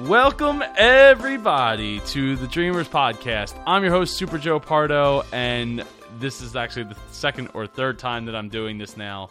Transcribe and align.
Welcome, 0.00 0.62
everybody, 0.76 2.00
to 2.00 2.36
the 2.36 2.46
Dreamers 2.46 2.86
Podcast. 2.86 3.58
I'm 3.66 3.82
your 3.82 3.92
host, 3.92 4.18
Super 4.18 4.36
Joe 4.36 4.60
Pardo, 4.60 5.22
and 5.32 5.82
this 6.18 6.42
is 6.42 6.54
actually 6.54 6.84
the 6.84 6.96
second 7.10 7.48
or 7.54 7.66
third 7.66 7.98
time 7.98 8.26
that 8.26 8.36
I'm 8.36 8.50
doing 8.50 8.76
this 8.76 8.98
now. 8.98 9.30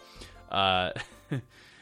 Uh, 0.49 0.89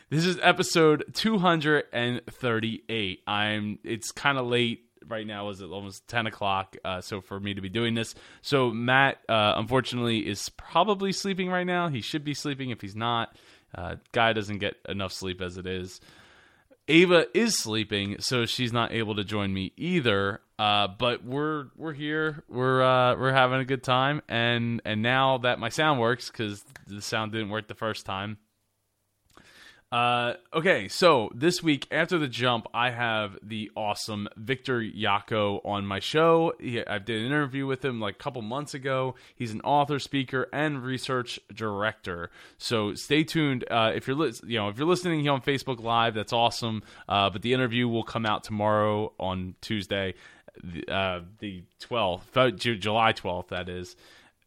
this 0.09 0.25
is 0.25 0.37
episode 0.41 1.05
238. 1.13 3.23
I'm. 3.25 3.79
It's 3.85 4.11
kind 4.11 4.37
of 4.37 4.47
late 4.47 4.81
right 5.07 5.25
now. 5.25 5.47
Is 5.47 5.61
it 5.61 5.69
almost 5.69 6.05
10 6.09 6.27
o'clock? 6.27 6.75
Uh, 6.83 6.99
so 6.99 7.21
for 7.21 7.39
me 7.39 7.53
to 7.53 7.61
be 7.61 7.69
doing 7.69 7.93
this, 7.93 8.15
so 8.41 8.69
Matt, 8.69 9.19
uh, 9.29 9.53
unfortunately, 9.55 10.27
is 10.27 10.49
probably 10.49 11.13
sleeping 11.13 11.49
right 11.49 11.65
now. 11.65 11.87
He 11.87 12.01
should 12.01 12.25
be 12.25 12.33
sleeping 12.33 12.71
if 12.71 12.81
he's 12.81 12.97
not. 12.97 13.37
Uh, 13.73 13.95
guy 14.11 14.33
doesn't 14.33 14.57
get 14.57 14.75
enough 14.89 15.13
sleep 15.13 15.39
as 15.39 15.57
it 15.57 15.67
is. 15.67 16.01
Ava 16.87 17.27
is 17.33 17.57
sleeping, 17.57 18.17
so 18.19 18.45
she's 18.45 18.73
not 18.73 18.91
able 18.91 19.15
to 19.15 19.23
join 19.23 19.53
me 19.53 19.71
either. 19.77 20.41
Uh, 20.59 20.87
but 20.87 21.23
we're 21.23 21.67
we're 21.75 21.93
here. 21.93 22.43
We're 22.47 22.81
uh, 22.83 23.15
we're 23.15 23.31
having 23.31 23.59
a 23.59 23.65
good 23.65 23.83
time, 23.83 24.21
and 24.27 24.81
and 24.85 25.01
now 25.01 25.39
that 25.39 25.59
my 25.59 25.69
sound 25.69 25.99
works 25.99 26.29
because 26.29 26.63
the 26.87 27.01
sound 27.01 27.31
didn't 27.31 27.49
work 27.49 27.67
the 27.67 27.75
first 27.75 28.05
time, 28.05 28.37
uh, 29.93 30.33
okay, 30.51 30.87
so 30.87 31.29
this 31.35 31.61
week 31.61 31.85
after 31.91 32.17
the 32.17 32.27
jump, 32.27 32.65
I 32.73 32.89
have 32.89 33.37
the 33.43 33.69
awesome 33.77 34.27
Victor 34.35 34.81
Yocco 34.81 35.61
on 35.63 35.85
my 35.85 35.99
show. 35.99 36.53
He, 36.59 36.83
I 36.83 36.97
did 36.97 37.19
an 37.19 37.27
interview 37.27 37.67
with 37.67 37.85
him 37.85 37.99
like 37.99 38.15
a 38.15 38.17
couple 38.17 38.41
months 38.41 38.73
ago. 38.73 39.13
He's 39.35 39.51
an 39.51 39.61
author, 39.61 39.99
speaker, 39.99 40.49
and 40.51 40.81
research 40.81 41.39
director. 41.53 42.31
So 42.57 42.95
stay 42.95 43.23
tuned. 43.23 43.65
Uh, 43.69 43.91
if 43.93 44.07
you're 44.07 44.15
li- 44.15 44.33
you 44.47 44.57
know 44.57 44.69
if 44.69 44.79
you're 44.79 44.87
listening 44.87 45.19
here 45.19 45.31
on 45.31 45.43
Facebook 45.43 45.79
Live, 45.79 46.15
that's 46.15 46.33
awesome. 46.33 46.81
Uh, 47.07 47.29
but 47.29 47.43
the 47.43 47.53
interview 47.53 47.87
will 47.87 48.03
come 48.03 48.25
out 48.25 48.43
tomorrow 48.43 49.13
on 49.19 49.53
Tuesday, 49.61 50.15
uh, 50.87 51.19
the 51.37 51.61
12th, 51.79 52.79
July 52.79 53.13
12th. 53.13 53.49
That 53.49 53.69
is 53.69 53.95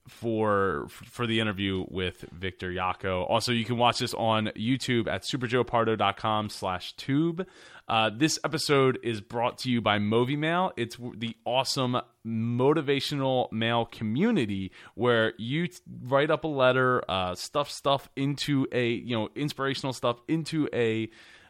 for 0.09 0.87
for 1.05 1.27
the 1.27 1.41
interview 1.41 1.85
with 1.89 2.25
Victor 2.33 2.71
Yocco. 2.71 3.29
Also, 3.29 3.53
you 3.53 3.65
can 3.65 3.77
watch 3.77 3.99
this 3.99 4.15
on 4.15 4.47
YouTube 4.57 5.09
at 5.09 5.23
superjoepardo.com 5.23 6.51
slash 6.51 6.93
tube. 6.95 7.47
Uh, 7.89 8.11
this 8.13 8.39
episode 8.43 8.99
is 9.05 9.21
brought 9.21 9.59
to 9.59 9.71
you 9.71 9.81
by 9.81 9.99
MovyMail. 9.99 10.73
It's 10.77 10.97
the 10.97 11.37
awesome 11.45 12.01
motivational 12.27 13.51
mail 13.53 13.85
community 13.85 14.73
where 14.95 15.35
you 15.39 15.69
write 16.03 16.31
up 16.31 16.43
a 16.43 16.49
letter, 16.49 17.03
uh, 17.09 17.37
stuff 17.37 17.71
stuff 17.71 18.09
into 18.17 18.67
a 18.73 18.89
you 18.89 19.17
know 19.17 19.29
inspirational 19.37 19.93
stuff 19.93 20.21
into 20.27 20.69
a 20.73 21.09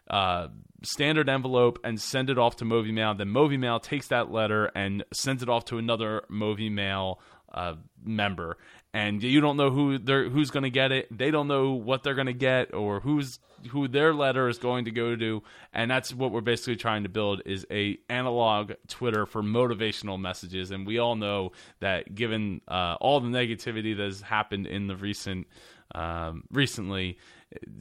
uh, 0.09 0.49
standard 0.83 1.29
envelope 1.29 1.79
and 1.85 2.01
send 2.01 2.31
it 2.31 2.39
off 2.39 2.57
to 2.57 2.65
MovyMail. 2.65 3.19
Then 3.19 3.29
MovyMail 3.29 3.83
takes 3.83 4.09
that 4.09 4.31
letter 4.31 4.67
and 4.75 5.05
sends 5.13 5.43
it 5.43 5.49
off 5.49 5.65
to 5.67 5.79
another 5.79 6.23
MovyMail 6.31 7.17
uh, 7.53 7.75
member, 8.05 8.57
and 8.93 9.23
you 9.23 9.41
don't 9.41 9.57
know 9.57 9.71
who 9.71 9.99
they're 9.99 10.29
who's 10.29 10.51
going 10.51 10.63
to 10.63 10.71
get 10.71 10.93
it. 10.93 11.07
They 11.17 11.31
don't 11.31 11.49
know 11.49 11.73
what 11.73 12.03
they're 12.03 12.15
going 12.15 12.27
to 12.27 12.33
get 12.33 12.75
or 12.75 13.01
who's 13.01 13.39
who 13.71 13.89
their 13.89 14.15
letter 14.15 14.49
is 14.49 14.59
going 14.59 14.85
to 14.85 14.91
go 14.91 15.17
to, 15.17 15.43
and 15.73 15.91
that's 15.91 16.15
what 16.15 16.33
we're 16.33 16.41
basically 16.41 16.77
trying 16.77 17.03
to 17.03 17.09
build 17.09 17.43
is 17.47 17.67
a 17.71 17.99
analog 18.09 18.73
Twitter 18.89 19.27
for 19.27 19.43
motivational 19.43 20.21
messages. 20.21 20.71
And 20.71 20.87
we 20.87 20.99
all 20.99 21.17
know 21.17 21.53
that 21.81 22.15
given 22.15 22.61
uh, 22.69 22.97
all 23.01 23.21
the 23.21 23.29
negativity 23.29 23.97
that 23.97 24.03
has 24.03 24.21
happened 24.21 24.67
in 24.67 24.87
the 24.87 24.97
recent 24.97 25.47
um, 25.95 26.45
recently, 26.51 27.19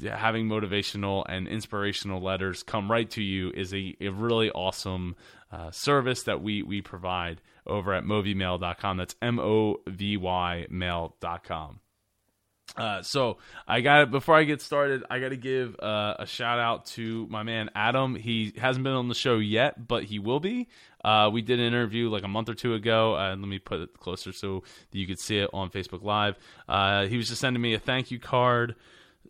having 0.08 0.48
motivational 0.48 1.24
and 1.28 1.48
inspirational 1.48 2.22
letters 2.22 2.64
come 2.64 2.92
right 2.92 3.10
to 3.12 3.24
you 3.24 3.52
is 3.52 3.74
a, 3.74 3.96
a 4.00 4.10
really 4.10 4.52
awesome 4.52 5.16
uh, 5.52 5.72
service 5.72 6.24
that 6.24 6.42
we 6.42 6.62
we 6.62 6.82
provide 6.82 7.42
over 7.66 7.94
at 7.94 8.04
movymail.com. 8.04 8.98
That's 8.98 9.16
M 9.22 9.40
O 9.40 9.78
V 9.88 10.18
Y 10.18 10.68
mail.com. 10.70 11.80
Uh, 12.76 13.02
so 13.04 13.38
I 13.68 13.82
got 13.82 14.02
it. 14.02 14.12
before 14.12 14.36
I 14.36 14.44
get 14.44 14.62
started, 14.62 15.04
I 15.10 15.20
got 15.20 15.30
to 15.30 15.38
give 15.38 15.80
uh, 15.80 16.16
a 16.20 16.26
shout 16.26 16.60
out 16.60 16.88
to 16.88 17.28
my 17.30 17.44
man 17.44 17.70
Adam. 17.76 18.16
He 18.16 18.54
hasn't 18.58 18.84
been 18.84 18.94
on 18.94 19.08
the 19.08 19.16
show 19.16 19.38
yet, 19.38 19.88
but 19.88 20.04
he 20.04 20.20
will 20.20 20.40
be. 20.40 20.68
Uh, 21.04 21.30
we 21.32 21.42
did 21.44 21.60
an 21.60 21.66
interview 21.66 22.10
like 22.10 22.24
a 22.24 22.28
month 22.28 22.50
or 22.50 22.56
two 22.56 22.74
ago, 22.74 23.14
let 23.14 23.38
me 23.38 23.60
put 23.60 23.80
it 23.80 24.00
closer 24.00 24.32
so 24.32 24.64
you 24.92 25.06
could 25.06 25.20
see 25.20 25.38
it 25.38 25.50
on 25.54 25.70
Facebook 25.70 26.04
Live. 26.04 26.36
Uh, 26.68 27.06
he 27.06 27.18
was 27.18 27.30
just 27.30 27.40
sending 27.40 27.62
me 27.62 27.76
a 27.76 27.80
thank 27.80 28.10
you 28.10 28.20
card 28.20 28.76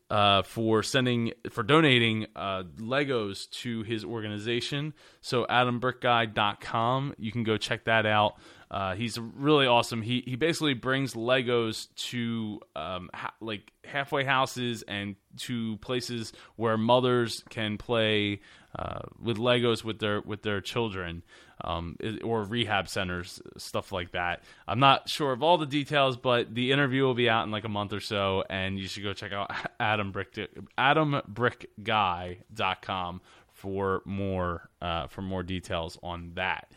uh, 0.09 0.44
for 0.44 0.83
sending 0.83 1.33
for 1.50 1.63
donating 1.63 2.28
uh, 2.35 2.63
Legos 2.78 3.50
to 3.61 3.83
his 3.83 4.03
organization. 4.06 4.94
So 5.22 5.45
adambrickguy.com. 5.45 7.16
You 7.17 7.31
can 7.31 7.44
go 7.44 7.57
check 7.57 7.85
that 7.85 8.05
out. 8.05 8.35
Uh, 8.72 8.95
he's 8.95 9.17
really 9.19 9.67
awesome. 9.67 10.01
He 10.01 10.23
he 10.25 10.35
basically 10.35 10.73
brings 10.73 11.13
Legos 11.13 11.88
to 12.09 12.59
um, 12.75 13.09
ha- 13.13 13.34
like 13.39 13.72
halfway 13.84 14.23
houses 14.23 14.84
and 14.88 15.16
to 15.38 15.78
places 15.78 16.34
where 16.55 16.78
mothers 16.78 17.44
can 17.50 17.78
play 17.78 18.41
uh, 18.78 19.01
with 19.22 19.38
Legos 19.38 19.84
with 19.84 20.00
their 20.00 20.22
with 20.22 20.41
their 20.41 20.61
children, 20.61 21.23
um, 21.63 21.97
or 22.23 22.43
rehab 22.43 22.89
centers, 22.89 23.41
stuff 23.57 23.91
like 23.91 24.11
that. 24.11 24.43
I'm 24.67 24.79
not 24.79 25.09
sure 25.09 25.31
of 25.31 25.41
all 25.41 25.57
the 25.57 25.66
details, 25.66 26.17
but 26.17 26.53
the 26.53 26.71
interview 26.71 27.03
will 27.03 27.13
be 27.13 27.29
out 27.29 27.45
in 27.45 27.51
like 27.51 27.63
a 27.63 27.69
month 27.69 27.93
or 27.93 27.99
so, 27.99 28.43
and 28.49 28.79
you 28.79 28.88
should 28.88 29.03
go 29.03 29.13
check 29.13 29.31
out 29.31 29.51
Adam 29.79 30.11
Brick 30.11 30.33
AdamBrickGuy.com 30.77 33.21
for 33.53 34.01
more 34.05 34.69
uh, 34.81 35.07
for 35.07 35.21
more 35.21 35.43
details 35.43 35.97
on 36.03 36.33
that. 36.35 36.71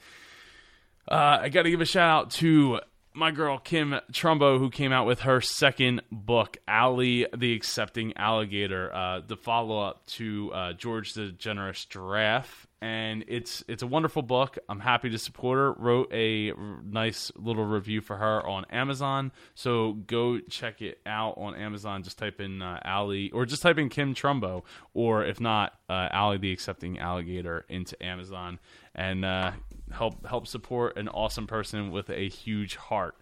Uh, 1.06 1.38
I 1.42 1.48
got 1.48 1.62
to 1.62 1.70
give 1.70 1.80
a 1.80 1.86
shout 1.86 2.10
out 2.10 2.30
to 2.32 2.80
my 3.14 3.30
girl 3.30 3.58
Kim 3.58 3.94
Trumbo, 4.12 4.58
who 4.58 4.70
came 4.70 4.92
out 4.92 5.06
with 5.06 5.20
her 5.20 5.40
second 5.40 6.02
book, 6.10 6.58
Ally 6.68 7.24
the 7.36 7.54
Accepting 7.54 8.16
Alligator, 8.16 8.94
uh, 8.94 9.20
the 9.26 9.36
follow 9.36 9.80
up 9.80 10.06
to 10.06 10.52
uh, 10.52 10.72
George 10.74 11.14
the 11.14 11.32
Generous 11.32 11.84
Giraffe. 11.84 12.66
And 12.80 13.24
it's 13.26 13.64
it's 13.66 13.82
a 13.82 13.88
wonderful 13.88 14.22
book. 14.22 14.56
I'm 14.68 14.78
happy 14.78 15.10
to 15.10 15.18
support 15.18 15.58
her. 15.58 15.72
Wrote 15.72 16.12
a 16.12 16.52
nice 16.84 17.32
little 17.34 17.64
review 17.64 18.00
for 18.00 18.16
her 18.16 18.46
on 18.46 18.66
Amazon, 18.70 19.32
so 19.56 19.94
go 19.94 20.38
check 20.38 20.80
it 20.80 21.00
out 21.04 21.38
on 21.38 21.56
Amazon. 21.56 22.04
Just 22.04 22.18
type 22.18 22.40
in 22.40 22.62
uh, 22.62 22.78
Ally, 22.84 23.30
or 23.32 23.46
just 23.46 23.62
type 23.62 23.78
in 23.78 23.88
Kim 23.88 24.14
Trumbo, 24.14 24.62
or 24.94 25.24
if 25.24 25.40
not, 25.40 25.72
uh, 25.88 26.08
Ally 26.12 26.36
the 26.36 26.52
Accepting 26.52 27.00
Alligator 27.00 27.64
into 27.68 28.00
Amazon, 28.00 28.60
and 28.98 29.24
uh, 29.24 29.52
help 29.92 30.26
help 30.26 30.46
support 30.46 30.98
an 30.98 31.08
awesome 31.08 31.46
person 31.46 31.90
with 31.92 32.10
a 32.10 32.28
huge 32.28 32.74
heart. 32.74 33.14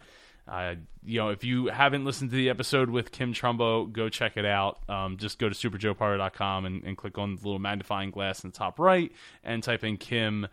Uh, 0.48 0.76
you 1.04 1.18
know, 1.18 1.28
if 1.28 1.44
you 1.44 1.66
haven't 1.66 2.04
listened 2.04 2.30
to 2.30 2.36
the 2.36 2.48
episode 2.48 2.88
with 2.88 3.12
Kim 3.12 3.34
Trumbo, 3.34 3.92
go 3.92 4.08
check 4.08 4.36
it 4.36 4.46
out. 4.46 4.78
Um, 4.88 5.18
just 5.18 5.38
go 5.38 5.48
to 5.48 5.54
superjoepardo.com 5.54 6.64
and, 6.64 6.82
and 6.84 6.96
click 6.96 7.18
on 7.18 7.34
the 7.34 7.42
little 7.42 7.58
magnifying 7.58 8.10
glass 8.10 8.42
in 8.42 8.50
the 8.50 8.56
top 8.56 8.78
right 8.78 9.12
and 9.44 9.62
type 9.62 9.84
in 9.84 9.98
Kim. 9.98 10.46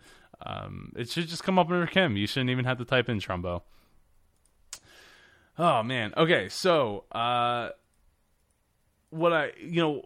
Um, 0.44 0.92
it 0.94 1.08
should 1.08 1.28
just 1.28 1.42
come 1.42 1.58
up 1.58 1.70
under 1.70 1.86
Kim. 1.86 2.16
You 2.16 2.26
shouldn't 2.26 2.50
even 2.50 2.66
have 2.66 2.78
to 2.78 2.84
type 2.84 3.08
in 3.08 3.18
Trumbo. 3.18 3.62
Oh 5.58 5.82
man. 5.82 6.12
Okay, 6.16 6.50
so 6.50 7.04
uh, 7.12 7.70
what 9.08 9.32
I 9.32 9.52
you 9.58 9.80
know 9.80 10.02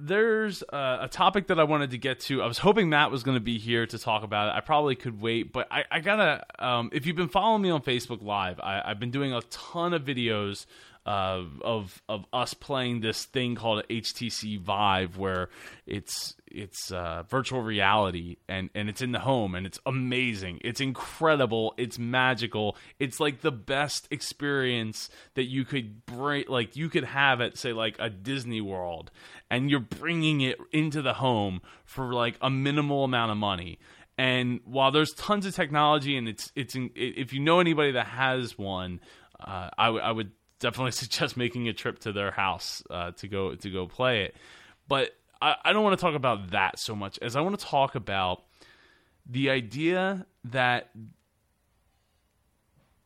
there's 0.00 0.62
a, 0.62 0.98
a, 1.02 1.08
topic 1.10 1.48
that 1.48 1.58
I 1.58 1.64
wanted 1.64 1.90
to 1.90 1.98
get 1.98 2.20
to. 2.20 2.42
I 2.42 2.46
was 2.46 2.58
hoping 2.58 2.88
Matt 2.88 3.10
was 3.10 3.22
going 3.22 3.36
to 3.36 3.42
be 3.42 3.58
here 3.58 3.86
to 3.86 3.98
talk 3.98 4.22
about 4.22 4.48
it. 4.48 4.56
I 4.56 4.60
probably 4.60 4.94
could 4.94 5.20
wait, 5.20 5.52
but 5.52 5.66
I, 5.70 5.84
I 5.90 6.00
gotta. 6.00 6.44
Um, 6.58 6.90
if 6.92 7.06
you've 7.06 7.16
been 7.16 7.28
following 7.28 7.62
me 7.62 7.70
on 7.70 7.82
Facebook 7.82 8.22
Live, 8.22 8.60
I, 8.60 8.82
I've 8.84 9.00
been 9.00 9.10
doing 9.10 9.32
a 9.32 9.42
ton 9.42 9.92
of 9.92 10.02
videos 10.02 10.66
of 11.08 12.02
of 12.08 12.26
us 12.34 12.52
playing 12.52 13.00
this 13.00 13.24
thing 13.24 13.54
called 13.54 13.82
HTC 13.88 14.60
Vive, 14.60 15.16
where 15.16 15.48
it's 15.86 16.34
it's 16.46 16.92
uh, 16.92 17.22
virtual 17.28 17.62
reality 17.62 18.36
and 18.46 18.68
and 18.74 18.90
it's 18.90 19.00
in 19.00 19.12
the 19.12 19.18
home 19.20 19.54
and 19.54 19.66
it's 19.66 19.78
amazing. 19.86 20.60
It's 20.62 20.80
incredible. 20.82 21.72
It's 21.78 21.98
magical. 21.98 22.76
It's 22.98 23.20
like 23.20 23.40
the 23.40 23.52
best 23.52 24.06
experience 24.10 25.08
that 25.34 25.44
you 25.44 25.64
could 25.64 26.04
bring, 26.04 26.44
like 26.46 26.76
you 26.76 26.90
could 26.90 27.04
have 27.04 27.40
at 27.40 27.56
say 27.56 27.72
like 27.72 27.96
a 27.98 28.10
Disney 28.10 28.60
World, 28.60 29.10
and 29.50 29.70
you're 29.70 29.80
bringing 29.80 30.42
it 30.42 30.58
into 30.72 31.00
the 31.00 31.14
home 31.14 31.62
for 31.86 32.12
like 32.12 32.36
a 32.42 32.50
minimal 32.50 33.04
amount 33.04 33.30
of 33.32 33.38
money. 33.38 33.78
And 34.18 34.60
while 34.64 34.90
there's 34.90 35.12
tons 35.12 35.46
of 35.46 35.54
technology 35.54 36.18
and 36.18 36.28
it's 36.28 36.52
it's 36.54 36.76
if 36.76 37.32
you 37.32 37.40
know 37.40 37.60
anybody 37.60 37.92
that 37.92 38.08
has 38.08 38.58
one, 38.58 39.00
uh, 39.40 39.70
I, 39.78 39.86
w- 39.86 40.02
I 40.02 40.10
would 40.10 40.32
definitely 40.60 40.92
suggest 41.04 41.36
making 41.36 41.68
a 41.68 41.72
trip 41.72 41.98
to 42.00 42.12
their 42.12 42.30
house 42.30 42.82
uh, 42.90 43.12
to 43.12 43.28
go 43.28 43.54
to 43.54 43.70
go 43.70 43.86
play 43.86 44.22
it. 44.24 44.36
But 44.88 45.10
I, 45.40 45.56
I 45.64 45.72
don't 45.72 45.84
want 45.84 45.98
to 45.98 46.02
talk 46.02 46.14
about 46.14 46.50
that 46.50 46.78
so 46.78 46.94
much 46.94 47.18
as 47.20 47.36
I 47.36 47.40
want 47.40 47.58
to 47.58 47.64
talk 47.64 47.94
about 47.94 48.42
the 49.26 49.50
idea 49.50 50.26
that 50.44 50.90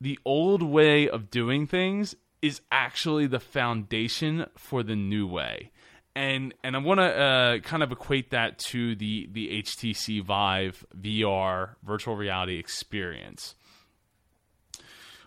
the 0.01 0.19
old 0.25 0.63
way 0.63 1.09
of 1.09 1.31
doing 1.31 1.67
things 1.67 2.15
is 2.41 2.61
actually 2.73 3.27
the 3.27 3.41
foundation 3.41 4.47
for 4.57 4.83
the 4.83 4.97
new 4.97 5.27
way. 5.27 5.71
and 6.15 6.55
and 6.63 6.77
I 6.77 6.79
want 6.81 7.01
to 7.01 7.05
uh, 7.05 7.59
kind 7.61 7.83
of 7.83 7.93
equate 7.93 8.31
that 8.31 8.59
to 8.71 8.95
the 8.97 9.29
the 9.33 9.63
HTC 9.63 10.23
Vive 10.23 10.85
VR 11.01 11.77
virtual 11.85 12.17
reality 12.17 12.59
experience. 12.59 13.55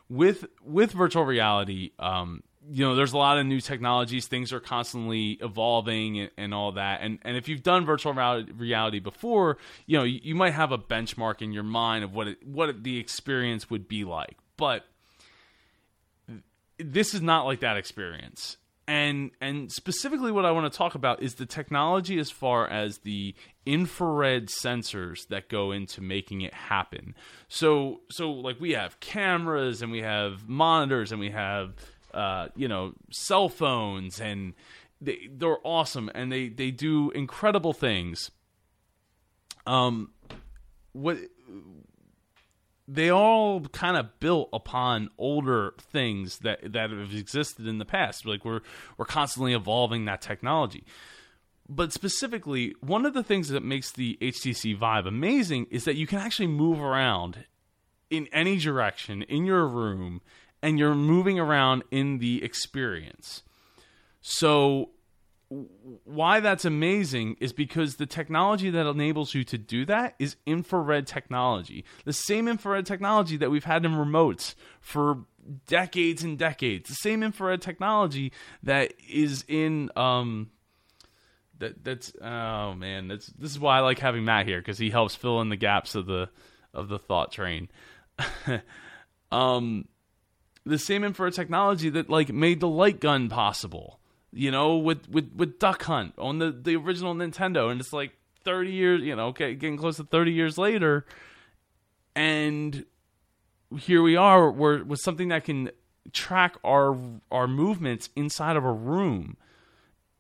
With 0.10 0.46
with 0.64 0.92
virtual 0.92 1.26
reality, 1.26 1.92
um, 1.98 2.44
you 2.70 2.86
know, 2.86 2.96
there's 2.96 3.14
a 3.14 3.18
lot 3.18 3.38
of 3.38 3.46
new 3.46 3.60
technologies. 3.60 4.28
Things 4.28 4.54
are 4.54 4.60
constantly 4.60 5.32
evolving 5.42 6.20
and, 6.20 6.32
and 6.38 6.54
all 6.54 6.74
that. 6.74 7.02
And 7.02 7.20
and 7.24 7.38
if 7.38 7.48
you've 7.48 7.64
done 7.64 7.86
virtual 7.86 8.14
reality 8.14 9.00
before, 9.00 9.58
you 9.86 9.98
know, 9.98 10.04
you, 10.04 10.20
you 10.24 10.36
might 10.36 10.54
have 10.54 10.72
a 10.72 10.78
benchmark 10.78 11.42
in 11.42 11.54
your 11.54 11.64
mind 11.64 12.04
of 12.04 12.14
what 12.14 12.28
it, 12.28 12.48
what 12.48 12.84
the 12.84 13.00
experience 13.00 13.70
would 13.70 13.88
be 13.88 14.04
like. 14.04 14.38
But 14.58 14.86
this 16.78 17.14
is 17.14 17.22
not 17.22 17.46
like 17.46 17.62
that 17.62 17.78
experience 17.78 18.58
and 18.88 19.32
and 19.42 19.72
specifically 19.72 20.32
what 20.32 20.46
I 20.46 20.52
want 20.52 20.72
to 20.72 20.78
talk 20.78 20.96
about 20.96 21.22
is 21.22 21.36
the 21.36 21.46
technology 21.46 22.20
as 22.20 22.30
far 22.30 22.68
as 22.68 23.00
the 23.00 23.34
infrared 23.66 24.48
sensors 24.48 25.28
that 25.30 25.50
go 25.50 25.72
into 25.72 26.02
making 26.02 26.42
it 26.42 26.54
happen. 26.54 27.16
So 27.48 28.02
so 28.12 28.32
like 28.32 28.60
we 28.60 28.72
have 28.74 29.00
cameras 29.00 29.82
and 29.82 29.92
we 29.92 30.02
have 30.02 30.48
monitors 30.48 31.12
and 31.12 31.20
we 31.20 31.32
have 31.32 31.74
uh, 32.14 32.50
you 32.56 32.68
know 32.68 32.94
cell 33.12 33.50
phones 33.50 34.22
and 34.22 34.54
they 35.02 35.30
they're 35.32 35.58
awesome 35.64 36.12
and 36.14 36.32
they 36.32 36.50
they 36.50 36.72
do 36.72 37.12
incredible 37.12 37.74
things. 37.74 38.30
Um, 39.66 40.12
what 40.92 41.18
they 42.88 43.10
all 43.10 43.62
kind 43.62 43.98
of 43.98 44.20
built 44.20 44.50
upon 44.54 45.10
older 45.18 45.74
things 45.80 46.40
that 46.40 46.74
that 46.74 46.92
have 46.92 47.14
existed 47.14 47.68
in 47.68 47.78
the 47.78 47.86
past. 47.86 48.26
Like 48.26 48.46
we're 48.46 48.62
we're 48.98 49.06
constantly 49.06 49.54
evolving 49.54 50.06
that 50.06 50.22
technology. 50.22 50.86
But 51.68 51.92
specifically, 51.92 52.76
one 52.82 53.06
of 53.06 53.16
the 53.16 53.24
things 53.24 53.50
that 53.50 53.64
makes 53.64 53.92
the 53.92 54.18
HTC 54.22 54.78
Vive 54.78 55.08
amazing 55.08 55.66
is 55.72 55.86
that 55.86 55.96
you 55.96 56.06
can 56.06 56.20
actually 56.20 56.48
move 56.48 56.80
around 56.80 57.46
in 58.12 58.28
any 58.32 58.58
direction 58.58 59.24
in 59.24 59.46
your 59.46 59.68
room 59.68 60.22
and 60.62 60.78
you're 60.78 60.94
moving 60.94 61.40
around 61.40 61.84
in 61.90 62.20
the 62.20 62.44
experience. 62.44 63.42
So 64.22 64.92
why 65.50 66.40
that's 66.40 66.66
amazing 66.66 67.38
is 67.40 67.54
because 67.54 67.96
the 67.96 68.06
technology 68.06 68.70
that 68.72 68.88
enables 68.88 69.34
you 69.34 69.44
to 69.46 69.58
do 69.58 69.86
that 69.86 70.16
is 70.18 70.38
infrared 70.46 71.06
technology. 71.06 71.86
The 72.04 72.14
same 72.14 72.48
infrared 72.48 72.86
technology 72.86 73.38
that 73.38 73.52
we've 73.52 73.64
had 73.64 73.86
in 73.86 73.92
remotes 73.92 74.56
for 74.80 75.26
decades 75.68 76.24
and 76.24 76.38
decades. 76.38 76.90
The 76.90 76.96
same 76.96 77.22
infrared 77.22 77.62
technology 77.62 78.32
that 78.64 78.94
is 79.08 79.46
in 79.48 79.92
um 79.96 80.50
that 81.60 81.84
that's 81.84 82.12
oh 82.22 82.74
man, 82.74 83.08
that's 83.08 83.28
this 83.28 83.52
is 83.52 83.60
why 83.60 83.78
I 83.78 83.82
like 83.82 84.00
having 84.00 84.26
Matt 84.26 84.48
here 84.48 84.62
cuz 84.62 84.80
he 84.80 84.90
helps 84.90 85.16
fill 85.16 85.42
in 85.42 85.50
the 85.50 85.56
gaps 85.56 85.94
of 85.94 86.08
the 86.08 86.30
of 86.74 86.90
the 86.90 87.00
thought 87.00 87.32
train. 87.32 87.70
um 89.32 89.88
the 90.66 90.80
same 90.80 91.04
infrared 91.04 91.34
technology 91.34 91.90
that 91.90 92.10
like 92.10 92.34
made 92.34 92.60
the 92.60 92.68
light 92.68 93.00
gun 93.00 93.30
possible 93.30 94.00
you 94.36 94.52
know, 94.52 94.76
with 94.76 95.10
with 95.10 95.32
with 95.34 95.60
Duck 95.60 95.84
Hunt 95.84 96.14
on 96.18 96.40
the 96.40 96.52
the 96.52 96.76
original 96.76 97.16
Nintendo, 97.16 97.72
and 97.72 97.80
it's 97.80 97.94
like 97.94 98.12
thirty 98.44 98.72
years, 98.72 99.02
you 99.02 99.16
know, 99.16 99.28
okay, 99.28 99.56
getting 99.56 99.78
close 99.78 99.96
to 99.96 100.04
thirty 100.04 100.34
years 100.34 100.58
later, 100.58 101.06
and 102.16 102.86
here 103.80 104.02
we 104.02 104.18
are, 104.18 104.52
we're 104.52 104.84
with 104.84 105.00
something 105.00 105.30
that 105.30 105.46
can 105.46 105.72
track 106.12 106.58
our 106.66 106.98
our 107.32 107.48
movements 107.48 108.10
inside 108.18 108.58
of 108.58 108.66
a 108.66 108.72
room, 108.74 109.38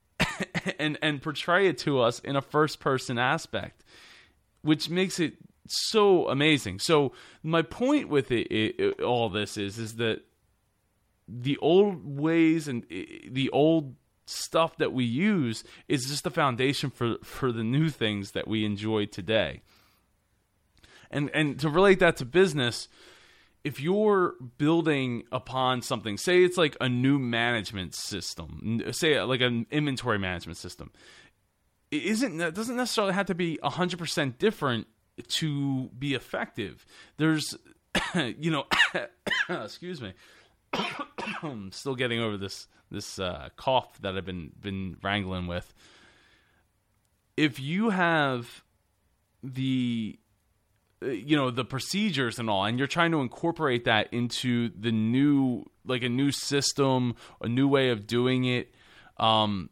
and 0.79 0.97
and 1.01 1.21
portray 1.21 1.68
it 1.68 1.77
to 1.79 2.00
us 2.00 2.19
in 2.19 2.38
a 2.38 2.41
first 2.41 2.79
person 2.79 3.19
aspect, 3.19 3.83
which 4.61 4.89
makes 4.89 5.19
it 5.19 5.33
so 5.68 6.29
amazing. 6.29 6.79
So 6.79 7.11
my 7.44 7.63
point 7.63 8.07
with 8.07 8.31
it, 8.31 8.47
it, 8.47 8.79
it 8.79 9.01
all 9.01 9.29
this 9.29 9.57
is 9.57 9.77
is 9.77 9.97
that 9.97 10.21
the 11.27 11.57
old 11.57 12.18
ways 12.18 12.69
and 12.69 12.85
the 12.89 13.50
old 13.51 13.95
stuff 14.25 14.77
that 14.77 14.94
we 14.94 15.04
use 15.04 15.63
is 15.88 16.06
just 16.06 16.24
the 16.24 16.31
foundation 16.31 16.89
for 16.89 17.18
for 17.24 17.51
the 17.51 17.63
new 17.63 17.89
things 17.89 18.31
that 18.31 18.48
we 18.48 18.66
enjoy 18.66 19.06
today. 19.06 19.62
And 21.12 21.30
and 21.33 21.60
to 21.60 21.69
relate 21.69 22.00
that 22.00 22.18
to 22.18 22.25
business, 22.25 22.88
if 23.63 23.80
you're 23.80 24.36
building 24.57 25.24
upon 25.31 25.81
something, 25.81 26.18
say 26.18 26.44
it's 26.44 26.57
like 26.57 26.75
a 26.81 26.89
new 26.89 27.18
management 27.18 27.95
system, 27.95 28.81
say 28.92 29.18
uh, 29.18 29.25
like 29.25 29.42
an 29.42 29.66
inventory 29.72 30.19
management 30.19 30.57
system, 30.57 30.92
it 31.92 32.04
isn't 32.04 32.38
that 32.38 32.54
doesn't 32.54 32.75
necessarily 32.75 33.13
have 33.13 33.28
to 33.28 33.36
be 33.36 33.57
100% 33.63 34.38
different 34.38 34.88
to 35.28 35.89
be 35.98 36.13
effective. 36.13 36.86
There's 37.18 37.56
you 38.16 38.51
know, 38.51 38.66
excuse 39.50 40.01
me. 40.01 40.13
I'm 41.44 41.72
still 41.72 41.95
getting 41.95 42.19
over 42.19 42.38
this 42.38 42.68
this 42.92 43.19
uh, 43.19 43.50
cough 43.56 44.00
that 44.01 44.16
I've 44.16 44.25
been 44.25 44.51
been 44.60 44.98
wrangling 45.01 45.48
with. 45.48 45.74
If 47.38 47.60
you 47.60 47.89
have 47.89 48.63
the 49.44 50.18
uh, 51.04 51.07
you 51.07 51.36
know 51.36 51.51
the 51.51 51.66
procedures 51.66 52.39
and 52.39 52.50
all 52.50 52.66
and 52.66 52.77
you're 52.77 52.88
trying 52.88 53.12
to 53.12 53.19
incorporate 53.19 53.86
that 53.86 54.12
into 54.13 54.69
the 54.77 54.92
new 54.92 55.66
like 55.86 56.04
a 56.04 56.10
new 56.10 56.31
system 56.31 57.16
a 57.42 57.48
new 57.48 57.68
way 57.68 57.89
of 57.89 58.07
doing 58.07 58.45
it 58.45 58.74
um 59.18 59.69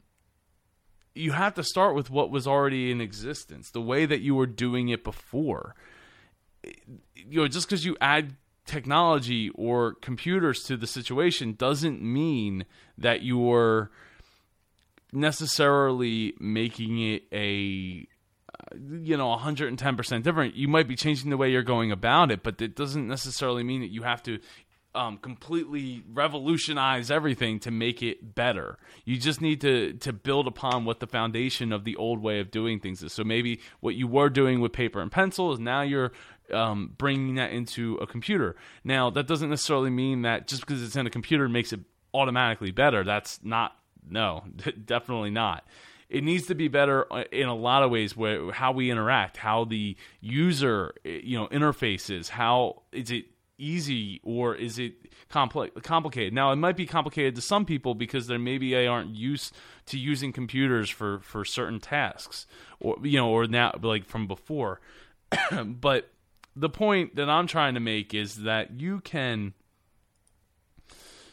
you 1.15 1.31
have 1.31 1.53
to 1.53 1.63
start 1.63 1.95
with 1.95 2.09
what 2.09 2.29
was 2.29 2.45
already 2.45 2.91
in 2.91 2.99
existence 2.99 3.71
the 3.71 3.81
way 3.81 4.05
that 4.05 4.21
you 4.21 4.35
were 4.35 4.45
doing 4.45 4.89
it 4.89 5.03
before 5.03 5.75
you 7.15 7.41
know 7.41 7.47
just 7.47 7.67
because 7.67 7.85
you 7.85 7.95
add 8.01 8.35
technology 8.65 9.49
or 9.55 9.95
computers 9.95 10.63
to 10.63 10.77
the 10.77 10.87
situation 10.87 11.53
doesn't 11.53 12.01
mean 12.01 12.65
that 12.97 13.23
you're 13.23 13.91
necessarily 15.11 16.33
making 16.39 16.99
it 16.99 17.23
a 17.31 18.07
uh, 18.53 18.75
you 19.01 19.15
know 19.15 19.35
110% 19.35 20.23
different 20.23 20.55
you 20.55 20.67
might 20.67 20.87
be 20.87 20.95
changing 20.95 21.29
the 21.29 21.37
way 21.37 21.51
you're 21.51 21.61
going 21.61 21.91
about 21.91 22.31
it 22.31 22.41
but 22.41 22.59
it 22.61 22.75
doesn't 22.75 23.07
necessarily 23.07 23.63
mean 23.63 23.81
that 23.81 23.91
you 23.91 24.01
have 24.01 24.23
to 24.23 24.39
um, 24.95 25.17
completely 25.17 26.03
revolutionize 26.13 27.09
everything 27.09 27.59
to 27.61 27.71
make 27.71 28.03
it 28.03 28.35
better. 28.35 28.77
You 29.05 29.17
just 29.17 29.41
need 29.41 29.61
to 29.61 29.93
to 29.93 30.13
build 30.13 30.47
upon 30.47 30.85
what 30.85 30.99
the 30.99 31.07
foundation 31.07 31.71
of 31.71 31.83
the 31.83 31.95
old 31.95 32.21
way 32.21 32.39
of 32.39 32.51
doing 32.51 32.79
things 32.79 33.01
is. 33.01 33.13
So 33.13 33.23
maybe 33.23 33.59
what 33.79 33.95
you 33.95 34.07
were 34.07 34.29
doing 34.29 34.59
with 34.61 34.71
paper 34.71 35.01
and 35.01 35.11
pencil 35.11 35.51
is 35.51 35.59
now 35.59 35.81
you're 35.81 36.11
um, 36.51 36.93
bringing 36.97 37.35
that 37.35 37.51
into 37.51 37.95
a 37.95 38.07
computer. 38.07 38.55
Now, 38.83 39.09
that 39.11 39.27
doesn't 39.27 39.49
necessarily 39.49 39.89
mean 39.89 40.23
that 40.23 40.47
just 40.47 40.65
because 40.65 40.83
it's 40.83 40.95
in 40.95 41.07
a 41.07 41.09
computer 41.09 41.47
makes 41.47 41.73
it 41.73 41.81
automatically 42.13 42.71
better. 42.71 43.03
That's 43.03 43.39
not, 43.43 43.75
no, 44.07 44.43
definitely 44.85 45.31
not. 45.31 45.65
It 46.09 46.23
needs 46.23 46.47
to 46.47 46.55
be 46.55 46.67
better 46.67 47.11
uh, 47.11 47.23
in 47.31 47.47
a 47.47 47.55
lot 47.55 47.81
of 47.81 47.89
ways 47.89 48.15
where 48.15 48.51
how 48.51 48.71
we 48.71 48.91
interact, 48.91 49.37
how 49.37 49.65
the 49.65 49.97
user, 50.21 50.93
eh, 51.05 51.21
you 51.23 51.37
know, 51.37 51.47
interfaces, 51.47 52.29
how 52.29 52.83
is 52.91 53.09
it 53.09 53.25
easy 53.57 54.19
or 54.23 54.55
is 54.55 54.79
it 54.79 54.93
complex 55.29 55.71
complicated 55.83 56.33
now 56.33 56.51
it 56.51 56.55
might 56.55 56.75
be 56.75 56.87
complicated 56.87 57.35
to 57.35 57.41
some 57.41 57.65
people 57.65 57.93
because 57.93 58.25
they 58.25 58.35
maybe 58.35 58.71
they 58.71 58.87
aren't 58.87 59.15
used 59.15 59.53
to 59.85 59.97
using 59.97 60.33
computers 60.33 60.89
for 60.89 61.19
for 61.19 61.45
certain 61.45 61.79
tasks 61.79 62.47
or 62.79 62.97
you 63.03 63.17
know 63.17 63.29
or 63.29 63.45
now 63.45 63.71
like 63.83 64.05
from 64.05 64.27
before 64.27 64.81
but 65.65 66.09
the 66.55 66.69
point 66.69 67.15
that 67.15 67.29
I'm 67.29 67.47
trying 67.47 67.73
to 67.73 67.79
make 67.79 68.13
is 68.13 68.43
that 68.43 68.79
you 68.79 68.99
can 68.99 69.53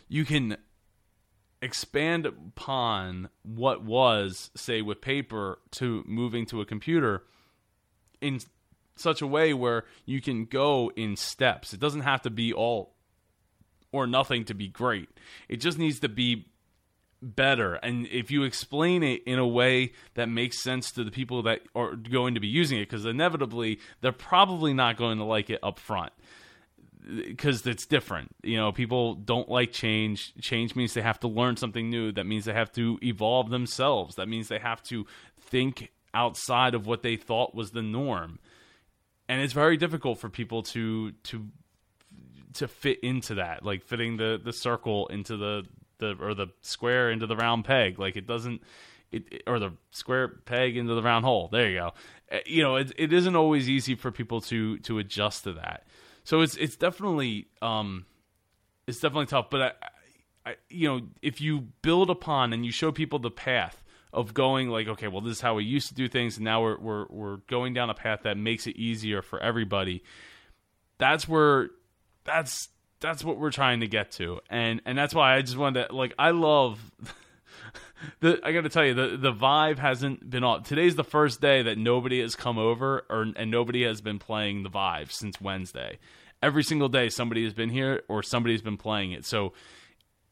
you 0.08 0.24
can 0.24 0.56
expand 1.62 2.26
upon 2.26 3.28
what 3.42 3.84
was 3.84 4.50
say 4.56 4.82
with 4.82 5.00
paper 5.00 5.58
to 5.72 6.02
moving 6.06 6.46
to 6.46 6.60
a 6.60 6.66
computer 6.66 7.24
in 8.20 8.40
such 8.96 9.22
a 9.22 9.26
way 9.26 9.52
where 9.54 9.84
you 10.04 10.20
can 10.20 10.44
go 10.44 10.90
in 10.96 11.16
steps. 11.16 11.72
It 11.72 11.80
doesn't 11.80 12.00
have 12.02 12.22
to 12.22 12.30
be 12.30 12.52
all 12.52 12.94
or 13.92 14.06
nothing 14.06 14.44
to 14.44 14.54
be 14.54 14.68
great. 14.68 15.08
It 15.48 15.56
just 15.56 15.78
needs 15.78 16.00
to 16.00 16.08
be 16.08 16.46
better. 17.22 17.74
And 17.74 18.06
if 18.06 18.30
you 18.30 18.44
explain 18.44 19.02
it 19.02 19.22
in 19.24 19.38
a 19.38 19.46
way 19.46 19.92
that 20.14 20.28
makes 20.28 20.62
sense 20.62 20.90
to 20.92 21.04
the 21.04 21.10
people 21.10 21.42
that 21.42 21.60
are 21.74 21.94
going 21.94 22.34
to 22.34 22.40
be 22.40 22.48
using 22.48 22.78
it, 22.78 22.88
because 22.88 23.04
inevitably 23.04 23.78
they're 24.00 24.12
probably 24.12 24.72
not 24.72 24.96
going 24.96 25.18
to 25.18 25.24
like 25.24 25.50
it 25.50 25.60
up 25.62 25.78
front 25.78 26.12
because 27.06 27.66
it's 27.66 27.86
different. 27.86 28.34
You 28.42 28.56
know, 28.56 28.72
people 28.72 29.14
don't 29.14 29.48
like 29.48 29.72
change. 29.72 30.34
Change 30.40 30.76
means 30.76 30.94
they 30.94 31.02
have 31.02 31.20
to 31.20 31.28
learn 31.28 31.56
something 31.56 31.88
new. 31.88 32.12
That 32.12 32.26
means 32.26 32.44
they 32.44 32.52
have 32.52 32.72
to 32.72 32.98
evolve 33.02 33.50
themselves. 33.50 34.16
That 34.16 34.28
means 34.28 34.48
they 34.48 34.58
have 34.58 34.82
to 34.84 35.06
think 35.40 35.90
outside 36.12 36.74
of 36.74 36.86
what 36.86 37.02
they 37.02 37.16
thought 37.16 37.54
was 37.54 37.70
the 37.70 37.82
norm. 37.82 38.38
And 39.28 39.40
it's 39.40 39.52
very 39.52 39.76
difficult 39.76 40.18
for 40.18 40.28
people 40.28 40.62
to 40.64 41.12
to 41.12 41.48
to 42.54 42.66
fit 42.66 42.98
into 43.00 43.36
that, 43.36 43.64
like 43.64 43.84
fitting 43.84 44.16
the 44.16 44.40
the 44.42 44.52
circle 44.52 45.06
into 45.08 45.36
the 45.36 45.64
the 46.00 46.16
or 46.20 46.34
the 46.34 46.48
square 46.60 47.10
into 47.10 47.26
the 47.26 47.36
round 47.36 47.64
peg. 47.64 47.98
Like 47.98 48.16
it 48.16 48.26
doesn't 48.26 48.62
it, 49.12 49.42
or 49.46 49.58
the 49.58 49.72
square 49.90 50.28
peg 50.28 50.76
into 50.76 50.94
the 50.94 51.02
round 51.02 51.24
hole. 51.24 51.48
There 51.50 51.68
you 51.68 51.78
go. 51.78 51.92
Uh, 52.30 52.38
you 52.46 52.62
know, 52.62 52.76
it, 52.76 52.92
it 52.96 53.12
isn't 53.12 53.36
always 53.36 53.68
easy 53.68 53.94
for 53.94 54.10
people 54.10 54.40
to 54.42 54.78
to 54.78 54.98
adjust 54.98 55.44
to 55.44 55.52
that. 55.54 55.86
So 56.24 56.40
it's 56.40 56.56
it's 56.56 56.76
definitely 56.76 57.48
um, 57.62 58.06
it's 58.86 59.00
definitely 59.00 59.26
tough. 59.26 59.50
But 59.50 59.60
I, 59.62 59.72
I, 60.50 60.54
you 60.68 60.88
know, 60.88 61.00
if 61.22 61.40
you 61.40 61.68
build 61.82 62.10
upon 62.10 62.52
and 62.52 62.64
you 62.64 62.72
show 62.72 62.92
people 62.92 63.18
the 63.18 63.30
path 63.30 63.82
of 64.12 64.34
going 64.34 64.68
like, 64.68 64.88
okay, 64.88 65.08
well, 65.08 65.20
this 65.20 65.36
is 65.36 65.40
how 65.40 65.54
we 65.54 65.64
used 65.64 65.88
to 65.88 65.94
do 65.94 66.08
things, 66.08 66.36
and 66.36 66.44
now 66.44 66.62
we're 66.62 66.78
we're 66.78 67.06
we're 67.08 67.36
going 67.48 67.74
down 67.74 67.90
a 67.90 67.94
path 67.94 68.20
that 68.24 68.36
makes 68.36 68.66
it 68.66 68.76
easier 68.76 69.22
for 69.22 69.40
everybody. 69.40 70.02
That's 70.98 71.28
where 71.28 71.70
that's 72.24 72.68
that's 73.00 73.24
what 73.24 73.38
we're 73.38 73.50
trying 73.50 73.80
to 73.80 73.88
get 73.88 74.12
to, 74.12 74.40
and 74.48 74.80
and 74.84 74.96
that's 74.96 75.14
why 75.14 75.36
I 75.36 75.42
just 75.42 75.56
wanted 75.56 75.88
to 75.88 75.94
like 75.94 76.14
I 76.18 76.30
love. 76.30 76.78
the 78.20 78.40
I 78.42 78.52
got 78.52 78.62
to 78.62 78.68
tell 78.68 78.84
you 78.84 78.94
the 78.94 79.16
the 79.16 79.32
Vive 79.32 79.78
hasn't 79.78 80.28
been 80.28 80.44
on. 80.44 80.62
Today's 80.62 80.96
the 80.96 81.04
first 81.04 81.40
day 81.40 81.62
that 81.62 81.78
nobody 81.78 82.20
has 82.20 82.36
come 82.36 82.58
over 82.58 83.04
or 83.08 83.26
and 83.36 83.50
nobody 83.50 83.84
has 83.84 84.00
been 84.00 84.18
playing 84.18 84.62
the 84.62 84.68
Vive 84.68 85.12
since 85.12 85.40
Wednesday. 85.40 85.98
Every 86.42 86.62
single 86.62 86.88
day 86.88 87.08
somebody 87.08 87.44
has 87.44 87.52
been 87.52 87.70
here 87.70 88.02
or 88.08 88.22
somebody's 88.22 88.62
been 88.62 88.78
playing 88.78 89.12
it. 89.12 89.24
So 89.26 89.52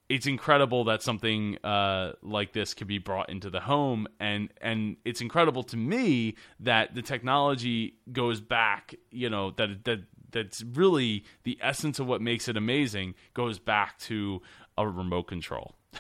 it's 0.08 0.26
incredible 0.26 0.84
that 0.84 1.02
something 1.02 1.58
uh, 1.62 2.12
like 2.22 2.52
this 2.52 2.72
could 2.72 2.86
be 2.86 2.98
brought 2.98 3.28
into 3.28 3.50
the 3.50 3.60
home, 3.60 4.08
and 4.18 4.50
and 4.60 4.96
it's 5.04 5.20
incredible 5.20 5.62
to 5.64 5.76
me 5.76 6.34
that 6.60 6.94
the 6.94 7.02
technology 7.02 7.94
goes 8.10 8.40
back. 8.40 8.94
You 9.10 9.28
know 9.28 9.50
that 9.52 9.84
that 9.84 10.00
that's 10.30 10.62
really 10.62 11.24
the 11.44 11.58
essence 11.60 11.98
of 11.98 12.06
what 12.06 12.20
makes 12.20 12.48
it 12.48 12.56
amazing 12.56 13.14
goes 13.34 13.58
back 13.58 13.98
to 14.00 14.42
a 14.76 14.86
remote 14.86 15.24
control. 15.24 15.74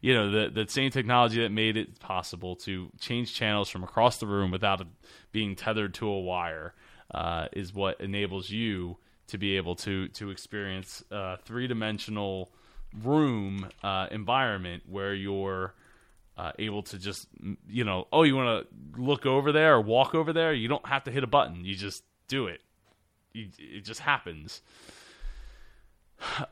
you 0.00 0.14
know, 0.14 0.30
the 0.30 0.50
the 0.50 0.70
same 0.70 0.90
technology 0.90 1.40
that 1.40 1.50
made 1.50 1.76
it 1.76 1.98
possible 2.00 2.56
to 2.56 2.90
change 2.98 3.34
channels 3.34 3.68
from 3.68 3.82
across 3.82 4.18
the 4.18 4.26
room 4.26 4.50
without 4.50 4.82
being 5.32 5.56
tethered 5.56 5.94
to 5.94 6.06
a 6.06 6.20
wire 6.20 6.74
uh, 7.12 7.46
is 7.52 7.74
what 7.74 8.00
enables 8.00 8.50
you 8.50 8.96
to 9.28 9.38
be 9.38 9.56
able 9.56 9.74
to 9.76 10.08
to 10.08 10.30
experience 10.30 11.02
a 11.10 11.36
three 11.38 11.66
dimensional 11.66 12.52
room 13.02 13.68
uh, 13.82 14.06
environment 14.10 14.82
where 14.88 15.14
you're 15.14 15.74
uh, 16.36 16.52
able 16.58 16.82
to 16.82 16.98
just 16.98 17.28
you 17.68 17.84
know 17.84 18.06
oh 18.12 18.22
you 18.22 18.34
want 18.34 18.66
to 18.66 19.00
look 19.00 19.26
over 19.26 19.52
there 19.52 19.74
or 19.74 19.80
walk 19.80 20.14
over 20.14 20.32
there? 20.32 20.52
You 20.52 20.68
don't 20.68 20.86
have 20.86 21.04
to 21.04 21.10
hit 21.10 21.24
a 21.24 21.28
button. 21.28 21.64
You 21.64 21.74
just 21.74 22.04
do 22.28 22.46
it 22.46 22.60
it 23.34 23.84
just 23.84 24.00
happens 24.00 24.62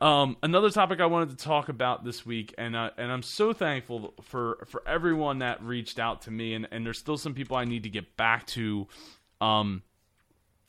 um, 0.01 0.37
another 0.41 0.69
topic 0.69 0.99
I 0.99 1.05
wanted 1.05 1.37
to 1.37 1.43
talk 1.43 1.69
about 1.69 2.03
this 2.03 2.25
week, 2.25 2.53
and 2.57 2.75
uh, 2.75 2.91
and 2.97 3.11
I'm 3.11 3.21
so 3.21 3.53
thankful 3.53 4.13
for 4.21 4.65
for 4.67 4.81
everyone 4.87 5.39
that 5.39 5.63
reached 5.63 5.99
out 5.99 6.23
to 6.23 6.31
me, 6.31 6.53
and, 6.53 6.67
and 6.71 6.85
there's 6.85 6.99
still 6.99 7.17
some 7.17 7.33
people 7.33 7.55
I 7.57 7.65
need 7.65 7.83
to 7.83 7.89
get 7.89 8.17
back 8.17 8.47
to, 8.47 8.87
um, 9.41 9.83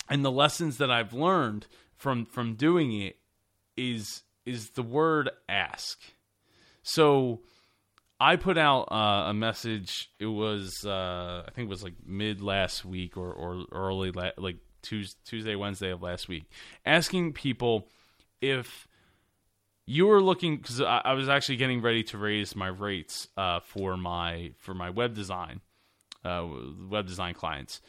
and 0.08 0.24
the 0.24 0.30
lessons 0.30 0.78
that 0.78 0.90
I've 0.90 1.12
learned 1.12 1.66
from 1.96 2.26
from 2.26 2.54
doing 2.54 2.92
it 3.00 3.16
is 3.76 4.22
is 4.44 4.70
the 4.70 4.82
word 4.82 5.30
ask. 5.48 5.98
So 6.82 7.40
I 8.18 8.36
put 8.36 8.58
out 8.58 8.92
uh, 8.92 9.30
a 9.30 9.34
message. 9.34 10.10
It 10.18 10.26
was 10.26 10.84
uh, 10.84 11.44
I 11.46 11.50
think 11.54 11.66
it 11.66 11.70
was 11.70 11.82
like 11.82 11.94
mid 12.04 12.42
last 12.42 12.84
week 12.84 13.16
or 13.16 13.32
or 13.32 13.64
early 13.72 14.12
la- 14.12 14.32
like 14.36 14.58
Tuesday, 14.82 15.54
Wednesday 15.54 15.90
of 15.90 16.02
last 16.02 16.28
week, 16.28 16.44
asking 16.84 17.32
people 17.32 17.88
if 18.40 18.88
you 19.86 20.06
were 20.06 20.22
looking 20.22 20.56
because 20.56 20.80
I, 20.80 21.02
I, 21.04 21.12
was 21.14 21.28
actually 21.28 21.56
getting 21.56 21.82
ready 21.82 22.02
to 22.04 22.18
raise 22.18 22.54
my 22.54 22.68
rates 22.68 23.28
uh, 23.36 23.60
for 23.60 23.96
my 23.96 24.52
for 24.58 24.72
my 24.72 24.90
web 24.90 25.14
design 25.14 25.60
uh, 26.24 26.46
web 26.88 27.06
design 27.06 27.34
clients. 27.34 27.80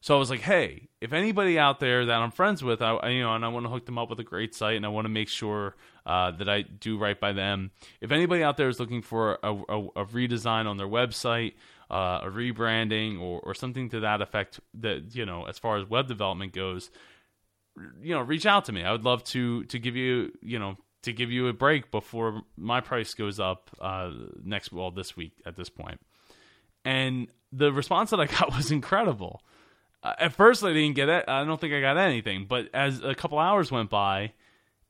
So 0.00 0.14
I 0.14 0.18
was 0.18 0.30
like, 0.30 0.40
hey, 0.40 0.88
if 1.00 1.12
anybody 1.12 1.58
out 1.58 1.80
there 1.80 2.04
that 2.06 2.14
I'm 2.14 2.30
friends 2.30 2.62
with, 2.62 2.80
I 2.80 3.08
you 3.08 3.22
know, 3.22 3.34
and 3.34 3.44
I 3.44 3.48
want 3.48 3.64
to 3.66 3.70
hook 3.70 3.86
them 3.86 3.98
up 3.98 4.08
with 4.08 4.20
a 4.20 4.24
great 4.24 4.54
site, 4.54 4.76
and 4.76 4.86
I 4.86 4.88
want 4.88 5.06
to 5.06 5.08
make 5.08 5.28
sure 5.28 5.74
uh, 6.04 6.30
that 6.32 6.48
I 6.48 6.62
do 6.62 6.96
right 6.96 7.18
by 7.18 7.32
them. 7.32 7.72
If 8.00 8.12
anybody 8.12 8.42
out 8.42 8.56
there 8.56 8.68
is 8.68 8.78
looking 8.78 9.02
for 9.02 9.38
a, 9.42 9.52
a, 9.52 9.86
a 9.96 10.04
redesign 10.06 10.66
on 10.66 10.76
their 10.76 10.86
website, 10.86 11.54
uh, 11.90 12.20
a 12.22 12.30
rebranding, 12.30 13.20
or, 13.20 13.40
or 13.40 13.54
something 13.54 13.88
to 13.90 14.00
that 14.00 14.20
effect, 14.20 14.60
that 14.74 15.14
you 15.14 15.26
know, 15.26 15.44
as 15.44 15.58
far 15.58 15.78
as 15.78 15.88
web 15.88 16.08
development 16.08 16.52
goes, 16.52 16.90
you 18.00 18.14
know, 18.14 18.20
reach 18.20 18.46
out 18.46 18.64
to 18.66 18.72
me. 18.72 18.82
I 18.82 18.92
would 18.92 19.04
love 19.04 19.24
to 19.24 19.64
to 19.64 19.78
give 19.78 19.96
you 19.96 20.32
you 20.42 20.58
know 20.58 20.76
to 21.02 21.12
give 21.12 21.30
you 21.30 21.46
a 21.46 21.52
break 21.52 21.90
before 21.92 22.42
my 22.56 22.80
price 22.80 23.14
goes 23.14 23.38
up 23.38 23.70
uh, 23.80 24.10
next 24.42 24.72
well 24.72 24.90
this 24.90 25.16
week 25.16 25.32
at 25.46 25.56
this. 25.56 25.70
And 26.84 27.28
the 27.52 27.72
response 27.72 28.10
that 28.10 28.20
I 28.20 28.26
got 28.38 28.54
was 28.54 28.70
incredible. 28.70 29.42
Uh, 30.02 30.14
at 30.18 30.32
first, 30.32 30.64
I 30.64 30.72
didn't 30.72 30.96
get 30.96 31.08
it. 31.08 31.24
I 31.28 31.44
don't 31.44 31.60
think 31.60 31.74
I 31.74 31.80
got 31.80 31.96
anything. 31.96 32.46
But 32.48 32.68
as 32.74 33.02
a 33.02 33.14
couple 33.14 33.38
hours 33.38 33.70
went 33.70 33.88
by, 33.88 34.32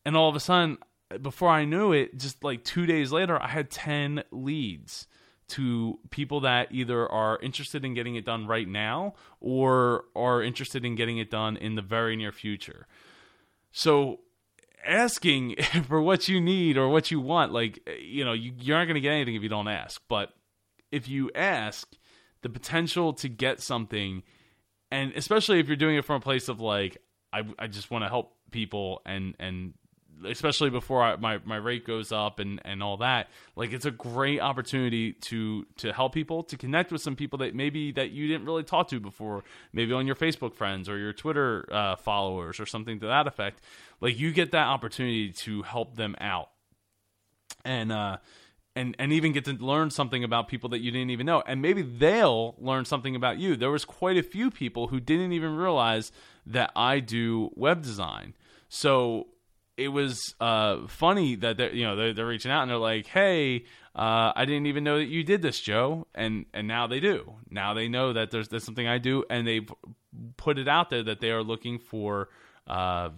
and 0.04 0.16
all 0.16 0.28
of 0.28 0.36
a 0.36 0.40
sudden, 0.40 0.78
before 1.20 1.50
I 1.50 1.64
knew 1.64 1.92
it, 1.92 2.18
just 2.18 2.42
like 2.42 2.64
two 2.64 2.86
days 2.86 3.12
later, 3.12 3.40
I 3.40 3.48
had 3.48 3.70
10 3.70 4.24
leads 4.30 5.06
to 5.48 5.98
people 6.10 6.40
that 6.40 6.68
either 6.70 7.10
are 7.10 7.38
interested 7.40 7.84
in 7.84 7.94
getting 7.94 8.16
it 8.16 8.24
done 8.24 8.46
right 8.46 8.68
now 8.68 9.14
or 9.40 10.04
are 10.14 10.42
interested 10.42 10.84
in 10.84 10.94
getting 10.94 11.18
it 11.18 11.30
done 11.30 11.56
in 11.56 11.74
the 11.74 11.82
very 11.82 12.16
near 12.16 12.32
future. 12.32 12.86
So 13.70 14.20
asking 14.84 15.56
for 15.88 16.02
what 16.02 16.28
you 16.28 16.40
need 16.40 16.76
or 16.76 16.88
what 16.88 17.10
you 17.10 17.20
want, 17.20 17.52
like, 17.52 17.88
you 18.00 18.24
know, 18.24 18.32
you, 18.32 18.52
you 18.58 18.74
aren't 18.74 18.88
going 18.88 18.96
to 18.96 19.00
get 19.00 19.12
anything 19.12 19.34
if 19.34 19.42
you 19.42 19.48
don't 19.48 19.68
ask. 19.68 20.02
But 20.08 20.32
if 20.90 21.08
you 21.08 21.30
ask, 21.34 21.96
the 22.46 22.48
potential 22.52 23.12
to 23.12 23.28
get 23.28 23.60
something 23.60 24.22
and 24.92 25.12
especially 25.16 25.58
if 25.58 25.66
you're 25.66 25.76
doing 25.76 25.96
it 25.96 26.04
from 26.04 26.16
a 26.16 26.20
place 26.20 26.48
of 26.48 26.60
like 26.60 26.96
I, 27.32 27.42
I 27.58 27.66
just 27.66 27.90
want 27.90 28.04
to 28.04 28.08
help 28.08 28.36
people 28.52 29.02
and 29.04 29.34
and 29.40 29.74
especially 30.24 30.70
before 30.70 31.02
I, 31.02 31.16
my 31.16 31.40
my 31.44 31.56
rate 31.56 31.86
goes 31.86 32.12
up 32.12 32.38
and 32.38 32.60
and 32.64 32.82
all 32.82 32.96
that 32.98 33.28
like 33.54 33.72
it's 33.72 33.84
a 33.84 33.90
great 33.90 34.40
opportunity 34.40 35.12
to 35.12 35.66
to 35.76 35.92
help 35.92 36.14
people 36.14 36.42
to 36.44 36.56
connect 36.56 36.90
with 36.90 37.02
some 37.02 37.16
people 37.16 37.38
that 37.40 37.54
maybe 37.54 37.92
that 37.92 38.10
you 38.10 38.26
didn't 38.26 38.46
really 38.46 38.62
talk 38.62 38.88
to 38.88 39.00
before 39.00 39.44
maybe 39.72 39.92
on 39.92 40.06
your 40.06 40.16
facebook 40.16 40.54
friends 40.54 40.88
or 40.88 40.96
your 40.96 41.12
twitter 41.12 41.66
uh, 41.70 41.96
followers 41.96 42.60
or 42.60 42.66
something 42.66 43.00
to 43.00 43.06
that 43.06 43.26
effect. 43.26 43.60
Like 44.00 44.18
you 44.18 44.32
get 44.32 44.52
that 44.52 44.66
opportunity 44.66 45.32
to 45.32 45.62
help 45.62 45.96
them 45.96 46.16
out. 46.20 46.50
And 47.64 47.92
uh 47.92 48.18
and 48.74 48.94
and 48.98 49.12
even 49.12 49.32
get 49.32 49.44
to 49.46 49.52
learn 49.52 49.90
something 49.90 50.22
about 50.22 50.48
people 50.48 50.70
that 50.70 50.80
you 50.80 50.90
didn't 50.90 51.10
even 51.10 51.26
know. 51.26 51.42
And 51.46 51.62
maybe 51.62 51.82
they'll 51.82 52.54
learn 52.58 52.84
something 52.84 53.16
about 53.16 53.38
you. 53.38 53.56
There 53.56 53.70
was 53.70 53.84
quite 53.84 54.16
a 54.16 54.22
few 54.22 54.50
people 54.50 54.88
who 54.88 55.00
didn't 55.00 55.32
even 55.32 55.56
realize 55.56 56.12
that 56.46 56.70
i 56.76 57.00
do 57.00 57.50
web 57.56 57.82
design. 57.82 58.34
So 58.68 59.28
it 59.76 59.88
was 59.88 60.34
uh, 60.40 60.86
funny 60.88 61.36
that 61.36 61.56
they're 61.56 61.74
you 61.74 61.84
know 61.84 61.96
they're, 61.96 62.14
they're, 62.14 62.26
reaching 62.26 62.50
out 62.50 62.62
and 62.62 62.70
they're 62.70 62.78
like 62.78 63.06
hey 63.06 63.64
uh, 63.94 64.32
i 64.34 64.44
didn't 64.44 64.66
even 64.66 64.84
know 64.84 64.98
that 64.98 65.06
you 65.06 65.22
did 65.24 65.42
this 65.42 65.60
joe. 65.60 66.06
And 66.14 66.46
and 66.54 66.66
now 66.66 66.86
they 66.86 67.00
do. 67.00 67.34
Now 67.50 67.74
they 67.74 67.88
know 67.88 68.12
that 68.12 68.30
there's, 68.30 68.48
there's 68.48 68.64
something 68.64 68.86
i 68.86 68.98
do 68.98 69.24
and 69.28 69.46
they've 69.46 69.70
put 70.36 70.58
it 70.58 70.68
out 70.68 70.90
there 70.90 71.02
that 71.02 71.20
they 71.20 71.30
are 71.30 71.42
looking 71.42 71.78
for 71.78 72.28
uh, 72.66 73.10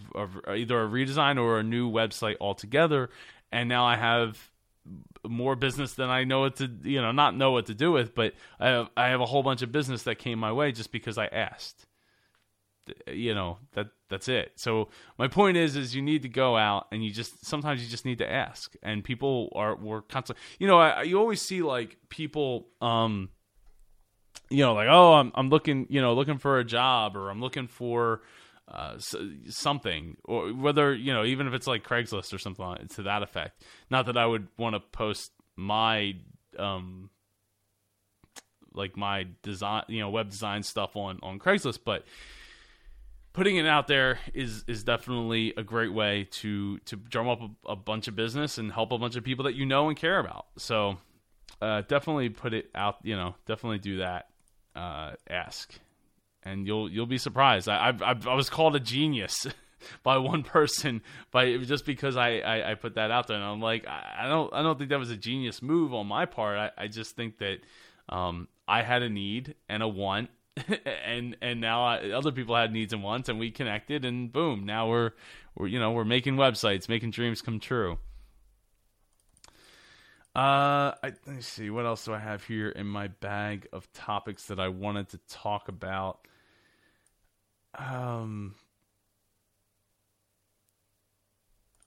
either 0.48 0.82
a 0.82 0.88
redesign 0.88 1.40
or 1.40 1.58
a 1.58 1.62
new 1.62 1.90
website 1.90 2.36
altogether. 2.40 3.10
And 3.50 3.68
now 3.68 3.86
i 3.86 3.96
have 3.96 4.50
more 5.26 5.56
business 5.56 5.94
than 5.94 6.08
I 6.08 6.24
know 6.24 6.40
what 6.40 6.56
to 6.56 6.70
you 6.82 7.02
know 7.02 7.12
not 7.12 7.36
know 7.36 7.52
what 7.52 7.66
to 7.66 7.74
do 7.74 7.92
with, 7.92 8.14
but 8.14 8.34
I 8.58 8.68
have, 8.68 8.88
I 8.96 9.08
have 9.08 9.20
a 9.20 9.26
whole 9.26 9.42
bunch 9.42 9.62
of 9.62 9.72
business 9.72 10.04
that 10.04 10.18
came 10.18 10.38
my 10.38 10.52
way 10.52 10.72
just 10.72 10.92
because 10.92 11.18
I 11.18 11.26
asked. 11.26 11.86
You 13.06 13.34
know 13.34 13.58
that 13.74 13.88
that's 14.08 14.28
it. 14.28 14.52
So 14.56 14.88
my 15.18 15.28
point 15.28 15.56
is, 15.56 15.76
is 15.76 15.94
you 15.94 16.02
need 16.02 16.22
to 16.22 16.28
go 16.28 16.56
out 16.56 16.86
and 16.92 17.04
you 17.04 17.10
just 17.10 17.44
sometimes 17.44 17.82
you 17.82 17.88
just 17.88 18.04
need 18.04 18.18
to 18.18 18.30
ask, 18.30 18.74
and 18.82 19.04
people 19.04 19.50
are 19.54 19.74
were 19.76 20.02
constantly. 20.02 20.42
You 20.58 20.66
know, 20.66 20.78
I, 20.78 21.02
you 21.02 21.18
always 21.18 21.42
see 21.42 21.62
like 21.62 21.96
people, 22.08 22.68
um, 22.80 23.28
you 24.50 24.64
know, 24.64 24.74
like 24.74 24.88
oh, 24.90 25.14
I'm 25.14 25.32
I'm 25.34 25.50
looking, 25.50 25.86
you 25.90 26.00
know, 26.00 26.14
looking 26.14 26.38
for 26.38 26.58
a 26.58 26.64
job 26.64 27.16
or 27.16 27.30
I'm 27.30 27.40
looking 27.40 27.66
for 27.66 28.22
uh, 28.66 28.98
something, 29.48 30.16
or 30.24 30.48
whether 30.48 30.94
you 30.94 31.12
know, 31.12 31.24
even 31.24 31.46
if 31.46 31.54
it's 31.54 31.66
like 31.66 31.84
Craigslist 31.84 32.32
or 32.32 32.38
something 32.38 32.88
to 32.94 33.02
that 33.02 33.22
effect. 33.22 33.62
Not 33.90 34.06
that 34.06 34.16
I 34.16 34.26
would 34.26 34.48
want 34.58 34.74
to 34.74 34.80
post 34.80 35.32
my 35.56 36.14
um, 36.58 37.10
like 38.72 38.96
my 38.96 39.26
design, 39.42 39.84
you 39.88 40.00
know, 40.00 40.10
web 40.10 40.30
design 40.30 40.62
stuff 40.62 40.96
on 40.96 41.18
on 41.22 41.38
Craigslist, 41.38 41.80
but 41.84 42.04
putting 43.38 43.56
it 43.56 43.66
out 43.66 43.86
there 43.86 44.18
is 44.34 44.64
is 44.66 44.82
definitely 44.82 45.54
a 45.56 45.62
great 45.62 45.92
way 45.92 46.26
to 46.30 46.78
to 46.80 46.96
drum 46.96 47.28
up 47.28 47.40
a, 47.40 47.70
a 47.70 47.76
bunch 47.76 48.08
of 48.08 48.16
business 48.16 48.58
and 48.58 48.72
help 48.72 48.90
a 48.90 48.98
bunch 48.98 49.14
of 49.14 49.22
people 49.22 49.44
that 49.44 49.54
you 49.54 49.64
know 49.64 49.88
and 49.88 49.96
care 49.96 50.18
about. 50.18 50.46
So 50.56 50.98
uh, 51.62 51.82
definitely 51.82 52.30
put 52.30 52.52
it 52.52 52.68
out. 52.74 52.96
You 53.04 53.14
know, 53.16 53.36
definitely 53.46 53.78
do 53.78 53.98
that. 53.98 54.26
Uh, 54.74 55.12
ask 55.30 55.72
and 56.42 56.66
you'll 56.66 56.90
you'll 56.90 57.06
be 57.06 57.18
surprised. 57.18 57.68
I 57.68 57.94
I, 58.00 58.16
I 58.26 58.34
was 58.34 58.50
called 58.50 58.74
a 58.74 58.80
genius 58.80 59.46
by 60.02 60.18
one 60.18 60.42
person 60.42 61.02
by 61.30 61.56
just 61.58 61.84
because 61.84 62.16
I, 62.16 62.38
I, 62.38 62.72
I 62.72 62.74
put 62.74 62.94
that 62.96 63.10
out 63.10 63.28
there, 63.28 63.36
and 63.36 63.44
I'm 63.44 63.60
like 63.60 63.86
I, 63.86 64.24
I, 64.24 64.28
don't 64.28 64.52
I 64.52 64.62
don't 64.62 64.78
think 64.78 64.90
that 64.90 64.98
was 64.98 65.10
a 65.10 65.16
genius 65.16 65.62
move 65.62 65.94
on 65.94 66.06
my 66.06 66.26
part. 66.26 66.58
I, 66.58 66.84
I 66.84 66.88
just 66.88 67.14
think 67.14 67.38
that 67.38 67.58
um, 68.08 68.48
I 68.66 68.82
had 68.82 69.02
a 69.02 69.08
need 69.08 69.54
and 69.68 69.82
a 69.82 69.88
want 69.88 70.30
and 71.04 71.36
and 71.40 71.60
now 71.60 71.84
I, 71.84 72.10
other 72.10 72.32
people 72.32 72.56
had 72.56 72.72
needs 72.72 72.92
and 72.92 73.02
wants 73.02 73.28
and 73.28 73.38
we 73.38 73.50
connected 73.50 74.04
and 74.04 74.32
boom 74.32 74.64
now 74.64 74.88
we're 74.88 75.12
we're 75.54 75.66
you 75.66 75.78
know 75.78 75.92
we're 75.92 76.04
making 76.04 76.36
websites 76.36 76.88
making 76.88 77.10
dreams 77.10 77.42
come 77.42 77.60
true. 77.60 77.98
Uh 80.34 80.94
I, 81.02 81.12
let 81.26 81.26
me 81.26 81.40
see 81.40 81.70
what 81.70 81.84
else 81.84 82.04
do 82.04 82.14
i 82.14 82.18
have 82.18 82.44
here 82.44 82.68
in 82.68 82.86
my 82.86 83.08
bag 83.08 83.66
of 83.72 83.92
topics 83.92 84.46
that 84.46 84.60
i 84.60 84.68
wanted 84.68 85.08
to 85.10 85.18
talk 85.28 85.68
about? 85.68 86.26
Um 87.76 88.54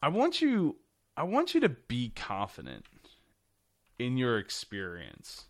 i 0.02 0.10
want 0.10 0.42
you 0.42 0.78
i 1.16 1.24
want 1.24 1.54
you 1.54 1.62
to 1.62 1.70
be 1.70 2.10
confident 2.10 2.86
in 4.00 4.18
your 4.18 4.38
experience 4.38 5.46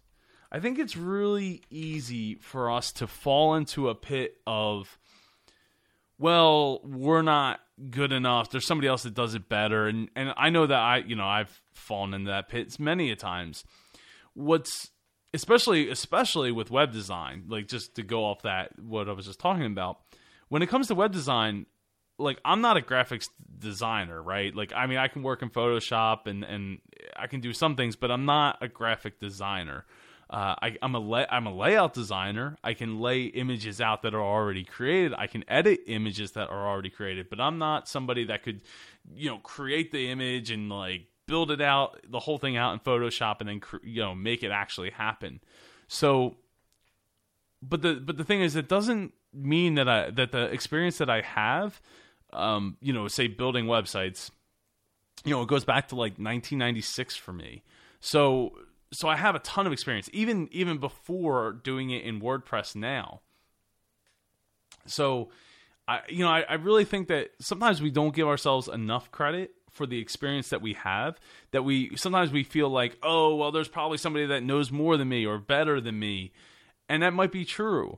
I 0.52 0.60
think 0.60 0.80
it's 0.80 0.98
really 0.98 1.62
easy 1.70 2.36
for 2.36 2.70
us 2.70 2.92
to 2.94 3.08
fall 3.08 3.56
into 3.56 3.88
a 3.88 3.96
pit 3.96 4.36
of, 4.46 5.00
well, 6.18 6.82
we're 6.84 7.22
not 7.22 7.62
good 7.90 8.12
enough. 8.12 8.52
There's 8.52 8.68
somebody 8.68 8.88
else 8.88 9.04
that 9.04 9.14
does 9.14 9.34
it 9.34 9.48
better, 9.48 9.88
and 9.88 10.10
and 10.16 10.34
I 10.36 10.50
know 10.50 10.68
that 10.68 10.78
I, 10.78 10.98
you 10.98 11.16
know, 11.16 11.28
I've 11.28 11.62
fallen 11.74 12.14
into 12.14 12.32
that 12.32 12.50
pit 12.50 12.80
many 12.80 13.12
a 13.12 13.16
times. 13.16 13.64
What's 14.34 14.92
especially 15.34 15.90
especially 15.90 16.52
with 16.52 16.70
web 16.70 16.92
design, 16.92 17.46
like 17.48 17.68
just 17.68 17.96
to 17.96 18.04
go 18.04 18.26
off 18.26 18.42
that 18.42 18.78
what 18.80 19.08
I 19.08 19.14
was 19.14 19.26
just 19.26 19.40
talking 19.40 19.66
about, 19.66 20.00
when 20.50 20.62
it 20.62 20.68
comes 20.68 20.88
to 20.88 20.96
web 20.96 21.14
design, 21.14 21.66
like 22.20 22.40
I'm 22.44 22.62
not 22.62 22.78
a 22.78 22.82
graphics 22.82 23.30
designer, 23.58 24.22
right? 24.22 24.54
Like 24.54 24.74
I 24.74 24.86
mean 24.86 24.98
I 24.98 25.08
can 25.08 25.24
work 25.24 25.42
in 25.42 25.50
Photoshop 25.50 26.28
and 26.28 26.44
and 26.44 26.80
I 27.16 27.28
can 27.28 27.40
do 27.40 27.54
some 27.54 27.76
things, 27.76 27.96
but 27.96 28.12
I'm 28.12 28.26
not 28.26 28.58
a 28.62 28.68
graphic 28.68 29.20
designer. 29.20 29.86
Uh, 30.32 30.56
I, 30.62 30.78
am 30.82 30.96
a 30.96 31.00
lay, 31.00 31.26
I'm 31.30 31.46
a 31.46 31.54
layout 31.54 31.94
designer. 31.94 32.58
I 32.64 32.74
can 32.74 33.02
lay 33.02 33.24
images 33.24 33.82
out 33.82 34.04
that 34.04 34.14
are 34.14 34.22
already 34.22 34.64
created. 34.64 35.14
I 35.18 35.28
can 35.28 35.44
edit 35.50 35.82
images 35.88 36.32
that 36.32 36.50
are 36.50 36.70
already 36.70 36.90
created, 36.90 37.30
but 37.30 37.42
I'm 37.42 37.58
not 37.58 37.90
somebody 37.90 38.24
that 38.26 38.42
could, 38.42 38.62
you 39.14 39.30
know, 39.30 39.40
create 39.40 39.92
the 39.92 40.10
image 40.10 40.50
and 40.50 40.70
like 40.70 41.08
build 41.28 41.52
it 41.52 41.60
out, 41.60 42.00
the 42.10 42.20
whole 42.20 42.38
thing 42.38 42.56
out 42.56 42.72
in 42.72 42.80
Photoshop, 42.80 43.42
and 43.42 43.50
then 43.50 43.62
you 43.84 44.02
know 44.02 44.16
make 44.16 44.42
it 44.42 44.52
actually 44.52 44.92
happen. 44.92 45.42
So, 45.90 46.38
but 47.62 47.82
the 47.82 47.96
but 47.96 48.16
the 48.16 48.24
thing 48.24 48.42
is, 48.42 48.56
it 48.56 48.70
doesn't 48.70 49.14
mean 49.34 49.76
that 49.76 49.90
I 49.90 50.12
that 50.12 50.32
the 50.32 50.44
experience 50.46 50.98
that 51.00 51.10
I 51.10 51.22
have, 51.22 51.82
um, 52.32 52.78
you 52.80 52.94
know, 52.94 53.10
say 53.10 53.28
building 53.28 53.66
websites, 53.66 54.32
you 55.26 55.32
know, 55.32 55.42
it 55.42 55.50
goes 55.50 55.66
back 55.66 55.90
to 55.90 55.96
like 55.96 56.14
1996 56.14 57.18
for 57.18 57.34
me. 57.34 57.64
So 58.00 58.54
so 58.94 59.08
I 59.08 59.16
have 59.16 59.36
a 59.36 59.40
ton 59.40 59.68
of 59.68 59.74
experience, 59.74 60.10
even 60.14 60.50
even 60.52 60.78
before 60.78 61.54
doing 61.54 61.92
it 61.92 62.04
in 62.04 62.22
WordPress 62.22 62.76
now. 62.76 63.22
So, 64.86 65.30
I 65.88 66.02
you 66.10 66.20
know 66.20 66.30
I, 66.30 66.42
I 66.42 66.54
really 66.56 66.86
think 66.86 67.08
that 67.08 67.32
sometimes 67.40 67.82
we 67.82 67.92
don't 67.92 68.16
give 68.16 68.28
ourselves 68.28 68.68
enough 68.68 69.12
credit 69.12 69.52
for 69.70 69.86
the 69.86 70.00
experience 70.00 70.50
that 70.50 70.62
we 70.62 70.74
have. 70.74 71.20
That 71.52 71.64
we 71.64 71.96
sometimes 71.96 72.32
we 72.32 72.44
feel 72.44 72.70
like, 72.70 72.98
oh 73.02 73.36
well, 73.36 73.52
there's 73.52 73.70
probably 73.70 73.98
somebody 73.98 74.28
that 74.28 74.44
knows 74.44 74.72
more 74.72 74.98
than 74.98 75.10
me 75.10 75.26
or 75.26 75.38
better 75.38 75.80
than 75.80 75.98
me, 75.98 76.34
and 76.90 77.02
that 77.04 77.14
might 77.14 77.32
be 77.32 77.46
true. 77.46 77.98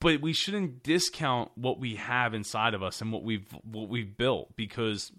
But 0.00 0.20
we 0.20 0.32
shouldn't 0.32 0.82
discount 0.82 1.50
what 1.54 1.80
we 1.80 1.96
have 1.96 2.34
inside 2.34 2.74
of 2.74 2.82
us 2.82 3.00
and 3.00 3.10
what 3.10 3.24
we've 3.24 3.50
what 3.64 3.88
we've 3.88 4.16
built 4.16 4.54
because 4.54 5.10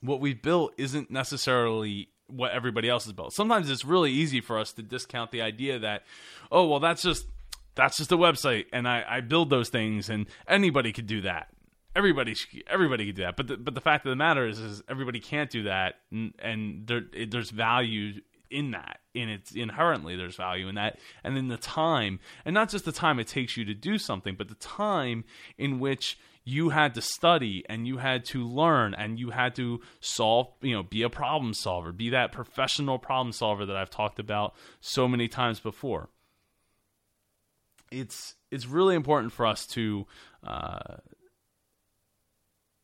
what 0.00 0.20
we've 0.20 0.40
built 0.40 0.72
isn't 0.78 1.10
necessarily 1.10 2.08
what 2.28 2.52
everybody 2.52 2.88
else 2.88 3.04
has 3.04 3.12
built. 3.12 3.32
Sometimes 3.32 3.70
it's 3.70 3.84
really 3.84 4.12
easy 4.12 4.40
for 4.40 4.58
us 4.58 4.72
to 4.74 4.82
discount 4.82 5.30
the 5.30 5.42
idea 5.42 5.78
that, 5.78 6.04
oh 6.52 6.66
well, 6.66 6.80
that's 6.80 7.02
just 7.02 7.26
that's 7.74 7.96
just 7.96 8.10
a 8.12 8.16
website, 8.16 8.66
and 8.72 8.88
I, 8.88 9.04
I 9.08 9.20
build 9.20 9.50
those 9.50 9.68
things, 9.68 10.10
and 10.10 10.26
anybody 10.46 10.92
could 10.92 11.06
do 11.06 11.22
that. 11.22 11.48
Everybody 11.94 12.36
everybody 12.68 13.06
could 13.06 13.16
do 13.16 13.22
that. 13.22 13.36
But 13.36 13.46
the, 13.48 13.56
but 13.56 13.74
the 13.74 13.80
fact 13.80 14.04
of 14.06 14.10
the 14.10 14.16
matter 14.16 14.46
is, 14.46 14.58
is 14.58 14.82
everybody 14.88 15.20
can't 15.20 15.50
do 15.50 15.64
that, 15.64 15.96
and, 16.10 16.34
and 16.38 16.86
there 16.86 17.02
there's 17.28 17.50
value 17.50 18.20
in 18.50 18.70
that 18.70 19.00
in 19.14 19.28
it's 19.28 19.52
inherently 19.52 20.16
there's 20.16 20.36
value 20.36 20.68
in 20.68 20.74
that 20.74 20.98
and 21.22 21.36
then 21.36 21.48
the 21.48 21.56
time 21.58 22.18
and 22.46 22.54
not 22.54 22.70
just 22.70 22.84
the 22.86 22.92
time 22.92 23.18
it 23.18 23.26
takes 23.26 23.58
you 23.58 23.64
to 23.66 23.74
do 23.74 23.98
something 23.98 24.34
but 24.34 24.48
the 24.48 24.54
time 24.54 25.22
in 25.58 25.78
which 25.78 26.18
you 26.48 26.70
had 26.70 26.94
to 26.94 27.02
study 27.02 27.62
and 27.68 27.86
you 27.86 27.98
had 27.98 28.24
to 28.24 28.42
learn 28.42 28.94
and 28.94 29.18
you 29.18 29.28
had 29.28 29.54
to 29.54 29.82
solve, 30.00 30.48
you 30.62 30.72
know, 30.72 30.82
be 30.82 31.02
a 31.02 31.10
problem 31.10 31.52
solver, 31.52 31.92
be 31.92 32.08
that 32.08 32.32
professional 32.32 32.98
problem 32.98 33.32
solver 33.32 33.66
that 33.66 33.76
I've 33.76 33.90
talked 33.90 34.18
about 34.18 34.54
so 34.80 35.06
many 35.06 35.28
times 35.28 35.60
before. 35.60 36.08
It's 37.90 38.34
it's 38.50 38.64
really 38.64 38.94
important 38.94 39.34
for 39.34 39.44
us 39.44 39.66
to 39.68 40.06
uh, 40.42 40.96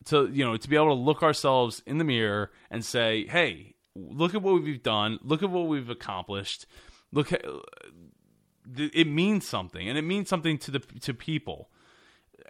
to 0.06 0.28
you 0.30 0.44
know 0.44 0.58
to 0.58 0.68
be 0.68 0.76
able 0.76 0.88
to 0.88 0.94
look 0.94 1.22
ourselves 1.22 1.82
in 1.86 1.96
the 1.96 2.04
mirror 2.04 2.50
and 2.70 2.84
say, 2.84 3.26
"Hey, 3.26 3.76
look 3.94 4.34
at 4.34 4.42
what 4.42 4.62
we've 4.62 4.82
done. 4.82 5.18
Look 5.22 5.42
at 5.42 5.48
what 5.48 5.68
we've 5.68 5.88
accomplished. 5.88 6.66
Look 7.12 7.32
at 7.32 7.44
it 8.76 9.06
means 9.06 9.46
something, 9.46 9.88
and 9.88 9.96
it 9.96 10.02
means 10.02 10.28
something 10.28 10.58
to 10.58 10.70
the 10.70 10.80
to 11.00 11.14
people." 11.14 11.70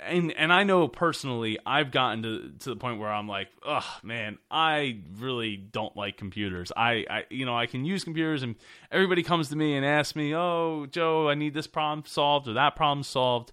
And 0.02 0.32
and 0.32 0.52
I 0.52 0.64
know 0.64 0.88
personally, 0.88 1.58
I've 1.64 1.90
gotten 1.90 2.22
to 2.22 2.52
to 2.60 2.70
the 2.70 2.76
point 2.76 2.98
where 2.98 3.10
I'm 3.10 3.28
like, 3.28 3.48
oh 3.64 3.86
man, 4.02 4.38
I 4.50 5.00
really 5.18 5.56
don't 5.56 5.96
like 5.96 6.16
computers. 6.16 6.72
I, 6.76 7.04
I 7.08 7.24
you 7.30 7.46
know 7.46 7.56
I 7.56 7.66
can 7.66 7.84
use 7.84 8.04
computers, 8.04 8.42
and 8.42 8.56
everybody 8.90 9.22
comes 9.22 9.48
to 9.50 9.56
me 9.56 9.76
and 9.76 9.86
asks 9.86 10.16
me, 10.16 10.34
oh 10.34 10.86
Joe, 10.86 11.28
I 11.28 11.34
need 11.34 11.54
this 11.54 11.66
problem 11.66 12.04
solved 12.06 12.48
or 12.48 12.54
that 12.54 12.76
problem 12.76 13.04
solved, 13.04 13.52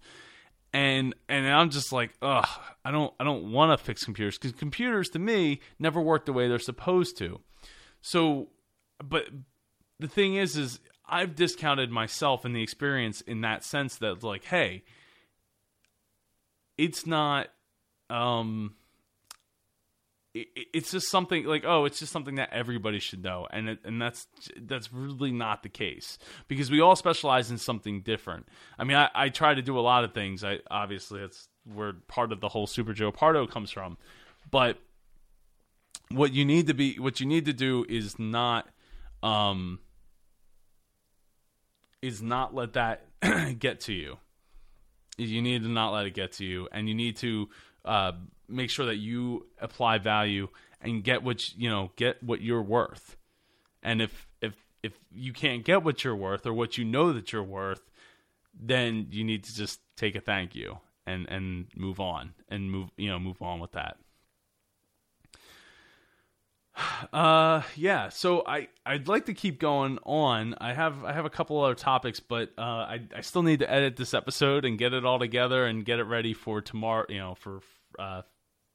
and 0.74 1.14
and 1.30 1.48
I'm 1.48 1.70
just 1.70 1.92
like, 1.92 2.12
ugh, 2.22 2.48
I 2.84 2.92
don't 2.92 3.14
I 3.20 3.24
don't 3.24 3.52
want 3.52 3.78
to 3.78 3.84
fix 3.84 4.04
computers 4.04 4.38
because 4.38 4.54
computers 4.54 5.10
to 5.10 5.20
me 5.20 5.62
never 5.78 6.02
work 6.02 6.26
the 6.26 6.34
way 6.34 6.48
they're 6.48 6.60
supposed 6.60 7.18
to. 7.18 7.40
So, 8.02 8.50
but 9.04 9.30
the 10.00 10.08
thing 10.08 10.36
is, 10.36 10.58
is 10.58 10.80
I've 11.06 11.36
discounted 11.36 11.92
myself 11.92 12.46
and 12.46 12.56
the 12.56 12.64
experience 12.64 13.22
in 13.22 13.42
that 13.42 13.64
sense 13.64 13.98
that 13.98 14.24
like, 14.24 14.46
hey 14.46 14.84
it's 16.78 17.06
not 17.06 17.48
um 18.10 18.74
it, 20.34 20.48
it's 20.74 20.92
just 20.92 21.10
something 21.10 21.46
like 21.46 21.64
oh 21.66 21.86
it's 21.86 22.00
just 22.00 22.12
something 22.12 22.36
that 22.36 22.50
everybody 22.52 23.00
should 23.00 23.24
know. 23.24 23.48
And 23.52 23.70
it, 23.70 23.80
and 23.84 24.02
that's 24.02 24.28
that's 24.62 24.92
really 24.94 25.32
not 25.32 25.64
the 25.64 25.70
case 25.70 26.18
because 26.48 26.72
we 26.72 26.82
all 26.82 26.96
specialize 26.96 27.52
in 27.52 27.58
something 27.58 28.02
different. 28.02 28.48
I 28.78 28.84
mean 28.84 28.98
i, 28.98 29.10
I 29.14 29.30
try 29.30 29.54
to 29.54 29.62
do 29.62 29.78
a 29.78 29.82
lot 29.82 30.04
of 30.04 30.14
things. 30.14 30.44
I 30.44 30.60
obviously 30.70 31.22
it's 31.22 31.48
where 31.72 31.94
part 31.94 32.32
of 32.32 32.42
the 32.42 32.50
whole 32.50 32.68
super 32.68 32.94
joe 32.94 33.12
pardo 33.12 33.48
comes 33.48 33.72
from. 33.72 33.98
But 34.50 34.78
what 36.10 36.34
you 36.34 36.46
need 36.46 36.68
to 36.68 36.74
be 36.74 37.00
what 37.00 37.20
you 37.20 37.26
need 37.26 37.46
to 37.46 37.54
do 37.54 37.86
is 37.88 38.18
not 38.20 38.68
um 39.24 39.80
is 42.02 42.22
not 42.22 42.56
let 42.56 42.74
that 42.74 43.06
get 43.60 43.82
to 43.82 43.94
you 43.94 44.18
you 45.30 45.42
need 45.42 45.64
to 45.64 45.70
not 45.70 45.92
let 45.92 46.06
it 46.06 46.14
get 46.14 46.34
to 46.34 46.46
you, 46.46 46.68
and 46.72 46.88
you 46.88 46.96
need 46.96 47.18
to 47.18 47.50
uh, 47.86 48.14
make 48.48 48.70
sure 48.70 48.86
that 48.86 48.98
you 48.98 49.48
apply 49.60 49.98
value 49.98 50.48
and 50.82 51.04
get 51.04 51.24
what 51.24 51.56
you 51.56 51.70
know 51.70 51.92
get 51.96 52.22
what 52.24 52.42
you're 52.42 52.62
worth. 52.62 53.18
And 53.84 54.02
if 54.02 54.28
if 54.42 54.54
if 54.84 54.94
you 55.12 55.34
can't 55.34 55.64
get 55.64 55.84
what 55.84 56.04
you're 56.04 56.16
worth 56.16 56.46
or 56.46 56.54
what 56.54 56.78
you 56.78 56.86
know 56.86 57.14
that 57.14 57.32
you're 57.32 57.44
worth, 57.44 57.90
then 58.60 59.08
you 59.12 59.24
need 59.24 59.44
to 59.46 59.56
just 59.56 59.80
take 59.96 60.16
a 60.16 60.22
thank 60.22 60.56
you 60.56 60.80
and 61.06 61.28
and 61.30 61.68
move 61.76 62.00
on 62.00 62.34
and 62.50 62.72
move 62.72 62.90
you 62.98 63.10
know 63.10 63.20
move 63.20 63.42
on 63.42 63.60
with 63.60 63.72
that. 63.74 63.98
Uh, 67.14 67.62
yeah. 67.76 68.10
So 68.10 68.44
I 68.46 68.68
I'd 68.86 69.08
like 69.08 69.26
to 69.26 69.34
keep 69.34 69.60
going 69.60 70.00
on. 70.04 70.56
I 70.60 70.74
have 70.74 71.04
I 71.04 71.14
have 71.14 71.26
a 71.26 71.30
couple 71.30 71.62
other 71.62 71.76
topics, 71.76 72.20
but 72.20 72.52
uh, 72.58 72.62
I 72.62 73.02
I 73.16 73.22
still 73.22 73.44
need 73.44 73.60
to 73.60 73.72
edit 73.72 73.96
this 73.96 74.14
episode 74.14 74.66
and 74.66 74.78
get 74.78 74.94
it 74.94 75.06
all 75.06 75.20
together 75.20 75.66
and 75.66 75.86
get 75.86 76.00
it 76.00 76.04
ready 76.04 76.34
for 76.34 76.62
tomorrow. 76.62 77.06
You 77.10 77.18
know, 77.20 77.36
for 77.36 77.62
uh 78.00 78.22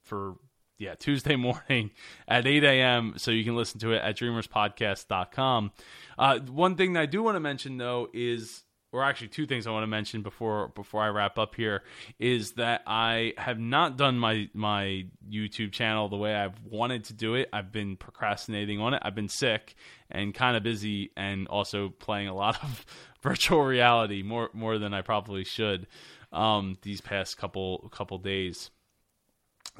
for 0.02 0.34
yeah 0.78 0.94
Tuesday 0.94 1.36
morning 1.36 1.90
at 2.28 2.46
8 2.46 2.64
a.m. 2.64 3.14
So 3.16 3.30
you 3.30 3.44
can 3.44 3.56
listen 3.56 3.80
to 3.80 3.92
it 3.92 4.02
at 4.02 4.16
dreamerspodcast.com. 4.16 5.72
Uh, 6.18 6.38
one 6.40 6.76
thing 6.76 6.94
that 6.94 7.00
I 7.00 7.06
do 7.06 7.22
want 7.22 7.36
to 7.36 7.40
mention 7.40 7.78
though 7.78 8.08
is 8.12 8.64
or 8.96 9.04
actually 9.04 9.28
two 9.28 9.46
things 9.46 9.66
I 9.66 9.70
want 9.70 9.82
to 9.82 9.88
mention 9.88 10.22
before 10.22 10.68
before 10.68 11.02
I 11.02 11.08
wrap 11.08 11.38
up 11.38 11.54
here 11.54 11.82
is 12.18 12.52
that 12.52 12.82
I 12.86 13.34
have 13.36 13.58
not 13.58 13.98
done 13.98 14.18
my 14.18 14.48
my 14.54 15.04
YouTube 15.30 15.72
channel 15.72 16.08
the 16.08 16.16
way 16.16 16.34
I've 16.34 16.58
wanted 16.64 17.04
to 17.04 17.12
do 17.12 17.34
it. 17.34 17.50
I've 17.52 17.70
been 17.70 17.96
procrastinating 17.96 18.80
on 18.80 18.94
it. 18.94 19.02
I've 19.04 19.14
been 19.14 19.28
sick 19.28 19.74
and 20.10 20.34
kind 20.34 20.56
of 20.56 20.62
busy 20.62 21.10
and 21.14 21.46
also 21.48 21.90
playing 21.90 22.28
a 22.28 22.34
lot 22.34 22.62
of 22.62 22.86
virtual 23.22 23.62
reality 23.62 24.22
more 24.22 24.48
more 24.54 24.78
than 24.78 24.94
I 24.94 25.02
probably 25.02 25.44
should 25.44 25.86
um, 26.32 26.78
these 26.80 27.02
past 27.02 27.36
couple 27.36 27.90
couple 27.92 28.16
days. 28.16 28.70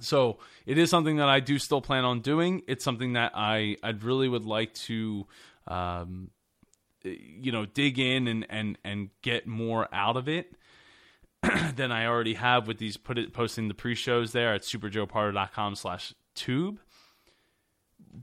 So 0.01 0.41
it 0.67 0.77
is 0.77 0.91
something 0.91 1.17
that 1.17 1.29
I 1.31 1.41
do 1.41 1.59
still 1.59 1.81
plan 1.81 2.05
on 2.05 2.21
doing. 2.21 2.63
It's 2.69 2.85
something 2.85 3.15
that 3.15 3.33
I 3.35 3.77
I 3.83 3.91
really 3.91 4.29
would 4.29 4.45
like 4.45 4.75
to 4.75 5.27
um, 5.67 6.31
you 7.07 7.53
know 7.53 7.67
dig 7.67 7.99
in 7.99 8.27
and 8.27 8.47
and 8.51 8.79
and 8.85 9.11
get 9.23 9.47
more 9.47 9.89
out 9.93 10.17
of 10.17 10.29
it 10.29 10.53
than 11.77 11.93
I 11.93 12.07
already 12.07 12.35
have 12.35 12.67
with 12.67 12.79
these 12.79 12.97
put 12.97 13.19
it 13.19 13.33
posting 13.33 13.69
the 13.69 13.75
pre-shows 13.75 14.33
there 14.33 14.55
at 14.55 14.63
superjoepardo.com 14.63 15.75
slash 15.77 16.15
tube. 16.35 16.81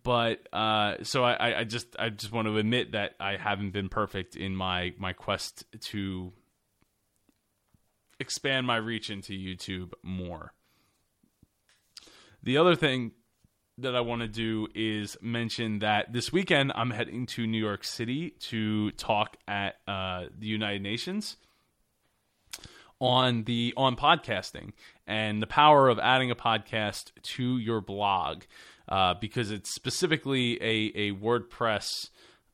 But 0.04 0.48
uh, 0.52 0.96
so 1.04 1.24
I, 1.24 1.60
I 1.60 1.64
just 1.64 1.96
I 2.00 2.10
just 2.10 2.32
want 2.32 2.48
to 2.48 2.58
admit 2.58 2.94
that 2.94 3.14
I 3.20 3.38
haven't 3.38 3.72
been 3.72 3.90
perfect 3.90 4.36
in 4.36 4.56
my 4.56 4.94
my 4.98 5.14
quest 5.14 5.66
to 5.82 6.34
expand 8.20 8.66
my 8.66 8.78
reach 8.78 9.10
into 9.10 9.34
YouTube 9.34 9.94
more. 10.02 10.54
The 12.42 12.58
other 12.58 12.76
thing 12.76 13.12
that 13.84 13.96
I 13.96 14.02
want 14.02 14.22
to 14.22 14.28
do 14.28 14.68
is 14.74 15.16
mention 15.22 15.80
that 15.80 16.12
this 16.12 16.34
weekend 16.34 16.72
I'm 16.76 16.90
heading 16.90 17.26
to 17.28 17.46
New 17.46 17.60
York 17.60 17.84
City 17.84 18.32
to 18.50 18.92
talk 18.92 19.38
at 19.48 19.76
uh, 19.88 20.26
the 20.38 20.48
United 20.48 20.82
Nations 20.82 21.38
on 23.00 23.44
the 23.44 23.74
on 23.78 23.96
podcasting 23.96 24.72
and 25.06 25.42
the 25.42 25.48
power 25.48 25.90
of 25.90 26.00
adding 26.00 26.32
a 26.32 26.36
podcast 26.36 27.12
to 27.22 27.58
your 27.58 27.82
blog 27.82 28.44
uh, 28.88 29.14
because 29.16 29.52
it's 29.52 29.74
specifically 29.74 30.56
a, 30.62 30.92
a 30.96 31.12
WordPress 31.12 32.10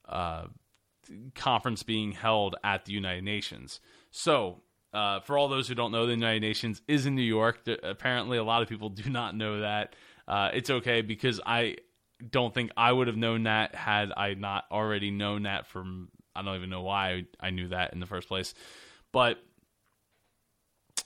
uh, 0.08 0.46
conference 1.36 1.84
being 1.84 2.12
held 2.12 2.56
at 2.64 2.86
the 2.86 2.92
United 2.92 3.24
Nations. 3.24 3.80
So, 4.12 4.62
uh, 4.92 5.20
for 5.20 5.38
all 5.38 5.48
those 5.48 5.68
who 5.68 5.76
don't 5.76 5.92
know, 5.92 6.08
the 6.08 6.14
United 6.14 6.42
Nations 6.42 6.82
is 6.88 7.06
in 7.06 7.14
New 7.14 7.22
York. 7.22 7.62
Apparently, 7.84 8.40
a 8.40 8.44
lot 8.44 8.64
of 8.64 8.68
people 8.68 8.90
do 8.90 9.10
not 9.10 9.36
know 9.36 9.62
that. 9.62 9.96
Uh, 10.30 10.52
it's 10.54 10.70
okay 10.70 11.02
because 11.02 11.42
I 11.44 11.78
don't 12.30 12.54
think 12.54 12.72
I 12.78 12.92
would 12.92 13.08
have 13.08 13.18
known 13.18 13.44
that 13.44 13.74
had 13.74 14.12
I 14.16 14.36
not 14.36 14.66
already 14.72 15.12
known 15.12 15.44
that 15.44 15.68
from. 15.68 16.10
I 16.36 16.44
don't 16.44 16.56
even 16.56 16.70
know 16.70 16.84
why 16.84 17.24
I 17.40 17.50
knew 17.50 17.70
that 17.70 17.92
in 17.94 18.00
the 18.00 18.06
first 18.06 18.28
place. 18.28 18.54
But 19.12 19.40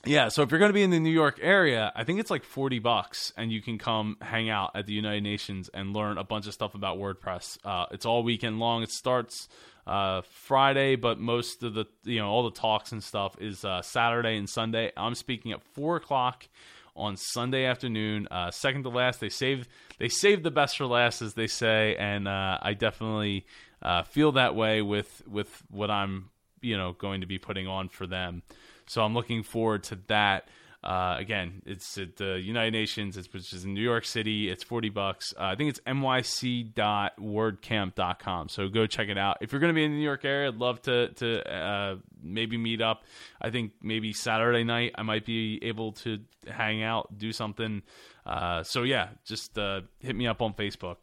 yeah, 0.05 0.27
so 0.27 0.41
if 0.41 0.51
you're 0.51 0.59
going 0.59 0.69
to 0.69 0.73
be 0.73 0.83
in 0.83 0.89
the 0.89 0.99
New 0.99 1.09
York 1.09 1.39
area, 1.41 1.91
I 1.95 2.03
think 2.03 2.19
it's 2.19 2.29
like 2.29 2.43
40 2.43 2.79
bucks 2.79 3.31
and 3.37 3.51
you 3.51 3.61
can 3.61 3.77
come 3.77 4.17
hang 4.21 4.49
out 4.49 4.71
at 4.75 4.85
the 4.85 4.91
United 4.91 5.23
Nations 5.23 5.69
and 5.73 5.95
learn 5.95 6.17
a 6.17 6.25
bunch 6.25 6.45
of 6.45 6.53
stuff 6.53 6.75
about 6.75 6.97
WordPress. 6.97 7.57
Uh, 7.63 7.85
it's 7.91 8.05
all 8.05 8.21
weekend 8.21 8.59
long. 8.59 8.83
It 8.83 8.91
starts 8.91 9.47
uh, 9.87 10.21
Friday, 10.29 10.97
but 10.97 11.19
most 11.19 11.63
of 11.63 11.73
the, 11.73 11.85
you 12.03 12.19
know, 12.19 12.27
all 12.27 12.43
the 12.43 12.51
talks 12.51 12.91
and 12.91 13.01
stuff 13.01 13.37
is 13.39 13.63
uh, 13.63 13.81
Saturday 13.81 14.35
and 14.35 14.49
Sunday. 14.49 14.91
I'm 14.97 15.15
speaking 15.15 15.53
at 15.53 15.63
4 15.73 15.95
o'clock 15.95 16.49
on 16.95 17.15
Sunday 17.17 17.65
afternoon. 17.65 18.27
Uh, 18.29 18.51
second 18.51 18.83
to 18.83 18.89
last, 18.89 19.19
they 19.19 19.29
save 19.29 19.67
they 19.99 20.09
save 20.09 20.43
the 20.43 20.51
best 20.51 20.77
for 20.77 20.85
last, 20.85 21.21
as 21.21 21.33
they 21.33 21.47
say, 21.47 21.95
and 21.97 22.27
uh, 22.27 22.59
I 22.61 22.73
definitely 22.73 23.45
uh, 23.81 24.03
feel 24.03 24.33
that 24.33 24.55
way 24.55 24.81
with 24.81 25.21
with 25.27 25.63
what 25.69 25.89
I'm 25.91 26.29
you 26.61 26.77
know 26.77 26.93
going 26.93 27.21
to 27.21 27.27
be 27.27 27.37
putting 27.37 27.67
on 27.67 27.89
for 27.89 28.07
them. 28.07 28.43
So 28.85 29.03
I'm 29.03 29.13
looking 29.13 29.43
forward 29.43 29.83
to 29.85 29.99
that. 30.07 30.47
Uh, 30.83 31.15
again, 31.17 31.63
it's 31.65 31.97
at 31.97 32.17
the 32.17 32.37
United 32.39 32.71
Nations, 32.71 33.15
it's, 33.15 33.31
which 33.31 33.53
is 33.53 33.63
in 33.63 33.73
New 33.73 33.81
York 33.81 34.03
City. 34.03 34.49
It's 34.49 34.63
40 34.63 34.89
bucks. 34.89 35.33
Uh, 35.39 35.43
I 35.43 35.55
think 35.55 35.69
it's 35.69 35.79
nyc.wordcamp.com. 35.81 38.49
So 38.49 38.67
go 38.67 38.85
check 38.85 39.07
it 39.07 39.17
out. 39.17 39.37
If 39.39 39.53
you're 39.53 39.61
going 39.61 39.73
to 39.73 39.75
be 39.75 39.85
in 39.85 39.91
the 39.91 39.97
New 39.97 40.03
York 40.03 40.25
area, 40.25 40.49
I'd 40.49 40.55
love 40.55 40.81
to, 40.83 41.07
to 41.13 41.49
uh, 41.49 41.95
maybe 42.21 42.57
meet 42.57 42.81
up. 42.81 43.05
I 43.41 43.49
think 43.49 43.71
maybe 43.81 44.11
Saturday 44.11 44.65
night 44.65 44.91
I 44.95 45.03
might 45.03 45.25
be 45.25 45.57
able 45.63 45.93
to 45.93 46.19
hang 46.47 46.83
out, 46.83 47.17
do 47.17 47.31
something. 47.31 47.81
Uh, 48.25 48.63
so 48.63 48.83
yeah, 48.83 49.07
just 49.25 49.57
uh, 49.57 49.79
hit 49.99 50.17
me 50.17 50.27
up 50.27 50.41
on 50.41 50.53
Facebook. 50.53 50.97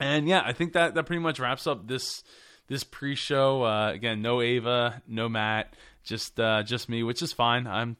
And 0.00 0.26
yeah, 0.26 0.40
I 0.44 0.54
think 0.54 0.72
that, 0.72 0.94
that 0.94 1.04
pretty 1.04 1.20
much 1.20 1.38
wraps 1.38 1.66
up 1.66 1.86
this 1.86 2.24
this 2.68 2.82
pre-show. 2.82 3.62
Uh, 3.62 3.92
again, 3.92 4.22
no 4.22 4.40
Ava, 4.40 5.02
no 5.06 5.28
Matt 5.28 5.74
just 6.06 6.40
uh, 6.40 6.62
just 6.62 6.88
me, 6.88 7.02
which 7.02 7.20
is 7.20 7.32
fine. 7.32 7.66
I'm 7.66 7.96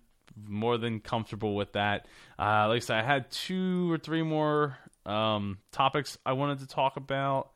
more 0.47 0.79
than 0.79 1.01
comfortable 1.01 1.55
with 1.55 1.73
that. 1.73 2.07
Uh, 2.39 2.69
like 2.69 2.77
I 2.77 2.79
said, 2.81 2.97
I 2.99 3.03
had 3.03 3.31
two 3.31 3.91
or 3.93 3.99
three 3.99 4.23
more 4.23 4.79
um, 5.05 5.59
topics 5.73 6.19
I 6.27 6.33
wanted 6.33 6.61
to 6.61 6.67
talk 6.67 6.97
about. 6.97 7.51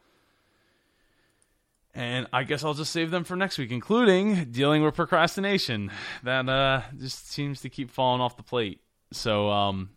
And 1.92 2.28
I 2.32 2.44
guess 2.44 2.62
I'll 2.62 2.74
just 2.74 2.92
save 2.92 3.10
them 3.10 3.24
for 3.24 3.34
next 3.34 3.58
week, 3.58 3.72
including 3.72 4.52
dealing 4.52 4.84
with 4.84 4.94
procrastination. 4.94 5.90
That 6.22 6.48
uh, 6.48 6.82
just 6.96 7.30
seems 7.30 7.62
to 7.62 7.68
keep 7.68 7.90
falling 7.90 8.20
off 8.20 8.36
the 8.36 8.44
plate. 8.44 8.80
So, 9.12 9.50
um, 9.50 9.90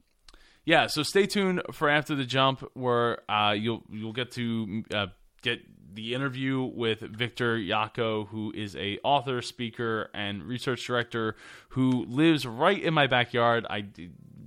yeah. 0.65 0.87
So 0.87 1.03
stay 1.03 1.27
tuned 1.27 1.61
for 1.71 1.89
after 1.89 2.15
the 2.15 2.25
jump, 2.25 2.67
where 2.73 3.19
uh, 3.29 3.51
you'll 3.51 3.83
you'll 3.91 4.13
get 4.13 4.31
to 4.31 4.83
uh, 4.91 5.07
get 5.43 5.59
the 5.93 6.13
interview 6.13 6.63
with 6.63 6.99
Victor 6.99 7.57
Yocco, 7.57 8.27
who 8.27 8.51
is 8.55 8.75
a 8.75 8.99
author, 9.03 9.41
speaker, 9.41 10.09
and 10.13 10.43
research 10.43 10.85
director 10.85 11.35
who 11.69 12.05
lives 12.05 12.45
right 12.45 12.81
in 12.81 12.93
my 12.93 13.07
backyard. 13.07 13.65
I, 13.69 13.85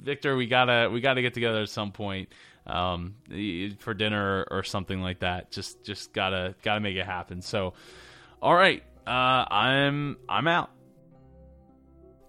Victor, 0.03 0.37
we 0.37 0.47
gotta 0.47 0.91
we 0.91 1.01
gotta 1.01 1.23
get 1.23 1.35
together 1.35 1.63
at 1.63 1.69
some 1.69 1.93
point 1.93 2.29
um, 2.67 3.15
for 3.79 3.95
dinner 3.95 4.47
or 4.51 4.63
something 4.63 5.01
like 5.01 5.21
that. 5.21 5.51
Just 5.51 5.85
just 5.85 6.13
gotta 6.13 6.55
gotta 6.63 6.81
make 6.81 6.97
it 6.97 7.07
happen. 7.07 7.43
So, 7.43 7.75
all 8.43 8.55
right, 8.55 8.83
uh, 9.07 9.11
I'm 9.11 10.17
I'm 10.29 10.49
out. 10.49 10.71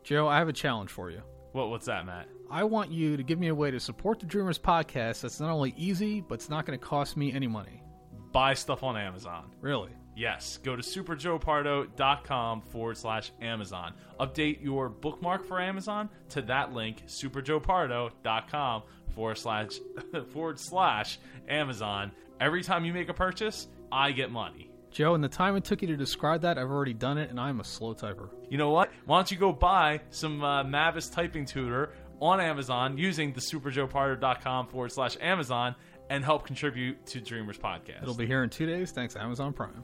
Joe, 0.03 0.27
I 0.27 0.37
have 0.37 0.47
a 0.47 0.53
challenge 0.53 0.91
for 0.91 1.09
you. 1.11 1.21
What 1.51 1.69
what's 1.69 1.87
that, 1.87 2.05
Matt? 2.05 2.27
I 2.49 2.63
want 2.63 2.91
you 2.91 3.17
to 3.17 3.23
give 3.23 3.39
me 3.39 3.49
a 3.49 3.55
way 3.55 3.71
to 3.71 3.79
support 3.79 4.19
the 4.19 4.25
Dreamers 4.25 4.57
podcast 4.57 5.21
that's 5.21 5.41
not 5.41 5.49
only 5.49 5.73
easy, 5.75 6.21
but 6.21 6.35
it's 6.35 6.49
not 6.49 6.65
going 6.65 6.79
to 6.79 6.85
cost 6.85 7.17
me 7.17 7.33
any 7.33 7.47
money 7.47 7.83
buy 8.31 8.53
stuff 8.53 8.83
on 8.83 8.97
Amazon. 8.97 9.51
Really? 9.61 9.91
Yes. 10.15 10.57
Go 10.63 10.75
to 10.75 10.81
superjoepardo.com 10.81 12.61
forward 12.61 12.97
slash 12.97 13.31
Amazon. 13.41 13.93
Update 14.19 14.63
your 14.63 14.89
bookmark 14.89 15.45
for 15.45 15.61
Amazon 15.61 16.09
to 16.29 16.41
that 16.43 16.73
link, 16.73 17.03
superjoepardo.com 17.07 18.83
forward 19.13 19.37
slash 19.37 19.79
forward 20.29 20.59
slash 20.59 21.19
Amazon. 21.47 22.11
Every 22.39 22.63
time 22.63 22.83
you 22.83 22.93
make 22.93 23.09
a 23.09 23.13
purchase, 23.13 23.67
I 23.91 24.11
get 24.11 24.31
money. 24.31 24.71
Joe, 24.89 25.13
in 25.13 25.21
the 25.21 25.29
time 25.29 25.55
it 25.55 25.63
took 25.63 25.81
you 25.83 25.87
to 25.89 25.97
describe 25.97 26.41
that, 26.41 26.57
I've 26.57 26.71
already 26.71 26.93
done 26.93 27.19
it, 27.19 27.29
and 27.29 27.39
I'm 27.39 27.59
a 27.59 27.63
slow 27.63 27.93
typer. 27.93 28.29
You 28.49 28.57
know 28.57 28.71
what? 28.71 28.89
Why 29.05 29.17
don't 29.17 29.29
you 29.29 29.37
go 29.37 29.53
buy 29.53 30.01
some 30.09 30.43
uh, 30.43 30.63
Mavis 30.63 31.09
typing 31.09 31.45
tutor 31.45 31.91
on 32.19 32.39
Amazon 32.39 32.97
using 32.97 33.33
the 33.33 33.41
superjoepardo.com 33.41 34.67
forward 34.67 34.91
slash 34.91 35.17
Amazon 35.21 35.75
and 36.09 36.23
help 36.23 36.45
contribute 36.45 37.05
to 37.07 37.21
Dreamers 37.21 37.57
Podcast. 37.57 38.03
It'll 38.03 38.13
be 38.13 38.27
here 38.27 38.43
in 38.43 38.49
two 38.49 38.65
days. 38.65 38.91
Thanks, 38.91 39.15
Amazon 39.15 39.53
Prime. 39.53 39.83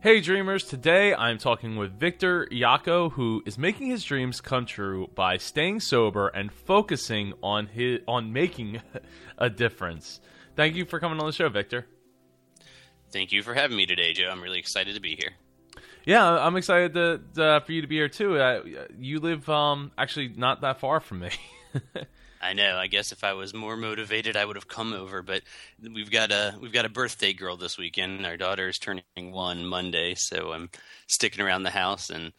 Hey, 0.00 0.20
Dreamers. 0.20 0.64
Today 0.64 1.14
I'm 1.14 1.38
talking 1.38 1.76
with 1.76 1.98
Victor 1.98 2.48
Yocco, 2.50 3.12
who 3.12 3.42
is 3.46 3.56
making 3.56 3.86
his 3.86 4.02
dreams 4.02 4.40
come 4.40 4.66
true 4.66 5.08
by 5.14 5.36
staying 5.36 5.78
sober 5.80 6.26
and 6.28 6.52
focusing 6.52 7.34
on 7.42 7.66
his 7.66 8.00
on 8.08 8.32
making 8.32 8.82
a 9.38 9.48
difference. 9.48 10.20
Thank 10.56 10.74
you 10.74 10.84
for 10.84 10.98
coming 10.98 11.20
on 11.20 11.26
the 11.26 11.32
show, 11.32 11.48
Victor. 11.48 11.86
Thank 13.12 13.30
you 13.30 13.42
for 13.42 13.54
having 13.54 13.76
me 13.76 13.86
today, 13.86 14.12
Joe. 14.12 14.28
I'm 14.28 14.42
really 14.42 14.58
excited 14.58 14.94
to 14.96 15.00
be 15.00 15.14
here. 15.14 15.32
Yeah, 16.04 16.28
I'm 16.28 16.56
excited 16.56 16.94
to, 16.94 17.42
uh, 17.42 17.60
for 17.60 17.70
you 17.70 17.82
to 17.82 17.86
be 17.86 17.96
here 17.96 18.08
too. 18.08 18.38
Uh, 18.38 18.62
you 18.98 19.20
live 19.20 19.48
um, 19.48 19.92
actually 19.96 20.28
not 20.36 20.62
that 20.62 20.80
far 20.80 20.98
from 20.98 21.20
me. 21.20 21.30
I 22.42 22.54
know. 22.54 22.76
I 22.76 22.88
guess 22.88 23.12
if 23.12 23.22
I 23.22 23.34
was 23.34 23.54
more 23.54 23.76
motivated, 23.76 24.36
I 24.36 24.44
would 24.44 24.56
have 24.56 24.68
come 24.68 24.92
over. 24.92 25.22
But 25.22 25.42
we've 25.80 26.10
got 26.10 26.32
a 26.32 26.56
we've 26.60 26.72
got 26.72 26.84
a 26.84 26.90
birthday 26.90 27.32
girl 27.32 27.56
this 27.56 27.78
weekend. 27.78 28.26
Our 28.26 28.36
daughter 28.36 28.68
is 28.68 28.78
turning 28.78 29.04
one 29.14 29.64
Monday, 29.64 30.14
so 30.16 30.52
I'm 30.52 30.70
sticking 31.06 31.44
around 31.44 31.62
the 31.62 31.70
house 31.70 32.10
and 32.10 32.32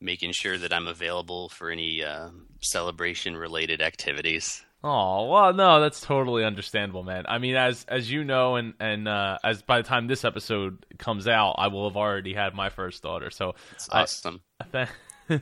making 0.00 0.32
sure 0.32 0.58
that 0.58 0.72
I'm 0.72 0.88
available 0.88 1.48
for 1.48 1.70
any 1.70 2.02
uh, 2.02 2.30
celebration 2.60 3.36
related 3.36 3.80
activities. 3.80 4.64
Oh 4.82 5.30
well, 5.30 5.54
no, 5.54 5.80
that's 5.80 6.00
totally 6.02 6.44
understandable, 6.44 7.04
man. 7.04 7.24
I 7.26 7.38
mean, 7.38 7.56
as 7.56 7.86
as 7.88 8.10
you 8.10 8.22
know, 8.22 8.56
and 8.56 8.74
and 8.78 9.08
uh, 9.08 9.38
as 9.42 9.62
by 9.62 9.78
the 9.80 9.88
time 9.88 10.08
this 10.08 10.24
episode 10.24 10.84
comes 10.98 11.26
out, 11.26 11.54
I 11.58 11.68
will 11.68 11.88
have 11.88 11.96
already 11.96 12.34
had 12.34 12.54
my 12.54 12.68
first 12.68 13.02
daughter. 13.02 13.30
So 13.30 13.54
it's 13.72 13.88
awesome. 13.90 14.42
I, 14.74 14.88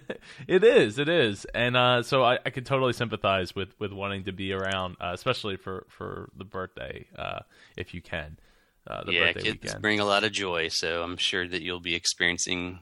it 0.47 0.65
is, 0.65 0.99
it 0.99 1.09
is, 1.09 1.45
and 1.55 1.77
uh, 1.77 2.03
so 2.03 2.23
I, 2.23 2.39
I 2.45 2.51
could 2.51 2.67
totally 2.67 2.93
sympathize 2.93 3.55
with, 3.55 3.79
with 3.81 3.93
wanting 3.93 4.25
to 4.25 4.33
be 4.33 4.53
around, 4.53 4.97
uh, 5.01 5.11
especially 5.13 5.57
for, 5.57 5.87
for 5.89 6.31
the 6.37 6.45
birthday, 6.45 7.07
uh, 7.17 7.41
if 7.77 7.95
you 7.95 8.01
can. 8.01 8.39
Uh, 8.87 9.05
yeah, 9.09 9.33
kids 9.33 9.47
weekend. 9.63 9.83
bring 9.83 10.01
a 10.01 10.05
lot 10.05 10.25
of 10.25 10.33
joy, 10.33 10.69
so 10.69 11.03
I'm 11.03 11.17
sure 11.17 11.47
that 11.47 11.63
you'll 11.63 11.81
be 11.81 11.95
experiencing 11.95 12.81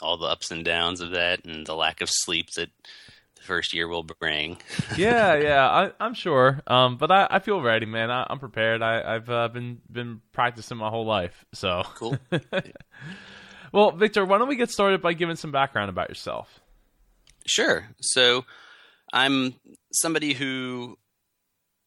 all 0.00 0.16
the 0.16 0.26
ups 0.26 0.50
and 0.50 0.64
downs 0.64 1.00
of 1.00 1.10
that, 1.10 1.44
and 1.44 1.66
the 1.66 1.74
lack 1.74 2.00
of 2.00 2.08
sleep 2.10 2.50
that 2.56 2.70
the 3.36 3.42
first 3.42 3.74
year 3.74 3.86
will 3.86 4.04
bring. 4.04 4.56
yeah, 4.96 5.34
yeah, 5.34 5.90
I, 5.98 6.06
am 6.06 6.14
sure, 6.14 6.62
um, 6.66 6.96
but 6.96 7.10
I, 7.10 7.26
I 7.30 7.38
feel 7.40 7.60
ready, 7.60 7.86
man. 7.86 8.10
I, 8.10 8.26
am 8.30 8.38
prepared. 8.38 8.82
I, 8.82 9.14
have 9.14 9.30
uh, 9.30 9.48
been 9.48 9.80
been 9.90 10.22
practicing 10.32 10.78
my 10.78 10.88
whole 10.88 11.06
life, 11.06 11.44
so 11.52 11.82
cool. 11.94 12.16
Well, 13.74 13.90
Victor, 13.90 14.24
why 14.24 14.38
don't 14.38 14.46
we 14.46 14.54
get 14.54 14.70
started 14.70 15.02
by 15.02 15.14
giving 15.14 15.34
some 15.34 15.50
background 15.50 15.90
about 15.90 16.08
yourself? 16.08 16.60
Sure. 17.44 17.88
So, 18.00 18.44
I'm 19.12 19.56
somebody 19.92 20.32
who 20.32 20.96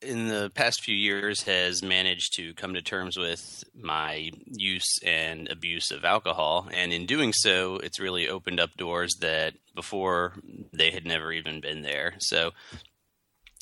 in 0.02 0.28
the 0.28 0.52
past 0.54 0.84
few 0.84 0.94
years 0.94 1.44
has 1.44 1.82
managed 1.82 2.34
to 2.36 2.54
come 2.56 2.74
to 2.74 2.82
terms 2.82 3.16
with 3.16 3.64
my 3.74 4.32
use 4.48 5.00
and 5.06 5.50
abuse 5.50 5.90
of 5.90 6.04
alcohol 6.04 6.68
and 6.74 6.92
in 6.92 7.06
doing 7.06 7.34
so 7.34 7.78
it's 7.78 8.00
really 8.00 8.30
opened 8.30 8.60
up 8.60 8.70
doors 8.78 9.16
that 9.22 9.56
before 9.74 10.36
they 10.72 10.92
had 10.92 11.04
never 11.04 11.32
even 11.32 11.62
been 11.62 11.82
there 11.82 12.14
so 12.20 12.52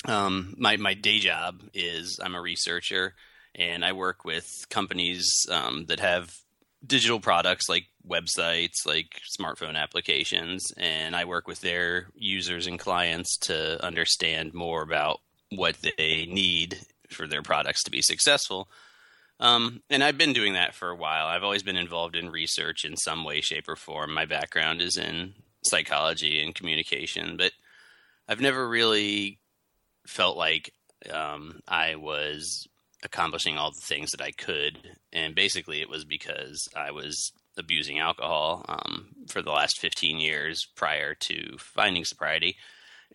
um, 0.04 0.54
my 0.58 0.76
my 0.76 0.92
day 0.92 1.18
job 1.18 1.62
is 1.72 2.20
I'm 2.22 2.34
a 2.34 2.42
researcher 2.42 3.14
and 3.54 3.82
I 3.82 3.92
work 3.92 4.26
with 4.26 4.46
companies 4.68 5.46
um, 5.50 5.86
that 5.86 6.00
have 6.00 6.30
digital 6.86 7.20
products 7.20 7.68
like 7.68 7.86
websites 8.08 8.86
like 8.86 9.20
smartphone 9.38 9.76
applications 9.76 10.72
and 10.76 11.16
I 11.16 11.24
work 11.24 11.48
with 11.48 11.60
their 11.60 12.06
users 12.14 12.66
and 12.66 12.78
clients 12.78 13.36
to 13.38 13.84
understand 13.84 14.54
more 14.54 14.82
about 14.82 15.20
what 15.50 15.76
they 15.98 16.26
need 16.26 16.78
for 17.10 17.26
their 17.26 17.42
products 17.42 17.82
to 17.84 17.90
be 17.90 18.02
successful. 18.02 18.68
Um, 19.38 19.82
and 19.90 20.02
I've 20.02 20.18
been 20.18 20.32
doing 20.32 20.54
that 20.54 20.74
for 20.74 20.88
a 20.88 20.96
while. 20.96 21.26
I've 21.26 21.44
always 21.44 21.62
been 21.62 21.76
involved 21.76 22.16
in 22.16 22.30
research 22.30 22.84
in 22.84 22.96
some 22.96 23.22
way, 23.22 23.40
shape, 23.40 23.68
or 23.68 23.76
form. 23.76 24.12
My 24.14 24.24
background 24.24 24.80
is 24.80 24.96
in 24.96 25.34
psychology 25.62 26.42
and 26.42 26.54
communication, 26.54 27.36
but 27.36 27.52
I've 28.28 28.40
never 28.40 28.66
really 28.66 29.38
felt 30.06 30.36
like 30.36 30.72
um, 31.12 31.60
I 31.68 31.96
was 31.96 32.66
accomplishing 33.06 33.56
all 33.56 33.70
the 33.70 33.80
things 33.80 34.10
that 34.10 34.20
I 34.20 34.32
could. 34.32 34.78
And 35.12 35.34
basically, 35.34 35.80
it 35.80 35.88
was 35.88 36.04
because 36.04 36.68
I 36.76 36.90
was 36.90 37.32
abusing 37.56 37.98
alcohol 37.98 38.66
um, 38.68 39.08
for 39.28 39.40
the 39.40 39.50
last 39.52 39.78
15 39.78 40.18
years 40.18 40.66
prior 40.76 41.14
to 41.14 41.56
finding 41.58 42.04
sobriety 42.04 42.56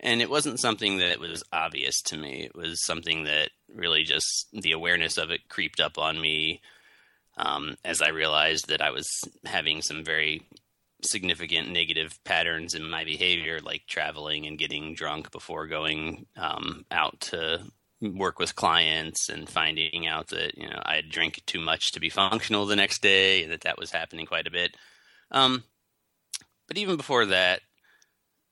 and 0.00 0.20
it 0.20 0.30
wasn't 0.30 0.60
something 0.60 0.98
that 0.98 1.20
was 1.20 1.42
obvious 1.52 2.00
to 2.02 2.16
me. 2.16 2.42
It 2.42 2.54
was 2.54 2.84
something 2.84 3.24
that 3.24 3.50
really 3.72 4.04
just 4.04 4.48
the 4.52 4.72
awareness 4.72 5.18
of 5.18 5.30
it 5.30 5.48
creeped 5.48 5.80
up 5.80 5.98
on 5.98 6.20
me 6.20 6.60
um, 7.36 7.76
as 7.84 8.02
I 8.02 8.08
realized 8.08 8.68
that 8.68 8.82
I 8.82 8.90
was 8.90 9.08
having 9.44 9.82
some 9.82 10.04
very 10.04 10.42
significant 11.02 11.70
negative 11.70 12.18
patterns 12.24 12.74
in 12.74 12.88
my 12.88 13.04
behavior, 13.04 13.60
like 13.60 13.86
traveling 13.86 14.46
and 14.46 14.58
getting 14.58 14.94
drunk 14.94 15.30
before 15.30 15.66
going 15.66 16.26
um, 16.36 16.84
out 16.90 17.20
to 17.20 17.60
work 18.02 18.38
with 18.38 18.56
clients 18.56 19.28
and 19.28 19.48
finding 19.48 20.06
out 20.06 20.28
that 20.28 20.58
you 20.58 20.68
know 20.68 20.80
I 20.84 20.96
had 20.96 21.08
drank 21.08 21.42
too 21.46 21.60
much 21.60 21.92
to 21.92 22.00
be 22.00 22.10
functional 22.10 22.66
the 22.66 22.76
next 22.76 23.02
day, 23.02 23.42
and 23.42 23.52
that 23.52 23.62
that 23.62 23.78
was 23.78 23.90
happening 23.90 24.26
quite 24.26 24.46
a 24.46 24.50
bit. 24.52 24.76
Um, 25.30 25.64
but 26.68 26.76
even 26.78 26.96
before 26.96 27.26
that, 27.26 27.60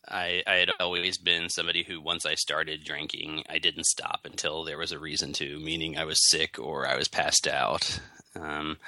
I, 0.09 0.43
I 0.47 0.55
had 0.55 0.71
always 0.81 1.19
been 1.19 1.49
somebody 1.49 1.85
who, 1.85 2.01
once 2.01 2.27
I 2.27 2.35
started 2.35 2.85
drinking, 2.85 3.45
I 3.49 3.59
didn't 3.59 3.87
stop 3.87 4.21
until 4.25 4.65
there 4.65 4.79
was 4.79 4.93
a 4.93 4.99
reason 4.99 5.33
to, 5.35 5.59
meaning 5.59 5.97
I 5.97 6.05
was 6.05 6.29
sick 6.31 6.59
or 6.59 6.87
I 6.87 6.97
was 6.97 7.09
passed 7.09 7.47
out. 7.47 8.01
Um, 8.35 8.79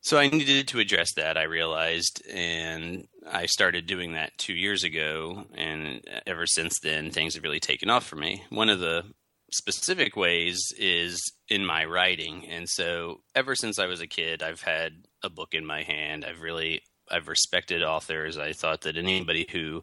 so 0.00 0.18
I 0.18 0.28
needed 0.28 0.68
to 0.68 0.80
address 0.80 1.14
that, 1.14 1.38
I 1.38 1.44
realized, 1.44 2.22
and 2.30 3.06
I 3.26 3.46
started 3.46 3.86
doing 3.86 4.12
that 4.12 4.36
two 4.36 4.52
years 4.52 4.84
ago. 4.84 5.44
And 5.54 6.02
ever 6.26 6.46
since 6.46 6.78
then, 6.82 7.10
things 7.10 7.34
have 7.34 7.42
really 7.42 7.60
taken 7.60 7.88
off 7.88 8.04
for 8.04 8.16
me. 8.16 8.44
One 8.50 8.68
of 8.68 8.80
the 8.80 9.04
specific 9.52 10.16
ways 10.16 10.72
is 10.78 11.22
in 11.48 11.64
my 11.64 11.84
writing. 11.84 12.46
And 12.48 12.68
so 12.68 13.20
ever 13.34 13.54
since 13.54 13.78
I 13.78 13.86
was 13.86 14.00
a 14.00 14.06
kid, 14.06 14.42
I've 14.42 14.62
had 14.62 15.04
a 15.22 15.30
book 15.30 15.54
in 15.54 15.64
my 15.64 15.82
hand. 15.82 16.24
I've 16.24 16.40
really 16.40 16.82
I've 17.10 17.28
respected 17.28 17.82
authors. 17.82 18.38
I 18.38 18.52
thought 18.52 18.82
that 18.82 18.96
anybody 18.96 19.46
who 19.50 19.82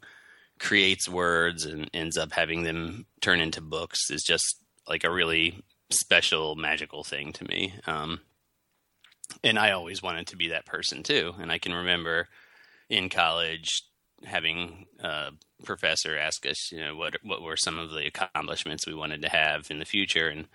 creates 0.61 1.09
words 1.09 1.65
and 1.65 1.89
ends 1.91 2.17
up 2.17 2.31
having 2.31 2.61
them 2.63 3.05
turn 3.19 3.41
into 3.41 3.61
books 3.61 4.11
is 4.11 4.23
just 4.23 4.57
like 4.87 5.03
a 5.03 5.11
really 5.11 5.63
special 5.89 6.55
magical 6.55 7.03
thing 7.03 7.33
to 7.33 7.43
me 7.45 7.73
um, 7.87 8.19
and 9.43 9.57
i 9.57 9.71
always 9.71 10.03
wanted 10.03 10.27
to 10.27 10.37
be 10.37 10.49
that 10.49 10.65
person 10.65 11.01
too 11.01 11.33
and 11.39 11.51
i 11.51 11.57
can 11.57 11.73
remember 11.73 12.27
in 12.89 13.09
college 13.09 13.83
having 14.25 14.85
a 14.99 15.29
professor 15.63 16.17
ask 16.17 16.45
us 16.45 16.71
you 16.71 16.79
know 16.79 16.95
what 16.95 17.15
what 17.23 17.41
were 17.41 17.57
some 17.57 17.77
of 17.77 17.91
the 17.91 18.07
accomplishments 18.07 18.87
we 18.87 18.93
wanted 18.93 19.21
to 19.21 19.29
have 19.29 19.67
in 19.69 19.79
the 19.79 19.85
future 19.85 20.27
and 20.27 20.47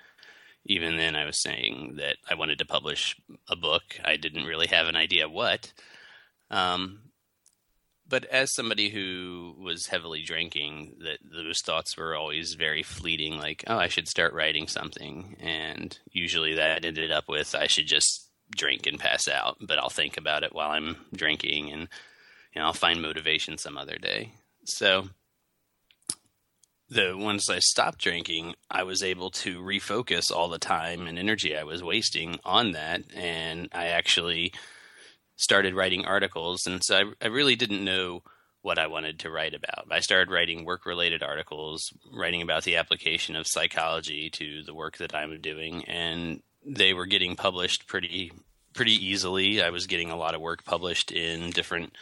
even 0.65 0.97
then 0.97 1.15
i 1.15 1.25
was 1.25 1.41
saying 1.41 1.95
that 1.97 2.17
i 2.29 2.35
wanted 2.35 2.59
to 2.59 2.65
publish 2.65 3.17
a 3.49 3.57
book 3.57 3.83
i 4.05 4.17
didn't 4.17 4.45
really 4.45 4.67
have 4.67 4.87
an 4.87 4.97
idea 4.97 5.29
what 5.29 5.73
um, 6.51 7.01
but 8.09 8.25
as 8.27 8.55
somebody 8.55 8.91
who 8.91 9.55
was 9.59 9.87
heavily 9.87 10.23
drinking, 10.23 10.97
that 11.01 11.19
those 11.23 11.61
thoughts 11.61 11.97
were 11.97 12.15
always 12.15 12.55
very 12.55 12.83
fleeting. 12.83 13.39
Like, 13.39 13.65
oh, 13.67 13.77
I 13.77 13.89
should 13.89 14.09
start 14.09 14.33
writing 14.33 14.69
something, 14.69 15.37
and 15.41 15.99
usually 16.13 16.55
that 16.55 16.85
ended 16.85 17.11
up 17.11 17.29
with 17.29 17.55
I 17.55 17.67
should 17.67 17.87
just 17.87 18.31
drink 18.57 18.87
and 18.87 19.01
pass 19.01 19.27
out. 19.27 19.57
But 19.61 19.79
I'll 19.79 19.91
think 19.91 20.17
about 20.17 20.45
it 20.45 20.55
while 20.55 20.71
I'm 20.71 20.97
drinking, 21.15 21.73
and 21.73 21.89
know, 22.57 22.67
I'll 22.67 22.73
find 22.73 23.01
motivation 23.01 23.59
some 23.59 23.77
other 23.77 23.97
day. 23.97 24.33
So, 24.65 25.09
the 26.89 27.17
once 27.17 27.51
I 27.51 27.59
stopped 27.59 27.99
drinking, 27.99 28.55
I 28.71 28.85
was 28.85 29.03
able 29.03 29.31
to 29.33 29.61
refocus 29.61 30.31
all 30.31 30.49
the 30.49 30.59
time 30.59 31.07
and 31.07 31.19
energy 31.19 31.57
I 31.57 31.65
was 31.65 31.83
wasting 31.83 32.39
on 32.45 32.73
that, 32.73 33.03
and 33.15 33.69
I 33.73 33.87
actually 33.87 34.53
started 35.37 35.75
writing 35.75 36.05
articles, 36.05 36.67
and 36.67 36.83
so 36.83 36.97
I, 36.97 37.27
I 37.27 37.29
really 37.29 37.57
didn't 37.57 37.85
know 37.85 38.23
what 38.63 38.79
I 38.79 38.87
wanted 38.87 39.21
to 39.21 39.31
write 39.31 39.55
about. 39.55 39.87
I 39.91 40.01
started 40.01 40.33
writing 40.33 40.65
work 40.65 40.87
related 40.87 41.23
articles, 41.23 41.93
writing 42.13 42.43
about 42.43 42.65
the 42.65 42.77
application 42.77 43.37
of 43.37 43.47
psychology 43.47 44.31
to 44.31 44.63
the 44.65 44.75
work 44.75 44.97
that 44.99 45.15
I'm 45.15 45.41
doing, 45.41 45.85
and 45.85 46.43
they 46.65 46.93
were 46.93 47.07
getting 47.07 47.37
published 47.37 47.87
pretty 47.87 48.33
pretty 48.75 48.93
easily. 48.93 49.63
I 49.63 49.71
was 49.71 49.87
getting 49.87 50.11
a 50.11 50.17
lot 50.17 50.35
of 50.35 50.41
work 50.41 50.65
published 50.65 51.11
in 51.11 51.51
different 51.51 51.97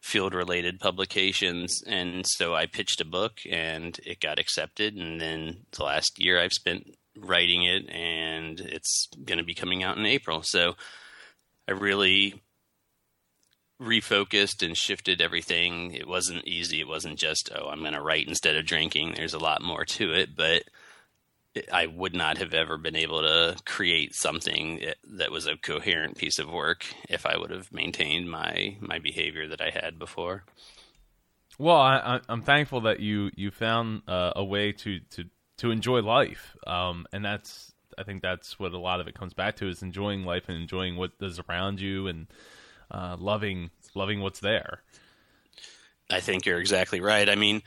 field 0.00 0.32
related 0.32 0.80
publications 0.80 1.82
and 1.86 2.24
so 2.26 2.54
I 2.54 2.66
pitched 2.66 3.00
a 3.00 3.04
book 3.04 3.40
and 3.50 3.98
it 4.06 4.20
got 4.20 4.38
accepted 4.38 4.94
and 4.94 5.20
then 5.20 5.64
the 5.72 5.84
last 5.84 6.12
year 6.18 6.40
I've 6.40 6.52
spent 6.52 6.94
writing 7.16 7.64
it 7.64 7.88
and 7.90 8.60
it's 8.60 9.08
going 9.24 9.38
to 9.38 9.44
be 9.44 9.54
coming 9.54 9.82
out 9.82 9.98
in 9.98 10.06
April. 10.06 10.42
So 10.44 10.74
I 11.68 11.72
really 11.72 12.42
refocused 13.80 14.64
and 14.64 14.76
shifted 14.76 15.20
everything. 15.20 15.92
It 15.92 16.08
wasn't 16.08 16.46
easy. 16.46 16.80
It 16.80 16.88
wasn't 16.88 17.18
just, 17.18 17.50
oh, 17.54 17.68
I'm 17.68 17.80
going 17.80 17.92
to 17.92 18.02
write 18.02 18.26
instead 18.26 18.56
of 18.56 18.66
drinking. 18.66 19.14
There's 19.16 19.34
a 19.34 19.38
lot 19.38 19.62
more 19.62 19.84
to 19.84 20.12
it, 20.12 20.34
but 20.36 20.64
I 21.72 21.86
would 21.86 22.14
not 22.14 22.38
have 22.38 22.54
ever 22.54 22.78
been 22.78 22.96
able 22.96 23.22
to 23.22 23.56
create 23.64 24.14
something 24.14 24.82
that 25.04 25.30
was 25.30 25.46
a 25.46 25.56
coherent 25.56 26.16
piece 26.16 26.38
of 26.38 26.50
work 26.50 26.86
if 27.08 27.26
I 27.26 27.36
would 27.36 27.50
have 27.50 27.72
maintained 27.72 28.30
my 28.30 28.76
my 28.80 28.98
behavior 28.98 29.48
that 29.48 29.60
I 29.60 29.70
had 29.70 29.98
before. 29.98 30.44
Well, 31.58 31.76
I, 31.76 32.20
am 32.28 32.42
thankful 32.42 32.82
that 32.82 33.00
you 33.00 33.30
you 33.34 33.50
found 33.50 34.02
uh, 34.06 34.32
a 34.36 34.44
way 34.44 34.72
to 34.72 35.00
to 35.10 35.24
to 35.58 35.70
enjoy 35.70 36.00
life, 36.02 36.56
um, 36.66 37.06
and 37.12 37.24
that's 37.24 37.72
I 37.98 38.04
think 38.04 38.22
that's 38.22 38.58
what 38.58 38.72
a 38.72 38.78
lot 38.78 39.00
of 39.00 39.08
it 39.08 39.14
comes 39.14 39.34
back 39.34 39.56
to 39.56 39.68
is 39.68 39.82
enjoying 39.82 40.24
life 40.24 40.44
and 40.48 40.56
enjoying 40.56 40.96
what 40.96 41.12
is 41.20 41.40
around 41.40 41.80
you 41.80 42.06
and 42.06 42.26
uh, 42.90 43.16
loving 43.18 43.70
loving 43.94 44.20
what's 44.20 44.40
there. 44.40 44.82
I 46.10 46.20
think 46.20 46.46
you're 46.46 46.60
exactly 46.60 47.00
right. 47.00 47.28
I 47.28 47.34
mean, 47.34 47.62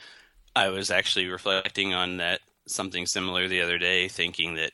I 0.55 0.69
was 0.69 0.89
actually 0.89 1.27
reflecting 1.27 1.93
on 1.93 2.17
that 2.17 2.39
something 2.67 3.05
similar 3.05 3.47
the 3.47 3.61
other 3.61 3.77
day, 3.77 4.07
thinking 4.07 4.55
that 4.55 4.71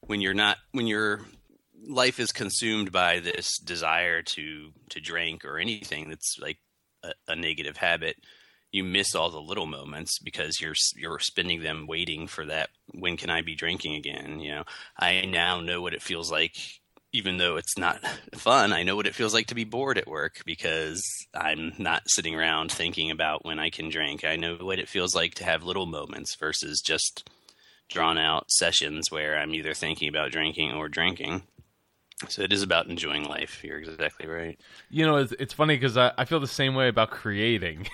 when 0.00 0.20
you're 0.20 0.34
not 0.34 0.58
when 0.72 0.86
your 0.86 1.22
life 1.86 2.18
is 2.18 2.32
consumed 2.32 2.90
by 2.92 3.20
this 3.20 3.58
desire 3.58 4.22
to 4.22 4.72
to 4.90 5.00
drink 5.00 5.44
or 5.44 5.58
anything 5.58 6.08
that's 6.08 6.36
like 6.40 6.58
a, 7.02 7.12
a 7.28 7.36
negative 7.36 7.76
habit, 7.76 8.16
you 8.72 8.84
miss 8.84 9.14
all 9.14 9.30
the 9.30 9.40
little 9.40 9.66
moments 9.66 10.18
because 10.18 10.60
you're 10.60 10.74
you're 10.96 11.18
spending 11.18 11.62
them 11.62 11.86
waiting 11.86 12.26
for 12.26 12.44
that 12.46 12.70
when 12.92 13.16
can 13.16 13.30
I 13.30 13.42
be 13.42 13.54
drinking 13.54 13.94
again? 13.94 14.40
You 14.40 14.52
know 14.52 14.64
I 14.98 15.24
now 15.26 15.60
know 15.60 15.80
what 15.80 15.94
it 15.94 16.02
feels 16.02 16.30
like 16.30 16.56
even 17.16 17.38
though 17.38 17.56
it's 17.56 17.78
not 17.78 18.04
fun, 18.34 18.72
I 18.72 18.82
know 18.82 18.94
what 18.94 19.06
it 19.06 19.14
feels 19.14 19.32
like 19.32 19.46
to 19.46 19.54
be 19.54 19.64
bored 19.64 19.96
at 19.96 20.06
work 20.06 20.42
because 20.44 21.02
I'm 21.34 21.72
not 21.78 22.02
sitting 22.06 22.34
around 22.34 22.70
thinking 22.70 23.10
about 23.10 23.44
when 23.44 23.58
I 23.58 23.70
can 23.70 23.88
drink. 23.88 24.22
I 24.24 24.36
know 24.36 24.56
what 24.56 24.78
it 24.78 24.88
feels 24.88 25.14
like 25.14 25.34
to 25.36 25.44
have 25.44 25.62
little 25.62 25.86
moments 25.86 26.36
versus 26.38 26.82
just 26.84 27.28
drawn 27.88 28.18
out 28.18 28.50
sessions 28.50 29.10
where 29.10 29.38
I'm 29.38 29.54
either 29.54 29.72
thinking 29.72 30.08
about 30.08 30.30
drinking 30.30 30.72
or 30.72 30.88
drinking. 30.88 31.42
So 32.28 32.42
it 32.42 32.52
is 32.52 32.62
about 32.62 32.86
enjoying 32.86 33.24
life. 33.24 33.62
You're 33.64 33.78
exactly 33.78 34.26
right. 34.26 34.58
You 34.90 35.06
know, 35.06 35.16
it's, 35.16 35.32
it's 35.38 35.52
funny 35.52 35.76
because 35.76 35.96
I, 35.96 36.12
I 36.18 36.24
feel 36.24 36.40
the 36.40 36.46
same 36.46 36.74
way 36.74 36.88
about 36.88 37.10
creating. 37.10 37.88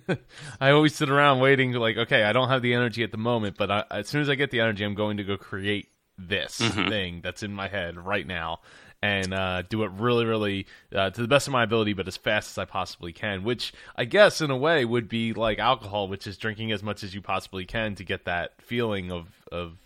I 0.60 0.70
always 0.70 0.94
sit 0.94 1.08
around 1.08 1.40
waiting, 1.40 1.72
like, 1.72 1.96
okay, 1.96 2.24
I 2.24 2.32
don't 2.32 2.48
have 2.48 2.62
the 2.62 2.74
energy 2.74 3.04
at 3.04 3.12
the 3.12 3.18
moment, 3.18 3.56
but 3.56 3.70
I, 3.70 3.84
as 3.90 4.08
soon 4.08 4.22
as 4.22 4.28
I 4.28 4.34
get 4.34 4.50
the 4.50 4.60
energy, 4.60 4.84
I'm 4.84 4.96
going 4.96 5.18
to 5.18 5.24
go 5.24 5.36
create 5.36 5.89
this 6.28 6.58
mm-hmm. 6.58 6.88
thing 6.88 7.20
that's 7.22 7.42
in 7.42 7.52
my 7.52 7.68
head 7.68 7.96
right 7.96 8.26
now 8.26 8.60
and 9.02 9.32
uh, 9.32 9.62
do 9.62 9.82
it 9.84 9.90
really, 9.92 10.24
really 10.24 10.66
uh, 10.94 11.10
to 11.10 11.22
the 11.22 11.28
best 11.28 11.46
of 11.46 11.52
my 11.52 11.62
ability, 11.62 11.94
but 11.94 12.06
as 12.06 12.16
fast 12.16 12.50
as 12.50 12.58
I 12.58 12.64
possibly 12.64 13.12
can. 13.12 13.44
Which 13.44 13.72
I 13.96 14.04
guess, 14.04 14.40
in 14.40 14.50
a 14.50 14.56
way, 14.56 14.84
would 14.84 15.08
be 15.08 15.32
like 15.32 15.58
alcohol, 15.58 16.08
which 16.08 16.26
is 16.26 16.36
drinking 16.36 16.72
as 16.72 16.82
much 16.82 17.02
as 17.02 17.14
you 17.14 17.20
possibly 17.20 17.64
can 17.64 17.94
to 17.96 18.04
get 18.04 18.24
that 18.26 18.60
feeling 18.60 19.10
of 19.10 19.26
of 19.50 19.78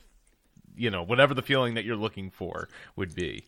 you 0.77 0.91
know 0.91 1.03
whatever 1.03 1.35
the 1.35 1.43
feeling 1.43 1.75
that 1.75 1.85
you're 1.85 1.97
looking 1.97 2.31
for 2.31 2.69
would 2.97 3.15
be. 3.15 3.45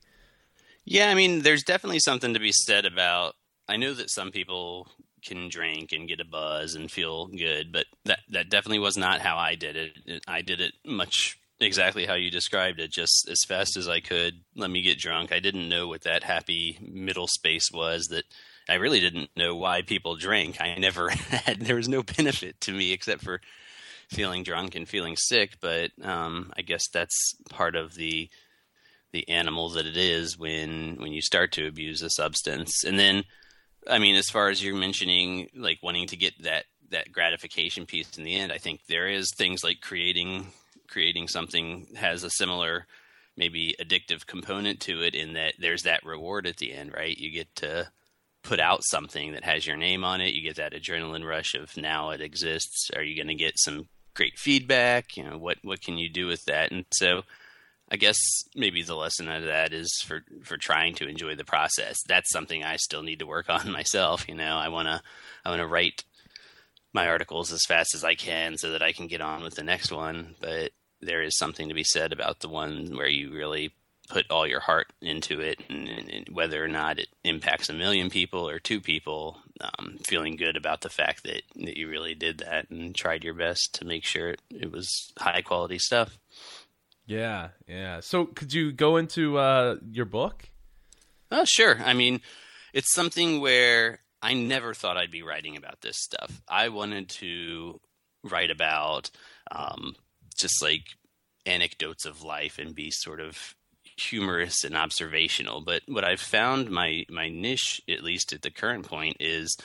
Yeah, 0.84 1.10
I 1.10 1.14
mean, 1.14 1.42
there's 1.42 1.64
definitely 1.64 1.98
something 1.98 2.34
to 2.34 2.40
be 2.40 2.52
said 2.52 2.84
about. 2.84 3.34
I 3.68 3.76
know 3.76 3.92
that 3.94 4.10
some 4.10 4.30
people 4.30 4.86
can 5.24 5.48
drink 5.48 5.90
and 5.90 6.06
get 6.06 6.20
a 6.20 6.24
buzz 6.24 6.76
and 6.76 6.88
feel 6.88 7.26
good, 7.26 7.72
but 7.72 7.86
that 8.04 8.20
that 8.28 8.50
definitely 8.50 8.78
was 8.78 8.96
not 8.96 9.20
how 9.20 9.36
I 9.36 9.56
did 9.56 9.74
it. 9.74 10.22
I 10.28 10.42
did 10.42 10.60
it 10.60 10.74
much 10.84 11.36
exactly 11.60 12.06
how 12.06 12.14
you 12.14 12.30
described 12.30 12.80
it, 12.80 12.90
just 12.90 13.28
as 13.30 13.44
fast 13.46 13.76
as 13.76 13.88
I 13.88 14.00
could. 14.00 14.40
Let 14.54 14.70
me 14.70 14.82
get 14.82 14.98
drunk. 14.98 15.32
I 15.32 15.40
didn't 15.40 15.68
know 15.68 15.88
what 15.88 16.02
that 16.02 16.22
happy 16.22 16.78
middle 16.80 17.26
space 17.26 17.70
was. 17.72 18.08
That 18.08 18.24
I 18.68 18.74
really 18.74 19.00
didn't 19.00 19.30
know 19.36 19.54
why 19.54 19.82
people 19.82 20.16
drank. 20.16 20.60
I 20.60 20.74
never 20.76 21.08
had. 21.10 21.60
There 21.60 21.76
was 21.76 21.88
no 21.88 22.02
benefit 22.02 22.60
to 22.62 22.72
me 22.72 22.92
except 22.92 23.22
for 23.22 23.40
feeling 24.08 24.42
drunk 24.42 24.74
and 24.74 24.88
feeling 24.88 25.16
sick. 25.16 25.58
But 25.60 25.90
um, 26.02 26.52
I 26.56 26.62
guess 26.62 26.88
that's 26.92 27.34
part 27.50 27.76
of 27.76 27.94
the 27.94 28.28
the 29.12 29.28
animal 29.28 29.70
that 29.70 29.86
it 29.86 29.96
is 29.96 30.36
when 30.38 30.96
when 30.96 31.12
you 31.12 31.22
start 31.22 31.52
to 31.52 31.66
abuse 31.66 32.02
a 32.02 32.10
substance, 32.10 32.84
and 32.84 32.98
then 32.98 33.24
I 33.88 33.98
mean, 33.98 34.16
as 34.16 34.28
far 34.28 34.48
as 34.48 34.62
you're 34.62 34.76
mentioning, 34.76 35.48
like 35.54 35.78
wanting 35.82 36.08
to 36.08 36.16
get 36.16 36.42
that 36.42 36.64
that 36.90 37.12
gratification 37.12 37.86
piece 37.86 38.16
in 38.16 38.24
the 38.24 38.34
end, 38.34 38.52
I 38.52 38.58
think 38.58 38.80
there 38.88 39.08
is 39.08 39.32
things 39.34 39.64
like 39.64 39.80
creating 39.80 40.46
creating 40.88 41.28
something 41.28 41.88
has 41.96 42.22
a 42.22 42.30
similar 42.30 42.86
maybe 43.36 43.74
addictive 43.80 44.26
component 44.26 44.80
to 44.80 45.02
it 45.02 45.14
in 45.14 45.34
that 45.34 45.54
there's 45.58 45.82
that 45.82 46.04
reward 46.04 46.46
at 46.46 46.56
the 46.56 46.72
end, 46.72 46.92
right? 46.94 47.16
You 47.16 47.30
get 47.30 47.54
to 47.56 47.88
put 48.42 48.60
out 48.60 48.84
something 48.84 49.32
that 49.32 49.44
has 49.44 49.66
your 49.66 49.76
name 49.76 50.04
on 50.04 50.20
it. 50.20 50.32
You 50.32 50.42
get 50.42 50.56
that 50.56 50.72
adrenaline 50.72 51.26
rush 51.26 51.54
of 51.54 51.76
now 51.76 52.10
it 52.10 52.20
exists. 52.20 52.90
Are 52.94 53.02
you 53.02 53.16
going 53.16 53.28
to 53.28 53.34
get 53.34 53.58
some 53.58 53.88
great 54.14 54.38
feedback? 54.38 55.16
You 55.16 55.24
know, 55.24 55.38
what 55.38 55.58
what 55.62 55.82
can 55.82 55.98
you 55.98 56.08
do 56.08 56.26
with 56.26 56.44
that? 56.46 56.70
And 56.70 56.86
so 56.92 57.22
I 57.90 57.96
guess 57.96 58.18
maybe 58.54 58.82
the 58.82 58.94
lesson 58.94 59.28
out 59.28 59.42
of 59.42 59.46
that 59.46 59.72
is 59.72 59.90
for 60.06 60.22
for 60.44 60.56
trying 60.56 60.94
to 60.96 61.08
enjoy 61.08 61.34
the 61.34 61.44
process. 61.44 61.98
That's 62.08 62.32
something 62.32 62.64
I 62.64 62.76
still 62.76 63.02
need 63.02 63.18
to 63.18 63.26
work 63.26 63.48
on 63.50 63.70
myself. 63.72 64.28
You 64.28 64.34
know, 64.34 64.56
I 64.56 64.68
wanna 64.68 65.02
I 65.44 65.50
wanna 65.50 65.66
write 65.66 66.04
my 66.96 67.06
articles 67.06 67.52
as 67.52 67.64
fast 67.68 67.94
as 67.94 68.02
I 68.02 68.16
can 68.16 68.58
so 68.58 68.72
that 68.72 68.82
I 68.82 68.92
can 68.92 69.06
get 69.06 69.20
on 69.20 69.44
with 69.44 69.54
the 69.54 69.62
next 69.62 69.92
one. 69.92 70.34
But 70.40 70.72
there 71.00 71.22
is 71.22 71.38
something 71.38 71.68
to 71.68 71.74
be 71.74 71.84
said 71.84 72.12
about 72.12 72.40
the 72.40 72.48
one 72.48 72.96
where 72.96 73.08
you 73.08 73.32
really 73.32 73.72
put 74.08 74.30
all 74.30 74.46
your 74.46 74.60
heart 74.60 74.86
into 75.00 75.40
it, 75.40 75.60
and, 75.68 75.88
and 75.88 76.28
whether 76.30 76.64
or 76.64 76.68
not 76.68 76.98
it 76.98 77.08
impacts 77.24 77.68
a 77.68 77.72
million 77.72 78.08
people 78.08 78.48
or 78.48 78.58
two 78.58 78.80
people, 78.80 79.38
um, 79.60 79.98
feeling 80.04 80.36
good 80.36 80.56
about 80.56 80.80
the 80.80 80.88
fact 80.88 81.24
that 81.24 81.42
that 81.56 81.76
you 81.76 81.88
really 81.88 82.14
did 82.14 82.38
that 82.38 82.70
and 82.70 82.94
tried 82.94 83.24
your 83.24 83.34
best 83.34 83.74
to 83.74 83.84
make 83.84 84.04
sure 84.04 84.30
it, 84.30 84.40
it 84.50 84.72
was 84.72 85.12
high 85.18 85.42
quality 85.42 85.78
stuff. 85.78 86.18
Yeah, 87.06 87.48
yeah. 87.68 88.00
So 88.00 88.26
could 88.26 88.52
you 88.52 88.72
go 88.72 88.96
into 88.96 89.38
uh, 89.38 89.76
your 89.90 90.06
book? 90.06 90.50
Oh, 91.30 91.44
sure. 91.44 91.78
I 91.84 91.92
mean, 91.92 92.20
it's 92.72 92.92
something 92.94 93.40
where 93.40 94.00
I 94.26 94.34
never 94.34 94.74
thought 94.74 94.96
I'd 94.96 95.12
be 95.12 95.22
writing 95.22 95.56
about 95.56 95.82
this 95.82 95.98
stuff. 96.02 96.42
I 96.48 96.70
wanted 96.70 97.08
to 97.20 97.80
write 98.24 98.50
about 98.50 99.08
um, 99.52 99.94
just 100.36 100.60
like 100.60 100.82
anecdotes 101.46 102.04
of 102.04 102.24
life 102.24 102.58
and 102.58 102.74
be 102.74 102.90
sort 102.90 103.20
of 103.20 103.54
humorous 103.96 104.64
and 104.64 104.76
observational. 104.76 105.60
But 105.60 105.82
what 105.86 106.02
I've 106.02 106.20
found 106.20 106.70
my 106.70 107.04
my 107.08 107.28
niche, 107.28 107.80
at 107.88 108.02
least 108.02 108.32
at 108.32 108.42
the 108.42 108.50
current 108.50 108.88
point, 108.88 109.18
is 109.20 109.56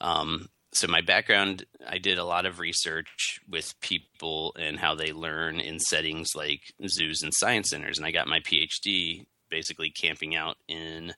um, 0.00 0.48
so 0.70 0.86
my 0.86 1.00
background 1.00 1.64
i 1.88 1.98
did 1.98 2.18
a 2.18 2.24
lot 2.24 2.44
of 2.46 2.60
research 2.60 3.40
with 3.48 3.80
people 3.80 4.54
and 4.58 4.78
how 4.78 4.94
they 4.94 5.12
learn 5.12 5.60
in 5.60 5.80
settings 5.80 6.28
like 6.36 6.60
zoos 6.86 7.22
and 7.22 7.32
science 7.34 7.70
centers 7.70 7.96
and 7.96 8.06
i 8.06 8.10
got 8.10 8.28
my 8.28 8.38
phd 8.40 9.24
basically 9.48 9.90
camping 9.90 10.36
out 10.36 10.58
in 10.68 11.14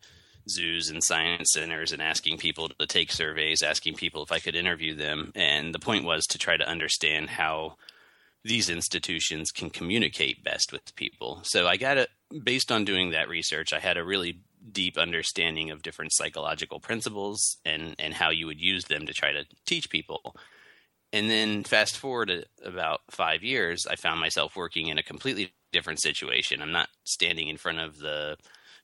zoos 0.48 0.88
and 0.90 1.02
science 1.02 1.52
centers 1.52 1.92
and 1.92 2.02
asking 2.02 2.38
people 2.38 2.68
to 2.68 2.86
take 2.86 3.12
surveys 3.12 3.62
asking 3.62 3.94
people 3.94 4.22
if 4.22 4.32
i 4.32 4.38
could 4.38 4.56
interview 4.56 4.94
them 4.94 5.32
and 5.34 5.74
the 5.74 5.78
point 5.78 6.04
was 6.04 6.24
to 6.26 6.38
try 6.38 6.56
to 6.56 6.68
understand 6.68 7.30
how 7.30 7.74
these 8.42 8.70
institutions 8.70 9.50
can 9.50 9.70
communicate 9.70 10.42
best 10.42 10.72
with 10.72 10.94
people 10.96 11.40
so 11.42 11.66
i 11.66 11.76
got 11.76 11.98
it 11.98 12.08
based 12.42 12.72
on 12.72 12.84
doing 12.84 13.10
that 13.10 13.28
research 13.28 13.72
i 13.72 13.78
had 13.78 13.96
a 13.96 14.04
really 14.04 14.40
deep 14.72 14.98
understanding 14.98 15.70
of 15.70 15.82
different 15.82 16.12
psychological 16.12 16.80
principles 16.80 17.56
and 17.64 17.94
and 17.98 18.14
how 18.14 18.30
you 18.30 18.46
would 18.46 18.60
use 18.60 18.84
them 18.84 19.06
to 19.06 19.12
try 19.12 19.32
to 19.32 19.44
teach 19.66 19.90
people. 19.90 20.34
And 21.12 21.28
then 21.28 21.64
fast 21.64 21.96
forward 21.96 22.46
about 22.64 23.00
5 23.10 23.42
years, 23.42 23.84
I 23.84 23.96
found 23.96 24.20
myself 24.20 24.54
working 24.54 24.86
in 24.86 24.98
a 24.98 25.02
completely 25.02 25.52
different 25.72 26.00
situation. 26.00 26.62
I'm 26.62 26.70
not 26.70 26.88
standing 27.02 27.48
in 27.48 27.56
front 27.56 27.80
of 27.80 27.98
the 27.98 28.36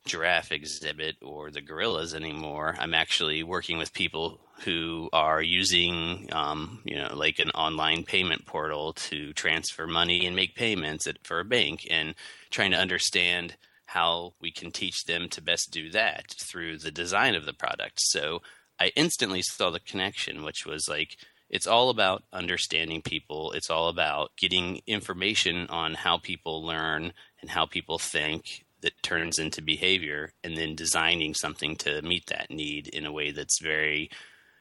giraffe 0.07 0.53
exhibit 0.53 1.17
or 1.23 1.51
the 1.51 1.61
gorillas 1.61 2.15
anymore. 2.15 2.77
I'm 2.79 2.95
actually 2.95 3.43
working 3.43 3.79
with 3.79 3.93
people 3.93 4.41
who 4.65 5.11
are 5.13 5.43
using, 5.43 6.29
um, 6.33 6.81
you 6.85 6.97
know, 6.97 7.15
like 7.15 7.39
an 7.39 7.51
online 7.51 8.05
payment 8.05 8.47
portal 8.47 8.95
to 8.95 9.33
transfer 9.35 9.87
money 9.87 10.27
and 10.27 10.35
make 10.35 10.55
payments 10.55 11.07
at, 11.07 11.19
for 11.25 11.41
a 11.41 11.45
bank, 11.45 11.87
and 11.91 12.15
trying 12.51 12.71
to 12.71 12.79
understand 12.79 13.57
how 13.87 14.33
we 14.41 14.51
can 14.51 14.71
teach 14.71 15.05
them 15.05 15.29
to 15.29 15.43
best 15.43 15.71
do 15.71 15.91
that 15.91 16.35
through 16.39 16.79
the 16.79 16.91
design 16.91 17.35
of 17.35 17.45
the 17.45 17.53
product. 17.53 18.01
So 18.01 18.41
I 18.81 18.93
instantly 18.97 19.43
saw 19.43 19.71
the 19.71 19.81
connection, 19.81 20.43
which 20.43 20.67
was 20.67 20.89
like, 20.89 21.17
it's 21.49 21.67
all 21.67 21.91
about 21.91 22.25
understanding 22.33 23.03
people. 23.03 23.53
It's 23.53 23.71
all 23.71 23.89
about 23.89 24.33
getting 24.37 24.81
information 24.87 25.69
on 25.69 25.95
how 25.95 26.19
people 26.19 26.65
learn 26.65 27.13
and 27.41 27.51
how 27.51 27.67
people 27.67 27.99
think 27.99 28.65
that 28.87 29.03
turns 29.03 29.39
into 29.41 29.61
behavior, 29.61 30.31
and 30.45 30.57
then 30.57 30.77
designing 30.77 31.35
something 31.35 31.75
to 31.77 32.01
meet 32.03 32.27
that 32.27 32.51
need 32.51 32.87
in 32.89 33.05
a 33.05 33.13
way 33.13 33.33
that's 33.33 33.61
very 33.61 34.09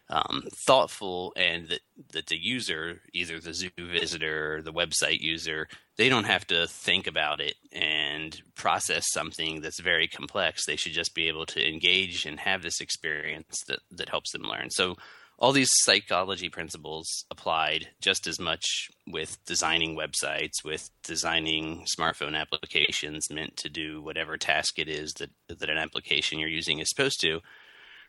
um, 0.09 0.43
thoughtful 0.67 1.31
and 1.35 1.67
that, 1.69 1.81
that 2.11 2.27
the 2.27 2.37
user, 2.37 3.01
either 3.13 3.39
the 3.39 3.53
zoo 3.53 3.69
visitor 3.77 4.55
or 4.55 4.61
the 4.63 4.73
website 4.73 5.19
user, 5.19 5.67
they 5.97 6.09
don't 6.09 6.25
have 6.25 6.45
to 6.47 6.67
think 6.67 7.07
about 7.07 7.39
it 7.39 7.55
and 7.71 8.41
process 8.55 9.05
something 9.11 9.61
that's 9.61 9.79
very 9.79 10.07
complex. 10.07 10.65
They 10.65 10.75
should 10.75 10.93
just 10.93 11.13
be 11.15 11.27
able 11.27 11.45
to 11.47 11.67
engage 11.67 12.25
and 12.25 12.39
have 12.39 12.63
this 12.63 12.81
experience 12.81 13.63
that, 13.67 13.79
that 13.91 14.09
helps 14.09 14.31
them 14.31 14.43
learn. 14.43 14.69
So 14.71 14.95
all 15.37 15.51
these 15.51 15.69
psychology 15.83 16.49
principles 16.49 17.25
applied 17.29 17.89
just 17.99 18.25
as 18.25 18.39
much 18.39 18.89
with 19.05 19.37
designing 19.45 19.97
websites, 19.97 20.63
with 20.63 20.89
designing 21.03 21.85
smartphone 21.97 22.39
applications 22.39 23.29
meant 23.29 23.57
to 23.57 23.69
do 23.69 24.01
whatever 24.01 24.37
task 24.37 24.79
it 24.79 24.87
is 24.87 25.13
that, 25.13 25.29
that 25.47 25.69
an 25.69 25.77
application 25.77 26.39
you're 26.39 26.47
using 26.47 26.79
is 26.79 26.89
supposed 26.89 27.19
to 27.21 27.41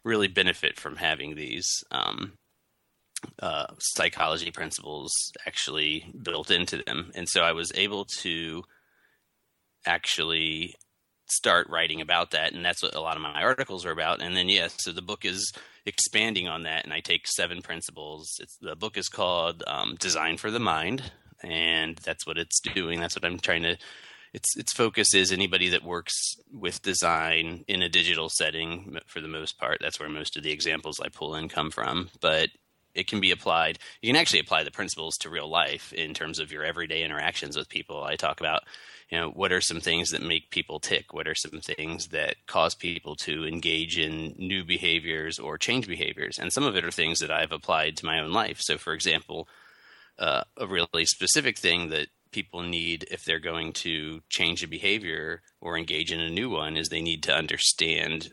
really 0.05 0.29
benefit 0.29 0.79
from 0.79 0.97
having 0.97 1.35
these 1.35 1.83
um, 1.91 2.35
uh, 3.43 3.67
psychology 3.79 4.53
principles 4.53 5.12
actually 5.47 6.12
built 6.23 6.51
into 6.51 6.83
them. 6.87 7.11
And 7.15 7.29
so 7.29 7.43
I 7.43 7.53
was 7.53 7.73
able 7.75 8.05
to 8.21 8.62
actually 9.85 10.77
start 11.29 11.69
writing 11.69 12.01
about 12.01 12.31
that. 12.33 12.53
And 12.53 12.65
that's 12.65 12.83
what 12.83 12.95
a 12.95 13.01
lot 13.01 13.17
of 13.17 13.23
my 13.23 13.43
articles 13.43 13.85
are 13.85 13.91
about. 13.91 14.21
And 14.21 14.37
then, 14.37 14.49
yes, 14.49 14.73
yeah, 14.73 14.77
so 14.79 14.93
the 14.93 15.03
book 15.03 15.25
is 15.25 15.53
expanding 15.85 16.49
on 16.49 16.65
that. 16.65 16.85
And 16.85 16.93
I 16.93 17.01
take 17.01 17.27
seven 17.27 17.62
principles. 17.62 18.39
It's, 18.41 18.57
the 18.61 18.77
book 18.77 18.97
is 18.97 19.09
called 19.09 19.62
um, 19.67 19.97
Design 19.99 20.37
for 20.37 20.51
the 20.51 20.61
Mind. 20.61 21.11
And 21.43 21.97
that's 21.99 22.27
what 22.27 22.39
it's 22.39 22.61
doing. 22.61 23.01
That's 23.01 23.17
what 23.17 23.25
I'm 23.25 23.39
trying 23.39 23.62
to 23.62 23.77
its 24.33 24.55
its 24.57 24.73
focus 24.73 25.15
is 25.15 25.33
anybody 25.33 25.71
that 25.71 25.83
works 25.83 26.37
with 26.53 26.83
design 26.83 27.65
in 27.69 27.81
a 27.81 27.89
digital 27.89 28.29
setting 28.29 28.99
for 29.07 29.21
the 29.21 29.29
most 29.29 29.59
part. 29.59 29.79
That's 29.81 29.99
where 29.99 30.11
most 30.11 30.37
of 30.37 30.43
the 30.43 30.51
examples 30.51 31.01
I 31.01 31.09
pull 31.09 31.35
in 31.37 31.49
come 31.49 31.71
from. 31.71 32.11
But 32.21 32.51
it 32.95 33.07
can 33.07 33.21
be 33.21 33.31
applied. 33.31 33.79
You 34.03 34.11
can 34.11 34.21
actually 34.21 34.41
apply 34.41 34.65
the 34.65 34.71
principles 34.71 35.17
to 35.19 35.31
real 35.31 35.49
life 35.49 35.93
in 35.93 36.15
terms 36.15 36.39
of 36.39 36.53
your 36.53 36.65
everyday 36.65 37.03
interactions 37.03 37.57
with 37.57 37.69
people. 37.69 38.03
I 38.03 38.17
talk 38.17 38.41
about, 38.41 38.65
you 39.11 39.19
know, 39.19 39.31
what 39.31 39.53
are 39.53 39.61
some 39.61 39.81
things 39.81 40.11
that 40.11 40.23
make 40.23 40.51
people 40.51 40.81
tick? 40.81 41.12
What 41.12 41.29
are 41.29 41.35
some 41.35 41.61
things 41.61 42.09
that 42.09 42.37
cause 42.47 42.75
people 42.75 43.14
to 43.16 43.47
engage 43.47 43.98
in 43.98 44.35
new 44.37 44.65
behaviors 44.65 45.38
or 45.38 45.59
change 45.59 45.87
behaviors? 45.87 46.38
And 46.38 46.52
some 46.52 46.65
of 46.65 46.77
it 46.77 46.85
are 46.85 46.90
things 46.90 47.21
that 47.21 47.31
I've 47.31 47.52
applied 47.52 47.96
to 47.98 48.07
my 48.07 48.19
own 48.19 48.33
life. 48.33 48.59
So, 48.61 48.79
for 48.79 48.92
example, 48.92 49.48
uh, 50.19 50.42
a 50.57 50.67
really 50.67 51.04
specific 51.04 51.59
thing 51.59 51.90
that 51.90 52.09
people 52.33 52.63
need 52.63 53.07
if 53.11 53.25
they're 53.25 53.38
going 53.38 53.73
to 53.73 54.23
change 54.29 54.65
a 54.65 54.69
behavior 54.69 55.42
or 55.61 55.79
engage 55.79 56.13
in 56.13 56.21
a 56.21 56.31
new 56.31 56.50
one 56.50 56.77
is 56.77 56.88
they 56.88 57.00
need 57.00 57.23
to 57.23 57.35
understand 57.35 58.33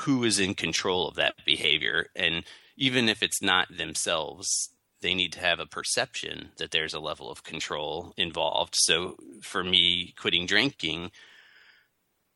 who 0.00 0.22
is 0.24 0.38
in 0.38 0.54
control 0.54 1.08
of 1.08 1.16
that 1.16 1.34
behavior 1.44 2.06
and 2.14 2.44
even 2.76 3.08
if 3.08 3.22
it's 3.22 3.42
not 3.42 3.66
themselves 3.76 4.70
they 5.02 5.14
need 5.14 5.32
to 5.32 5.40
have 5.40 5.60
a 5.60 5.66
perception 5.66 6.50
that 6.58 6.70
there's 6.70 6.94
a 6.94 7.00
level 7.00 7.30
of 7.30 7.44
control 7.44 8.14
involved 8.16 8.74
so 8.76 9.16
for 9.42 9.62
me 9.62 10.14
quitting 10.16 10.46
drinking 10.46 11.10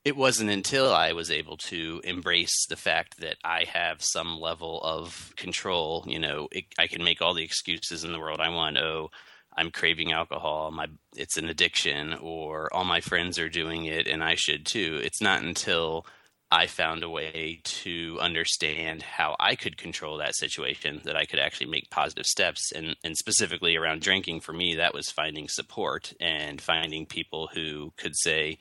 it 0.05 0.17
wasn't 0.17 0.51
until 0.51 0.95
I 0.95 1.14
was 1.14 1.33
able 1.33 1.57
to 1.57 2.01
embrace 2.05 2.67
the 2.69 2.77
fact 2.77 3.19
that 3.19 3.39
I 3.43 3.64
have 3.64 4.05
some 4.05 4.39
level 4.39 4.81
of 4.85 5.33
control. 5.35 6.05
You 6.07 6.21
know, 6.21 6.47
it, 6.53 6.67
I 6.79 6.87
can 6.87 7.03
make 7.03 7.21
all 7.21 7.35
the 7.35 7.43
excuses 7.43 8.05
in 8.05 8.12
the 8.12 8.21
world 8.21 8.39
I 8.39 8.51
want. 8.51 8.77
Oh, 8.77 9.11
I'm 9.57 9.73
craving 9.73 10.12
alcohol, 10.12 10.71
my 10.71 10.87
it's 11.17 11.37
an 11.37 11.49
addiction, 11.49 12.14
or 12.14 12.73
all 12.73 12.85
my 12.85 13.01
friends 13.01 13.37
are 13.41 13.49
doing 13.49 13.87
it 13.87 14.07
and 14.07 14.23
I 14.23 14.37
should 14.37 14.64
too. 14.64 15.01
It's 15.03 15.21
not 15.21 15.43
until 15.43 16.07
I 16.51 16.66
found 16.66 17.03
a 17.03 17.11
way 17.11 17.61
to 17.64 18.18
understand 18.20 19.03
how 19.03 19.34
I 19.40 19.57
could 19.57 19.76
control 19.76 20.18
that 20.18 20.36
situation 20.36 21.01
that 21.05 21.16
I 21.16 21.24
could 21.24 21.40
actually 21.40 21.66
make 21.66 21.90
positive 21.90 22.26
steps. 22.26 22.70
And, 22.72 22.97
and 23.03 23.16
specifically 23.16 23.74
around 23.74 24.03
drinking, 24.03 24.40
for 24.40 24.53
me, 24.53 24.76
that 24.76 24.94
was 24.94 25.11
finding 25.11 25.49
support 25.49 26.12
and 26.20 26.61
finding 26.61 27.05
people 27.05 27.49
who 27.53 27.92
could 27.97 28.16
say, 28.16 28.59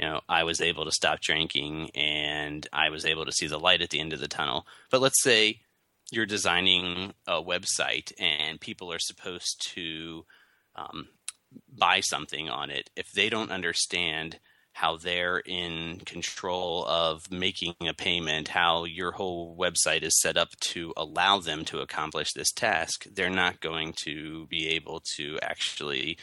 you 0.00 0.06
know, 0.06 0.20
I 0.28 0.42
was 0.42 0.60
able 0.60 0.84
to 0.84 0.90
stop 0.90 1.20
drinking 1.20 1.90
and 1.94 2.66
I 2.72 2.90
was 2.90 3.04
able 3.04 3.24
to 3.24 3.32
see 3.32 3.46
the 3.46 3.58
light 3.58 3.82
at 3.82 3.90
the 3.90 4.00
end 4.00 4.12
of 4.12 4.20
the 4.20 4.26
tunnel. 4.26 4.66
But 4.90 5.00
let's 5.00 5.22
say 5.22 5.60
you're 6.10 6.26
designing 6.26 7.14
a 7.28 7.40
website 7.40 8.12
and 8.18 8.60
people 8.60 8.92
are 8.92 8.98
supposed 8.98 9.64
to 9.74 10.24
um, 10.74 11.08
buy 11.68 12.00
something 12.00 12.48
on 12.48 12.70
it, 12.70 12.90
if 12.96 13.06
they 13.14 13.28
don't 13.28 13.52
understand 13.52 14.40
how 14.72 14.96
they're 14.96 15.38
in 15.38 16.00
control 16.06 16.84
of 16.86 17.30
making 17.30 17.74
a 17.86 17.94
payment, 17.94 18.48
how 18.48 18.84
your 18.84 19.12
whole 19.12 19.56
website 19.56 20.02
is 20.02 20.20
set 20.20 20.36
up 20.36 20.48
to 20.60 20.92
allow 20.96 21.38
them 21.38 21.64
to 21.66 21.80
accomplish 21.80 22.32
this 22.32 22.50
task, 22.50 23.06
they're 23.12 23.30
not 23.30 23.60
going 23.60 23.92
to 24.04 24.46
be 24.46 24.68
able 24.68 25.02
to 25.16 25.38
actually 25.42 26.16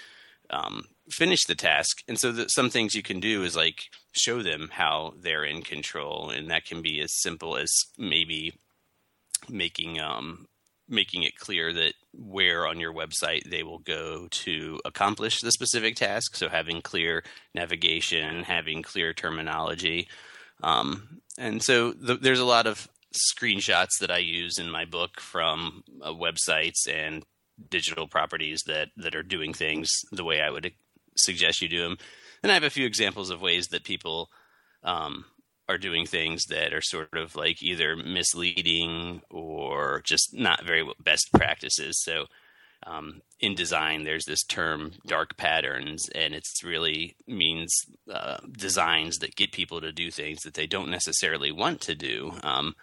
um, 0.50 0.86
finish 1.10 1.46
the 1.46 1.56
task. 1.56 2.02
And 2.08 2.20
so, 2.20 2.48
some 2.48 2.70
things 2.70 2.96
you 2.96 3.04
can 3.04 3.20
do 3.20 3.44
is 3.44 3.56
like 3.56 3.84
show 4.14 4.42
them 4.42 4.70
how 4.72 5.14
they're 5.22 5.46
in 5.46 5.62
control, 5.62 6.30
and 6.30 6.50
that 6.50 6.66
can 6.66 6.82
be 6.82 7.00
as 7.02 7.22
simple 7.22 7.56
as 7.56 7.72
maybe 7.98 8.54
making 9.48 10.00
um, 10.00 10.48
making 10.90 11.24
it 11.24 11.38
clear 11.38 11.72
that 11.74 11.94
where 12.14 12.68
on 12.68 12.80
your 12.80 12.94
website 12.94 13.44
they 13.50 13.64
will 13.64 13.80
go 13.80 14.28
to 14.32 14.80
accomplish 14.86 15.42
the 15.42 15.52
specific 15.52 15.96
task. 15.96 16.36
So 16.36 16.50
having 16.50 16.82
clear 16.82 17.24
navigation, 17.54 18.44
having 18.44 18.82
clear 18.82 19.14
terminology, 19.14 20.08
um, 20.64 21.22
and 21.38 21.64
so 21.64 21.94
the, 21.94 22.16
there's 22.16 22.40
a 22.40 22.46
lot 22.46 22.68
of 22.68 22.88
screenshots 23.14 24.00
that 24.02 24.12
I 24.12 24.18
use 24.18 24.58
in 24.58 24.70
my 24.70 24.86
book 24.86 25.20
from 25.20 25.84
uh, 26.02 26.12
websites 26.12 26.88
and 26.88 27.24
digital 27.70 28.08
properties 28.08 28.62
that 28.68 28.90
that 28.98 29.16
are 29.16 29.24
doing 29.24 29.54
things 29.54 29.90
the 30.12 30.24
way 30.24 30.42
I 30.42 30.50
would 30.50 30.72
suggest 31.16 31.62
you 31.62 31.70
do 31.70 31.84
them. 31.84 31.98
And 32.42 32.52
I 32.52 32.56
have 32.56 32.64
a 32.64 32.70
few 32.70 32.86
examples 32.86 33.30
of 33.30 33.42
ways 33.42 33.68
that 33.68 33.84
people 33.84 34.30
um, 34.84 35.26
are 35.70 35.78
doing 35.78 36.06
things 36.06 36.46
that 36.46 36.74
are 36.74 36.82
sort 36.82 37.16
of 37.16 37.36
like 37.36 37.62
either 37.62 37.96
misleading 37.96 39.22
or 39.30 40.02
just 40.04 40.34
not 40.34 40.66
very 40.66 40.84
best 41.02 41.30
practices. 41.32 42.02
So, 42.04 42.26
um, 42.88 43.22
in 43.40 43.56
design, 43.56 44.04
there's 44.04 44.26
this 44.26 44.44
term 44.44 44.94
dark 45.06 45.38
patterns, 45.38 46.10
and 46.16 46.34
it's 46.34 46.64
really 46.64 47.16
means 47.28 47.72
uh, 48.12 48.38
designs 48.52 49.18
that 49.18 49.36
get 49.36 49.52
people 49.52 49.80
to 49.82 49.92
do 49.92 50.10
things 50.10 50.42
that 50.42 50.56
they 50.56 50.66
don't 50.66 50.90
necessarily 50.90 51.52
want 51.52 51.82
to 51.82 51.96
do. 51.96 52.34
Um, 52.42 52.76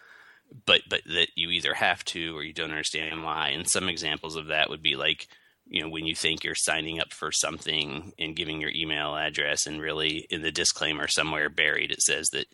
but 0.65 0.81
but 0.89 1.01
that 1.05 1.27
you 1.35 1.49
either 1.49 1.73
have 1.73 2.05
to 2.05 2.37
or 2.37 2.43
you 2.43 2.53
don't 2.53 2.71
understand 2.71 3.23
why. 3.23 3.49
And 3.49 3.67
some 3.69 3.89
examples 3.89 4.37
of 4.37 4.47
that 4.47 4.69
would 4.69 4.81
be 4.81 4.95
like 4.95 5.27
you 5.69 5.81
know 5.81 5.89
when 5.89 6.05
you 6.05 6.15
think 6.15 6.43
you're 6.43 6.55
signing 6.55 6.99
up 6.99 7.11
for 7.11 7.31
something 7.31 8.13
and 8.17 8.35
giving 8.35 8.61
your 8.61 8.71
email 8.73 9.15
address 9.15 9.65
and 9.65 9.81
really 9.81 10.25
in 10.29 10.41
the 10.41 10.51
disclaimer 10.51 11.07
somewhere 11.07 11.49
buried 11.49 11.91
it 11.91 12.01
says 12.01 12.29
that 12.29 12.45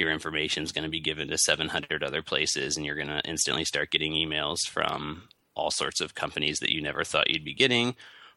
your 0.00 0.10
information 0.10 0.64
is 0.64 0.72
going 0.72 0.84
to 0.84 0.90
be 0.90 1.00
given 1.00 1.28
to 1.28 1.38
700 1.38 2.02
other 2.02 2.22
places 2.22 2.76
and 2.76 2.84
you're 2.84 2.96
going 2.96 3.08
to 3.08 3.22
instantly 3.24 3.64
start 3.64 3.90
getting 3.90 4.12
emails 4.12 4.58
from 4.66 5.24
all 5.54 5.70
sorts 5.70 6.00
of 6.00 6.14
companies 6.14 6.58
that 6.58 6.72
you 6.72 6.80
never 6.80 7.04
thought 7.04 7.30
you'd 7.30 7.44
be 7.44 7.54
getting 7.54 7.94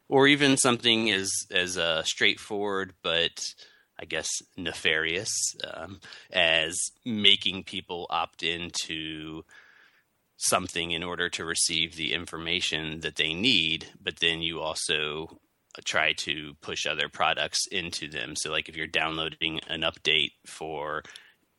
or 0.09 0.28
even 0.28 0.57
something 0.57 1.09
as 1.09 1.32
as 1.51 1.78
uh, 1.78 2.03
straightforward 2.03 2.93
but 3.01 3.53
I 3.99 4.05
guess 4.05 4.30
nefarious 4.57 5.55
um, 5.74 5.99
as 6.32 6.78
making 7.05 7.64
people 7.64 8.07
opt 8.09 8.43
into 8.43 9.43
something 10.38 10.91
in 10.91 11.03
order 11.03 11.30
to 11.30 11.45
receive 11.45 11.95
the 11.95 12.14
information 12.14 12.99
that 13.01 13.16
they 13.16 13.34
need, 13.34 13.88
but 14.01 14.20
then 14.20 14.41
you 14.41 14.59
also 14.59 15.39
try 15.86 16.14
to 16.14 16.53
push 16.61 16.86
other 16.86 17.09
products 17.09 17.66
into 17.68 18.07
them. 18.07 18.36
So, 18.36 18.51
like 18.51 18.70
if 18.70 18.76
you're 18.76 18.88
downloading 18.88 19.59
an 19.68 19.82
update 19.82 20.32
for 20.45 21.03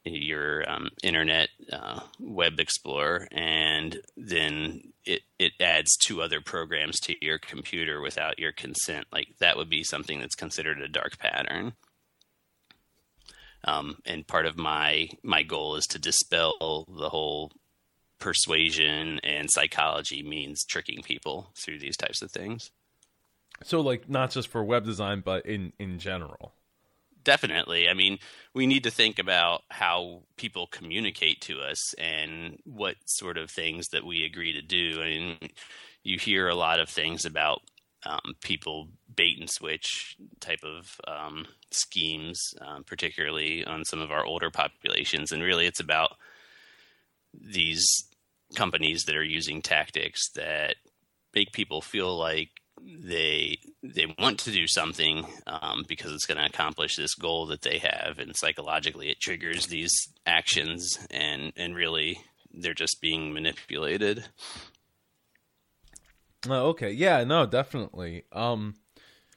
your 0.04 0.68
um, 0.70 0.90
internet 1.02 1.48
uh, 1.72 2.00
web 2.20 2.60
explorer 2.60 3.26
and 3.32 3.98
then 4.16 4.92
it, 5.04 5.22
it 5.38 5.52
adds 5.60 5.96
two 5.96 6.20
other 6.22 6.40
programs 6.40 6.98
to 7.00 7.14
your 7.24 7.38
computer 7.38 8.00
without 8.00 8.38
your 8.38 8.52
consent. 8.52 9.06
Like 9.12 9.28
that 9.38 9.56
would 9.56 9.70
be 9.70 9.82
something 9.82 10.20
that's 10.20 10.34
considered 10.34 10.80
a 10.80 10.88
dark 10.88 11.18
pattern. 11.18 11.72
Um, 13.64 13.96
and 14.04 14.26
part 14.26 14.44
of 14.44 14.58
my 14.58 15.08
my 15.22 15.42
goal 15.42 15.76
is 15.76 15.86
to 15.86 15.98
dispel 15.98 16.84
the 16.86 17.08
whole 17.08 17.52
persuasion 18.18 19.20
and 19.24 19.48
psychology 19.50 20.22
means 20.22 20.64
tricking 20.64 21.02
people 21.02 21.50
through 21.56 21.78
these 21.78 21.96
types 21.96 22.20
of 22.20 22.30
things. 22.30 22.70
So 23.62 23.80
like 23.80 24.08
not 24.08 24.32
just 24.32 24.48
for 24.48 24.62
web 24.62 24.84
design 24.84 25.22
but 25.24 25.46
in 25.46 25.72
in 25.78 25.98
general 25.98 26.52
definitely. 27.24 27.88
I 27.88 27.94
mean, 27.94 28.18
we 28.54 28.66
need 28.66 28.84
to 28.84 28.90
think 28.90 29.18
about 29.18 29.62
how 29.70 30.22
people 30.36 30.66
communicate 30.66 31.40
to 31.42 31.60
us 31.60 31.94
and 31.94 32.58
what 32.64 32.96
sort 33.06 33.38
of 33.38 33.50
things 33.50 33.88
that 33.88 34.04
we 34.04 34.24
agree 34.24 34.52
to 34.52 34.62
do. 34.62 35.00
I 35.00 35.06
mean, 35.06 35.50
you 36.02 36.18
hear 36.18 36.48
a 36.48 36.54
lot 36.54 36.80
of 36.80 36.88
things 36.88 37.24
about 37.24 37.62
um, 38.06 38.34
people 38.42 38.88
bait 39.14 39.38
and 39.40 39.50
switch 39.50 40.16
type 40.40 40.62
of 40.62 41.00
um, 41.08 41.46
schemes, 41.70 42.38
um, 42.60 42.84
particularly 42.84 43.64
on 43.64 43.84
some 43.84 44.00
of 44.00 44.10
our 44.10 44.24
older 44.24 44.50
populations. 44.50 45.32
And 45.32 45.42
really, 45.42 45.66
it's 45.66 45.80
about 45.80 46.16
these 47.32 47.84
companies 48.54 49.04
that 49.04 49.16
are 49.16 49.24
using 49.24 49.62
tactics 49.62 50.30
that 50.36 50.76
make 51.34 51.52
people 51.52 51.80
feel 51.80 52.16
like 52.16 52.50
they 52.82 53.58
they 53.94 54.14
want 54.18 54.40
to 54.40 54.50
do 54.50 54.66
something 54.66 55.24
um, 55.46 55.84
because 55.88 56.12
it's 56.12 56.26
going 56.26 56.38
to 56.38 56.44
accomplish 56.44 56.96
this 56.96 57.14
goal 57.14 57.46
that 57.46 57.62
they 57.62 57.78
have, 57.78 58.18
and 58.18 58.36
psychologically 58.36 59.08
it 59.08 59.20
triggers 59.20 59.66
these 59.66 60.08
actions, 60.26 60.98
and 61.10 61.52
and 61.56 61.74
really 61.74 62.20
they're 62.52 62.74
just 62.74 63.00
being 63.00 63.32
manipulated. 63.32 64.24
Oh, 66.48 66.68
okay, 66.68 66.90
yeah, 66.90 67.24
no, 67.24 67.46
definitely. 67.46 68.24
Um, 68.32 68.74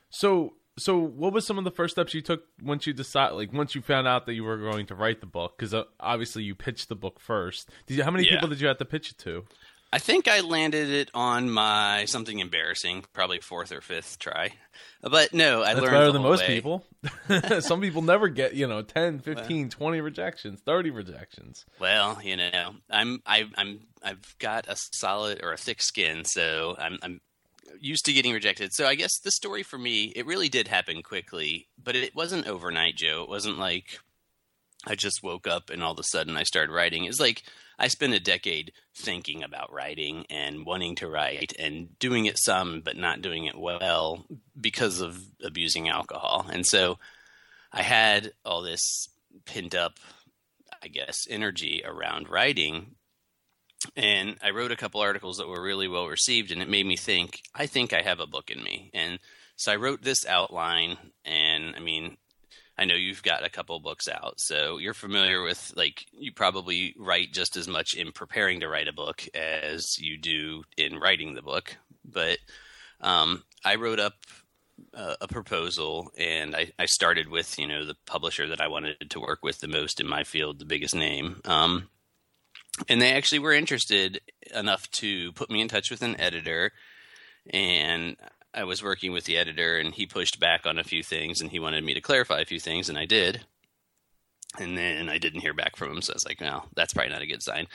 so 0.09 0.53
so 0.77 0.97
what 0.97 1.33
was 1.33 1.45
some 1.45 1.57
of 1.57 1.63
the 1.63 1.71
first 1.71 1.95
steps 1.95 2.13
you 2.13 2.21
took 2.21 2.43
once 2.61 2.85
you 2.85 2.93
decide 2.93 3.31
like 3.31 3.51
once 3.51 3.75
you 3.75 3.81
found 3.81 4.07
out 4.07 4.25
that 4.25 4.33
you 4.33 4.43
were 4.43 4.57
going 4.57 4.85
to 4.85 4.95
write 4.95 5.21
the 5.21 5.27
book 5.27 5.57
because 5.57 5.73
uh, 5.73 5.83
obviously 5.99 6.43
you 6.43 6.53
pitched 6.53 6.87
the 6.87 6.95
book 6.95 7.19
first 7.19 7.69
did 7.87 7.97
you, 7.97 8.03
how 8.03 8.11
many 8.11 8.25
yeah. 8.25 8.35
people 8.35 8.47
did 8.47 8.61
you 8.61 8.67
have 8.67 8.77
to 8.77 8.85
pitch 8.85 9.11
it 9.11 9.17
to 9.17 9.43
I 9.91 9.99
think 9.99 10.27
I 10.27 10.41
landed 10.41 10.89
it 10.89 11.09
on 11.13 11.49
my 11.49 12.05
something 12.05 12.39
embarrassing, 12.39 13.05
probably 13.13 13.39
fourth 13.39 13.71
or 13.71 13.81
fifth 13.81 14.19
try. 14.19 14.53
But 15.01 15.33
no, 15.33 15.61
I 15.63 15.73
That's 15.73 15.81
learned 15.81 15.91
better 15.93 16.11
than 16.11 16.21
most 16.23 16.41
way. 16.41 16.55
people. 16.55 16.85
Some 17.61 17.79
people 17.79 18.01
never 18.01 18.27
get, 18.27 18.53
you 18.53 18.67
know, 18.67 18.81
10, 18.81 19.19
15, 19.19 19.57
well, 19.61 19.69
20 19.69 20.01
rejections, 20.01 20.59
30 20.65 20.89
rejections. 20.89 21.65
Well, 21.79 22.19
you 22.21 22.35
know, 22.35 22.75
I'm 22.89 23.21
I 23.25 23.45
I'm 23.55 23.79
I've 24.03 24.35
got 24.39 24.67
a 24.67 24.75
solid 24.75 25.39
or 25.43 25.53
a 25.53 25.57
thick 25.57 25.81
skin, 25.81 26.25
so 26.25 26.75
I'm 26.77 26.97
I'm 27.01 27.21
used 27.79 28.05
to 28.05 28.13
getting 28.13 28.33
rejected. 28.33 28.73
So 28.73 28.87
I 28.87 28.95
guess 28.95 29.19
the 29.19 29.31
story 29.31 29.63
for 29.63 29.77
me, 29.77 30.11
it 30.15 30.25
really 30.25 30.49
did 30.49 30.67
happen 30.67 31.01
quickly, 31.03 31.67
but 31.81 31.95
it 31.95 32.15
wasn't 32.15 32.47
overnight, 32.47 32.95
Joe. 32.97 33.23
It 33.23 33.29
wasn't 33.29 33.57
like 33.57 33.99
I 34.87 34.95
just 34.95 35.21
woke 35.21 35.45
up 35.45 35.69
and 35.69 35.83
all 35.83 35.91
of 35.91 35.99
a 35.99 36.03
sudden 36.03 36.37
I 36.37 36.43
started 36.43 36.71
writing. 36.71 37.05
It's 37.05 37.19
like 37.19 37.43
I 37.77 37.89
spent 37.89 38.13
a 38.13 38.19
decade 38.19 38.71
thinking 38.95 39.43
about 39.43 39.71
writing 39.71 40.25
and 40.29 40.65
wanting 40.65 40.95
to 40.95 41.07
write 41.07 41.53
and 41.59 41.99
doing 41.99 42.25
it 42.25 42.39
some, 42.39 42.81
but 42.81 42.97
not 42.97 43.21
doing 43.21 43.45
it 43.45 43.57
well 43.57 44.25
because 44.59 45.01
of 45.01 45.19
abusing 45.43 45.89
alcohol. 45.89 46.47
And 46.51 46.65
so 46.65 46.97
I 47.71 47.83
had 47.83 48.31
all 48.45 48.61
this 48.61 49.09
pent 49.45 49.75
up, 49.75 49.99
I 50.81 50.87
guess, 50.87 51.15
energy 51.29 51.83
around 51.85 52.29
writing. 52.29 52.95
And 53.95 54.37
I 54.41 54.49
wrote 54.49 54.71
a 54.71 54.77
couple 54.77 55.01
articles 55.01 55.37
that 55.37 55.47
were 55.47 55.61
really 55.61 55.87
well 55.87 56.07
received, 56.07 56.51
and 56.51 56.63
it 56.63 56.69
made 56.69 56.85
me 56.85 56.97
think, 56.97 57.41
I 57.53 57.67
think 57.67 57.93
I 57.93 58.01
have 58.01 58.19
a 58.19 58.25
book 58.25 58.49
in 58.49 58.63
me. 58.63 58.89
And 58.93 59.19
so 59.55 59.71
I 59.71 59.75
wrote 59.75 60.01
this 60.01 60.25
outline, 60.25 60.97
and 61.23 61.75
I 61.75 61.79
mean, 61.79 62.17
I 62.77 62.85
know 62.85 62.95
you've 62.95 63.23
got 63.23 63.45
a 63.45 63.49
couple 63.49 63.79
books 63.79 64.07
out, 64.07 64.39
so 64.39 64.77
you're 64.77 64.93
familiar 64.93 65.41
with 65.41 65.73
like 65.75 66.05
you 66.11 66.31
probably 66.31 66.93
write 66.97 67.33
just 67.33 67.57
as 67.57 67.67
much 67.67 67.95
in 67.95 68.11
preparing 68.11 68.59
to 68.59 68.69
write 68.69 68.87
a 68.87 68.93
book 68.93 69.27
as 69.33 69.97
you 69.97 70.17
do 70.17 70.63
in 70.77 70.99
writing 70.99 71.33
the 71.33 71.41
book. 71.41 71.75
But 72.05 72.37
um, 73.01 73.43
I 73.65 73.75
wrote 73.75 73.99
up 73.99 74.13
uh, 74.93 75.15
a 75.21 75.27
proposal, 75.27 76.11
and 76.17 76.55
I, 76.55 76.71
I, 76.77 76.85
started 76.85 77.29
with 77.29 77.57
you 77.57 77.67
know 77.67 77.85
the 77.85 77.97
publisher 78.05 78.47
that 78.47 78.61
I 78.61 78.67
wanted 78.67 79.09
to 79.09 79.19
work 79.19 79.39
with 79.41 79.59
the 79.59 79.67
most 79.67 79.99
in 79.99 80.07
my 80.07 80.23
field, 80.23 80.59
the 80.59 80.65
biggest 80.65 80.95
name. 80.95 81.41
Um, 81.45 81.89
and 82.87 83.01
they 83.01 83.13
actually 83.13 83.39
were 83.39 83.53
interested 83.53 84.21
enough 84.53 84.89
to 84.91 85.31
put 85.33 85.49
me 85.49 85.61
in 85.61 85.67
touch 85.67 85.89
with 85.89 86.03
an 86.03 86.19
editor, 86.19 86.71
and 87.49 88.17
I 88.57 88.63
was 88.63 88.83
working 88.83 89.11
with 89.11 89.25
the 89.25 89.37
editor, 89.37 89.77
and 89.77 89.93
he 89.93 90.07
pushed 90.07 90.39
back 90.39 90.65
on 90.65 90.79
a 90.79 90.83
few 90.83 91.03
things, 91.03 91.41
and 91.41 91.51
he 91.51 91.59
wanted 91.59 91.83
me 91.83 91.93
to 91.93 92.01
clarify 92.01 92.39
a 92.39 92.45
few 92.45 92.59
things, 92.59 92.89
and 92.89 92.97
I 92.97 93.05
did. 93.05 93.45
And 94.59 94.75
then 94.75 95.09
I 95.09 95.19
didn't 95.19 95.41
hear 95.41 95.53
back 95.53 95.75
from 95.75 95.91
him, 95.91 96.01
so 96.01 96.13
I 96.13 96.15
was 96.15 96.25
like, 96.25 96.41
"No, 96.41 96.63
that's 96.75 96.93
probably 96.93 97.11
not 97.11 97.21
a 97.21 97.27
good 97.27 97.43
sign." 97.43 97.67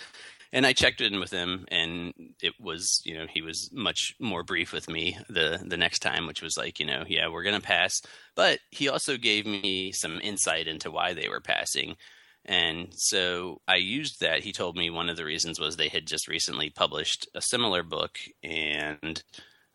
And 0.53 0.67
I 0.67 0.73
checked 0.73 1.01
in 1.01 1.21
with 1.21 1.31
him, 1.31 1.67
and 1.69 2.13
it 2.43 2.55
was, 2.61 3.01
you 3.05 3.17
know, 3.17 3.27
he 3.27 3.41
was 3.41 3.71
much 3.73 4.15
more 4.21 4.43
brief 4.43 4.73
with 4.73 4.89
me 4.89 5.17
the 5.29 5.63
the 5.65 5.77
next 5.77 6.01
time, 6.01 6.27
which 6.27 6.43
was 6.43 6.57
like, 6.59 6.81
you 6.81 6.87
know, 6.87 7.05
yeah, 7.07 7.29
we're 7.29 7.45
gonna 7.45 7.61
pass, 7.61 8.03
but 8.35 8.59
he 8.71 8.89
also 8.89 9.17
gave 9.17 9.47
me 9.47 9.93
some 9.93 10.21
insight 10.23 10.67
into 10.67 10.91
why 10.91 11.15
they 11.15 11.29
were 11.29 11.41
passing. 11.41 11.97
And 12.45 12.89
so 12.97 13.61
I 13.69 13.77
used 13.77 14.21
that. 14.21 14.41
He 14.43 14.53
told 14.53 14.77
me 14.77 14.91
one 14.91 15.09
of 15.09 15.17
the 15.17 15.25
reasons 15.25 15.61
was 15.61 15.77
they 15.77 15.89
had 15.89 16.07
just 16.07 16.27
recently 16.29 16.71
published 16.71 17.29
a 17.35 17.41
similar 17.41 17.83
book, 17.85 18.19
and 18.43 19.23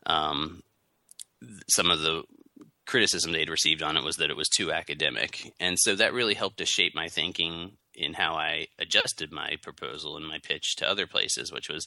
um, 0.06 0.62
some 1.68 1.90
of 1.90 2.00
the 2.00 2.22
criticism 2.86 3.32
they'd 3.32 3.50
received 3.50 3.82
on 3.82 3.96
it 3.96 4.04
was 4.04 4.16
that 4.16 4.30
it 4.30 4.36
was 4.36 4.48
too 4.48 4.72
academic. 4.72 5.52
And 5.60 5.78
so 5.78 5.94
that 5.94 6.14
really 6.14 6.34
helped 6.34 6.58
to 6.58 6.66
shape 6.66 6.94
my 6.94 7.08
thinking 7.08 7.72
in 7.94 8.14
how 8.14 8.34
I 8.34 8.68
adjusted 8.78 9.30
my 9.30 9.56
proposal 9.62 10.16
and 10.16 10.26
my 10.26 10.38
pitch 10.42 10.76
to 10.76 10.88
other 10.88 11.06
places, 11.06 11.52
which 11.52 11.68
was 11.68 11.86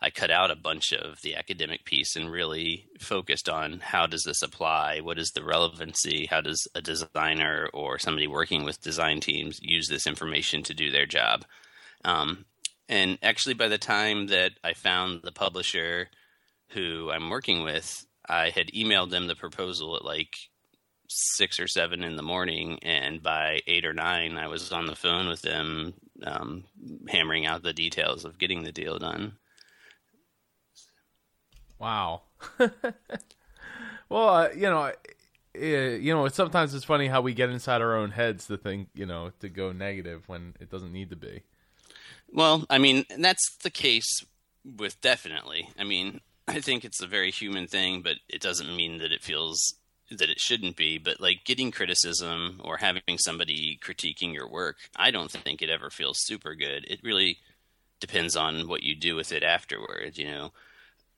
I 0.00 0.10
cut 0.10 0.30
out 0.30 0.50
a 0.50 0.56
bunch 0.56 0.92
of 0.92 1.22
the 1.22 1.34
academic 1.36 1.84
piece 1.84 2.14
and 2.14 2.30
really 2.30 2.88
focused 3.00 3.48
on 3.48 3.80
how 3.80 4.06
does 4.06 4.24
this 4.24 4.42
apply? 4.42 5.00
What 5.00 5.18
is 5.18 5.30
the 5.30 5.44
relevancy? 5.44 6.26
How 6.26 6.42
does 6.42 6.68
a 6.74 6.82
designer 6.82 7.70
or 7.72 7.98
somebody 7.98 8.26
working 8.26 8.64
with 8.64 8.82
design 8.82 9.20
teams 9.20 9.58
use 9.62 9.88
this 9.88 10.06
information 10.06 10.62
to 10.64 10.74
do 10.74 10.90
their 10.90 11.06
job? 11.06 11.46
Um, 12.04 12.44
and 12.86 13.18
actually, 13.22 13.54
by 13.54 13.68
the 13.68 13.78
time 13.78 14.26
that 14.26 14.52
I 14.62 14.74
found 14.74 15.22
the 15.22 15.32
publisher 15.32 16.08
who 16.70 17.10
I'm 17.10 17.30
working 17.30 17.62
with, 17.62 18.03
I 18.28 18.50
had 18.50 18.68
emailed 18.68 19.10
them 19.10 19.26
the 19.26 19.34
proposal 19.36 19.96
at 19.96 20.04
like 20.04 20.34
six 21.08 21.60
or 21.60 21.68
seven 21.68 22.02
in 22.02 22.16
the 22.16 22.22
morning, 22.22 22.78
and 22.82 23.22
by 23.22 23.60
eight 23.66 23.84
or 23.84 23.92
nine, 23.92 24.36
I 24.36 24.48
was 24.48 24.72
on 24.72 24.86
the 24.86 24.96
phone 24.96 25.28
with 25.28 25.42
them, 25.42 25.94
um, 26.24 26.64
hammering 27.08 27.46
out 27.46 27.62
the 27.62 27.72
details 27.72 28.24
of 28.24 28.38
getting 28.38 28.64
the 28.64 28.72
deal 28.72 28.98
done. 28.98 29.36
Wow. 31.78 32.22
well, 34.08 34.28
uh, 34.28 34.48
you 34.54 34.62
know, 34.62 34.92
you 35.54 36.14
know, 36.14 36.26
sometimes 36.28 36.74
it's 36.74 36.84
funny 36.84 37.08
how 37.08 37.20
we 37.20 37.34
get 37.34 37.50
inside 37.50 37.82
our 37.82 37.96
own 37.96 38.10
heads 38.10 38.46
to 38.46 38.56
think, 38.56 38.88
you 38.94 39.06
know, 39.06 39.32
to 39.40 39.48
go 39.48 39.72
negative 39.72 40.28
when 40.28 40.54
it 40.60 40.70
doesn't 40.70 40.92
need 40.92 41.10
to 41.10 41.16
be. 41.16 41.42
Well, 42.32 42.64
I 42.68 42.78
mean, 42.78 43.04
that's 43.18 43.56
the 43.62 43.70
case 43.70 44.24
with 44.64 45.00
definitely. 45.00 45.68
I 45.78 45.84
mean, 45.84 46.20
I 46.46 46.60
think 46.60 46.84
it's 46.84 47.02
a 47.02 47.06
very 47.06 47.30
human 47.30 47.66
thing, 47.66 48.02
but 48.02 48.16
it 48.28 48.42
doesn't 48.42 48.76
mean 48.76 48.98
that 48.98 49.12
it 49.12 49.22
feels 49.22 49.74
that 50.10 50.28
it 50.28 50.38
shouldn't 50.38 50.76
be. 50.76 50.98
But 50.98 51.20
like 51.20 51.44
getting 51.44 51.70
criticism 51.70 52.60
or 52.62 52.76
having 52.76 53.18
somebody 53.18 53.78
critiquing 53.82 54.34
your 54.34 54.48
work, 54.48 54.76
I 54.96 55.10
don't 55.10 55.30
think 55.30 55.62
it 55.62 55.70
ever 55.70 55.90
feels 55.90 56.18
super 56.20 56.54
good. 56.54 56.84
It 56.88 57.00
really 57.02 57.38
depends 58.00 58.36
on 58.36 58.68
what 58.68 58.82
you 58.82 58.94
do 58.94 59.16
with 59.16 59.32
it 59.32 59.42
afterwards. 59.42 60.18
You 60.18 60.26
know, 60.26 60.52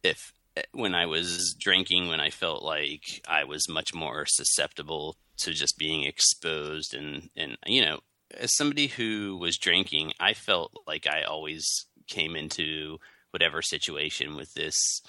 if 0.02 0.32
when 0.72 0.94
I 0.94 1.06
was 1.06 1.54
drinking, 1.58 2.08
when 2.08 2.20
I 2.20 2.30
felt 2.30 2.62
like 2.62 3.22
I 3.28 3.44
was 3.44 3.68
much 3.68 3.92
more 3.92 4.24
susceptible 4.26 5.16
to 5.38 5.52
just 5.52 5.76
being 5.78 6.04
exposed, 6.04 6.94
and 6.94 7.30
and 7.36 7.58
you 7.66 7.84
know, 7.84 8.00
as 8.30 8.54
somebody 8.54 8.86
who 8.86 9.36
was 9.36 9.58
drinking, 9.58 10.12
I 10.20 10.34
felt 10.34 10.72
like 10.86 11.06
I 11.06 11.22
always 11.22 11.86
came 12.06 12.36
into 12.36 12.98
whatever 13.32 13.60
situation 13.60 14.36
with 14.36 14.54
this 14.54 15.02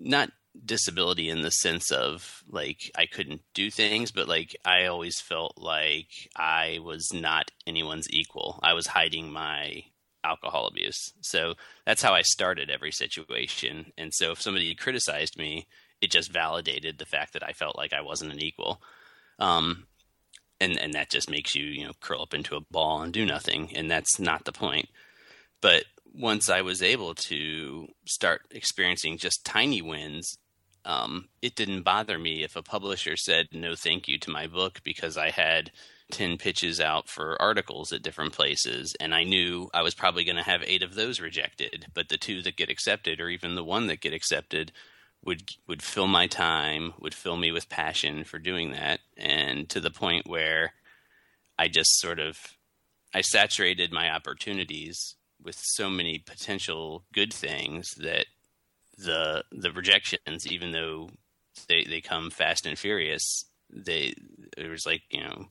not 0.00 0.30
disability 0.64 1.28
in 1.28 1.42
the 1.42 1.50
sense 1.50 1.90
of 1.90 2.42
like 2.48 2.90
I 2.96 3.06
couldn't 3.06 3.42
do 3.54 3.70
things, 3.70 4.10
but 4.10 4.28
like 4.28 4.56
I 4.64 4.86
always 4.86 5.20
felt 5.20 5.54
like 5.56 6.28
I 6.36 6.78
was 6.82 7.08
not 7.12 7.50
anyone's 7.66 8.10
equal. 8.10 8.58
I 8.62 8.72
was 8.72 8.88
hiding 8.88 9.32
my 9.32 9.84
alcohol 10.24 10.66
abuse. 10.66 11.12
So 11.20 11.54
that's 11.86 12.02
how 12.02 12.14
I 12.14 12.22
started 12.22 12.70
every 12.70 12.92
situation. 12.92 13.92
And 13.96 14.12
so 14.12 14.32
if 14.32 14.42
somebody 14.42 14.74
criticized 14.74 15.38
me, 15.38 15.66
it 16.00 16.10
just 16.10 16.32
validated 16.32 16.98
the 16.98 17.06
fact 17.06 17.32
that 17.34 17.42
I 17.42 17.52
felt 17.52 17.76
like 17.76 17.92
I 17.92 18.02
wasn't 18.02 18.32
an 18.32 18.42
equal. 18.42 18.82
Um, 19.38 19.86
and 20.60 20.78
and 20.78 20.92
that 20.92 21.10
just 21.10 21.30
makes 21.30 21.54
you 21.54 21.64
you 21.64 21.86
know 21.86 21.92
curl 22.00 22.22
up 22.22 22.34
into 22.34 22.56
a 22.56 22.60
ball 22.60 23.02
and 23.02 23.12
do 23.12 23.24
nothing, 23.24 23.74
and 23.74 23.90
that's 23.90 24.18
not 24.18 24.44
the 24.44 24.52
point. 24.52 24.88
But 25.60 25.84
once 26.14 26.48
I 26.48 26.62
was 26.62 26.82
able 26.82 27.14
to 27.14 27.88
start 28.06 28.42
experiencing 28.50 29.18
just 29.18 29.44
tiny 29.44 29.82
wins, 29.82 30.36
um, 30.84 31.28
it 31.42 31.54
didn't 31.54 31.82
bother 31.82 32.18
me 32.18 32.42
if 32.42 32.56
a 32.56 32.62
publisher 32.62 33.16
said 33.16 33.48
no 33.52 33.74
thank 33.74 34.08
you 34.08 34.18
to 34.18 34.30
my 34.30 34.46
book 34.46 34.80
because 34.82 35.16
I 35.18 35.30
had 35.30 35.70
10 36.12 36.38
pitches 36.38 36.80
out 36.80 37.08
for 37.08 37.40
articles 37.40 37.92
at 37.92 38.02
different 38.02 38.32
places 38.32 38.96
and 38.98 39.14
I 39.14 39.22
knew 39.22 39.68
I 39.74 39.82
was 39.82 39.94
probably 39.94 40.24
going 40.24 40.38
to 40.38 40.42
have 40.42 40.62
8 40.66 40.82
of 40.82 40.94
those 40.94 41.20
rejected 41.20 41.86
but 41.94 42.08
the 42.08 42.16
two 42.16 42.40
that 42.42 42.56
get 42.56 42.70
accepted 42.70 43.20
or 43.20 43.28
even 43.28 43.54
the 43.54 43.62
one 43.62 43.88
that 43.88 44.00
get 44.00 44.14
accepted 44.14 44.72
would 45.24 45.50
would 45.66 45.82
fill 45.82 46.06
my 46.06 46.26
time 46.26 46.94
would 46.98 47.14
fill 47.14 47.36
me 47.36 47.52
with 47.52 47.68
passion 47.68 48.24
for 48.24 48.38
doing 48.38 48.72
that. 48.72 49.00
And 49.16 49.68
to 49.70 49.80
the 49.80 49.90
point 49.90 50.26
where 50.26 50.72
I 51.58 51.68
just 51.68 51.98
sort 52.00 52.18
of 52.18 52.36
I 53.14 53.20
saturated 53.20 53.92
my 53.92 54.10
opportunities 54.10 55.16
with 55.42 55.56
so 55.58 55.90
many 55.90 56.18
potential 56.18 57.04
good 57.12 57.32
things 57.32 57.90
that 57.96 58.26
the 58.98 59.44
the 59.52 59.72
rejections, 59.72 60.46
even 60.46 60.72
though 60.72 61.10
they 61.68 61.84
they 61.84 62.00
come 62.00 62.30
fast 62.30 62.66
and 62.66 62.78
furious, 62.78 63.44
they 63.70 64.14
it 64.56 64.68
was 64.68 64.84
like 64.86 65.02
you 65.10 65.22
know 65.22 65.46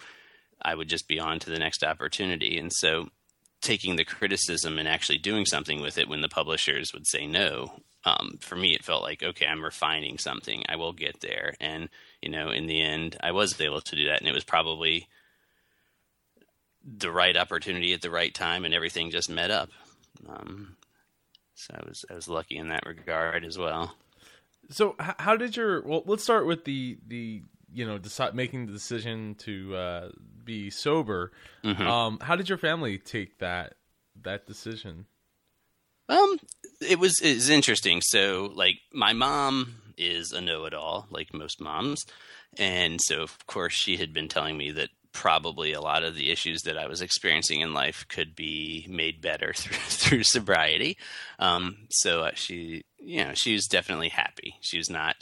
I 0.62 0.76
would 0.76 0.90
just 0.90 1.08
be 1.08 1.20
on 1.20 1.40
to 1.40 1.50
the 1.50 1.60
next 1.60 1.84
opportunity, 1.84 2.58
and 2.58 2.72
so 2.72 3.10
taking 3.62 3.96
the 3.96 4.06
criticism 4.06 4.80
and 4.80 4.88
actually 4.88 5.18
doing 5.18 5.46
something 5.46 5.82
with 5.82 5.98
it 5.98 6.08
when 6.08 6.22
the 6.22 6.30
publishers 6.30 6.92
would 6.94 7.06
say 7.08 7.28
no. 7.28 7.74
Um, 8.06 8.38
for 8.40 8.56
me, 8.56 8.74
it 8.74 8.86
felt 8.86 9.04
like 9.04 9.24
okay, 9.24 9.46
I'm 9.46 9.64
refining 9.64 10.18
something. 10.18 10.64
I 10.70 10.76
will 10.76 10.94
get 10.94 11.20
there, 11.22 11.56
and 11.60 11.90
you 12.22 12.30
know, 12.30 12.50
in 12.50 12.68
the 12.68 12.82
end, 12.82 13.18
I 13.22 13.32
was 13.32 13.60
able 13.60 13.82
to 13.82 13.96
do 13.96 14.06
that, 14.06 14.20
and 14.20 14.28
it 14.28 14.34
was 14.34 14.44
probably 14.44 15.08
the 16.84 17.12
right 17.12 17.36
opportunity 17.36 17.94
at 17.94 18.02
the 18.02 18.10
right 18.10 18.34
time, 18.34 18.66
and 18.66 18.74
everything 18.74 19.12
just 19.12 19.30
met 19.30 19.52
up. 19.52 19.70
Um, 20.28 20.76
so 21.56 21.74
I 21.76 21.88
was 21.88 22.06
I 22.10 22.14
was 22.14 22.28
lucky 22.28 22.58
in 22.58 22.70
that 22.70 22.86
regard 22.86 23.44
as 23.44 23.58
well. 23.58 23.96
So 24.70 24.96
how 25.00 25.36
did 25.36 25.58
your 25.58 25.82
well? 25.82 26.04
Let's 26.06 26.24
start 26.24 26.46
with 26.46 26.66
the 26.66 26.98
the 27.08 27.44
you 27.74 27.86
know 27.86 27.98
decide 27.98 28.36
making 28.36 28.68
the 28.68 28.74
decision 28.74 29.36
to 29.40 29.76
uh, 29.76 30.10
be 30.44 30.70
sober. 30.70 31.32
Mm-hmm. 31.64 31.88
Um, 31.88 32.20
how 32.22 32.36
did 32.36 32.50
your 32.50 32.58
family 32.58 32.98
take 32.98 33.40
that 33.40 33.76
that 34.24 34.46
decision? 34.48 35.06
Um, 36.08 36.40
it 36.82 37.00
was 37.00 37.20
it 37.22 37.36
was 37.36 37.50
interesting. 37.50 38.02
So 38.02 38.52
like 38.56 38.76
my 38.94 39.14
mom 39.14 39.76
is 39.98 40.32
a 40.32 40.42
know-it-all, 40.42 41.08
like 41.12 41.34
most 41.34 41.60
moms, 41.60 42.06
and 42.58 43.00
so 43.02 43.22
of 43.22 43.46
course 43.48 43.74
she 43.74 43.98
had 43.98 44.14
been 44.14 44.28
telling 44.28 44.58
me 44.58 44.72
that 44.72 44.90
probably 45.12 45.74
a 45.74 45.82
lot 45.82 46.04
of 46.04 46.16
the 46.16 46.32
issues 46.32 46.62
that 46.64 46.78
I 46.78 46.88
was 46.88 47.02
experiencing 47.02 47.62
in 47.62 47.74
life 47.74 48.06
could 48.08 48.36
be 48.36 48.86
made 48.90 49.22
better 49.22 49.54
through, 49.56 49.78
through 49.78 50.24
sobriety. 50.24 50.98
Um, 51.40 51.88
so 51.90 52.24
uh, 52.24 52.32
she, 52.36 52.84
you 52.98 53.24
know, 53.24 53.32
she 53.34 53.54
was 53.54 53.66
definitely 53.66 54.10
happy. 54.10 54.56
She 54.62 54.78
was 54.78 54.90
not 54.90 55.16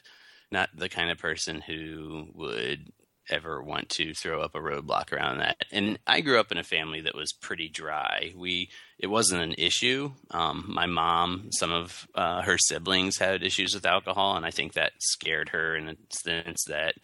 not 0.50 0.70
the 0.74 0.88
kind 0.88 1.12
of 1.12 1.18
person 1.18 1.60
who 1.60 2.28
would 2.34 2.92
ever 3.30 3.62
want 3.62 3.90
to 3.90 4.14
throw 4.14 4.42
up 4.42 4.56
a 4.56 4.60
roadblock 4.60 5.12
around 5.12 5.40
that. 5.40 5.58
And 5.72 6.00
I 6.08 6.22
grew 6.22 6.40
up 6.40 6.52
in 6.52 6.58
a 6.58 6.64
family 6.64 7.02
that 7.02 7.16
was 7.16 7.34
pretty 7.34 7.70
dry. 7.70 8.34
We 8.36 8.70
it 8.98 9.08
wasn't 9.08 9.44
an 9.44 9.56
issue. 9.58 10.12
Um, 10.32 10.66
my 10.68 10.86
mom, 10.86 11.50
some 11.52 11.72
of 11.72 12.08
uh, 12.16 12.42
her 12.44 12.58
siblings 12.58 13.18
had 13.18 13.44
issues 13.44 13.74
with 13.74 13.86
alcohol, 13.86 14.38
and 14.38 14.46
I 14.46 14.52
think 14.52 14.74
that 14.74 14.94
scared 15.00 15.50
her 15.50 15.76
in 15.76 15.86
the 15.86 15.98
sense 16.10 16.64
that 16.68 16.96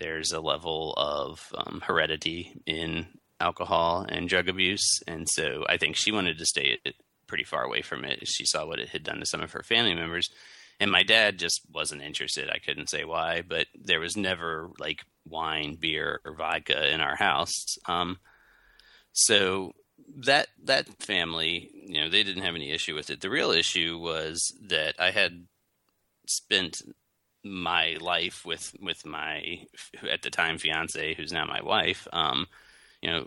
there's 0.00 0.32
a 0.32 0.40
level 0.40 0.94
of 0.96 1.52
um, 1.56 1.82
heredity 1.84 2.60
in 2.66 3.06
alcohol 3.38 4.04
and 4.08 4.28
drug 4.28 4.48
abuse, 4.48 5.00
and 5.06 5.26
so 5.30 5.64
I 5.68 5.76
think 5.76 5.96
she 5.96 6.12
wanted 6.12 6.38
to 6.38 6.46
stay 6.46 6.78
pretty 7.26 7.44
far 7.44 7.62
away 7.62 7.82
from 7.82 8.04
it. 8.04 8.26
She 8.26 8.44
saw 8.44 8.66
what 8.66 8.80
it 8.80 8.88
had 8.88 9.04
done 9.04 9.20
to 9.20 9.26
some 9.26 9.40
of 9.40 9.52
her 9.52 9.62
family 9.62 9.94
members, 9.94 10.28
and 10.80 10.90
my 10.90 11.02
dad 11.02 11.38
just 11.38 11.60
wasn't 11.72 12.02
interested. 12.02 12.50
I 12.50 12.58
couldn't 12.58 12.90
say 12.90 13.04
why, 13.04 13.42
but 13.46 13.66
there 13.74 14.00
was 14.00 14.16
never 14.16 14.70
like 14.78 15.02
wine, 15.28 15.76
beer, 15.78 16.20
or 16.24 16.34
vodka 16.34 16.92
in 16.92 17.00
our 17.00 17.16
house. 17.16 17.76
Um, 17.86 18.18
so 19.12 19.72
that 20.24 20.48
that 20.64 21.02
family, 21.02 21.70
you 21.74 22.00
know, 22.00 22.08
they 22.08 22.22
didn't 22.22 22.42
have 22.42 22.54
any 22.54 22.70
issue 22.70 22.94
with 22.94 23.10
it. 23.10 23.20
The 23.20 23.30
real 23.30 23.50
issue 23.50 23.98
was 23.98 24.52
that 24.68 24.94
I 24.98 25.10
had 25.10 25.46
spent 26.26 26.76
my 27.44 27.96
life 28.00 28.44
with 28.44 28.74
with 28.80 29.06
my 29.06 29.60
at 30.10 30.22
the 30.22 30.30
time 30.30 30.58
fiance 30.58 31.14
who's 31.14 31.32
now 31.32 31.44
my 31.46 31.62
wife 31.62 32.06
um 32.12 32.46
you 33.00 33.10
know 33.10 33.26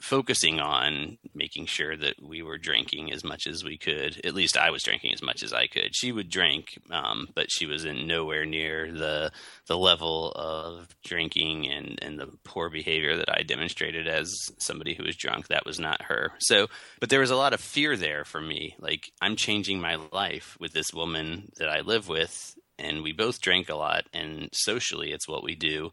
focusing 0.00 0.60
on 0.60 1.18
making 1.34 1.66
sure 1.66 1.94
that 1.94 2.14
we 2.22 2.42
were 2.42 2.56
drinking 2.56 3.12
as 3.12 3.22
much 3.22 3.46
as 3.46 3.62
we 3.62 3.76
could. 3.76 4.18
At 4.24 4.34
least 4.34 4.56
I 4.56 4.70
was 4.70 4.82
drinking 4.82 5.12
as 5.12 5.22
much 5.22 5.42
as 5.42 5.52
I 5.52 5.66
could. 5.66 5.94
She 5.94 6.10
would 6.10 6.30
drink, 6.30 6.78
um, 6.90 7.28
but 7.34 7.50
she 7.50 7.66
was 7.66 7.84
in 7.84 8.06
nowhere 8.06 8.46
near 8.46 8.90
the 8.90 9.30
the 9.66 9.76
level 9.76 10.32
of 10.32 10.88
drinking 11.04 11.68
and 11.68 11.98
and 12.02 12.18
the 12.18 12.28
poor 12.44 12.70
behavior 12.70 13.16
that 13.18 13.30
I 13.30 13.42
demonstrated 13.42 14.08
as 14.08 14.34
somebody 14.58 14.94
who 14.94 15.04
was 15.04 15.16
drunk. 15.16 15.48
That 15.48 15.66
was 15.66 15.78
not 15.78 16.02
her. 16.02 16.32
So, 16.40 16.68
but 16.98 17.10
there 17.10 17.20
was 17.20 17.30
a 17.30 17.36
lot 17.36 17.52
of 17.52 17.60
fear 17.60 17.96
there 17.96 18.24
for 18.24 18.40
me. 18.40 18.76
Like 18.80 19.12
I'm 19.20 19.36
changing 19.36 19.80
my 19.80 19.96
life 20.12 20.56
with 20.58 20.72
this 20.72 20.94
woman 20.94 21.52
that 21.58 21.68
I 21.68 21.80
live 21.80 22.08
with, 22.08 22.54
and 22.80 23.02
we 23.02 23.12
both 23.12 23.40
drank 23.40 23.68
a 23.68 23.76
lot, 23.76 24.06
and 24.12 24.48
socially, 24.52 25.12
it's 25.12 25.28
what 25.28 25.44
we 25.44 25.54
do 25.54 25.92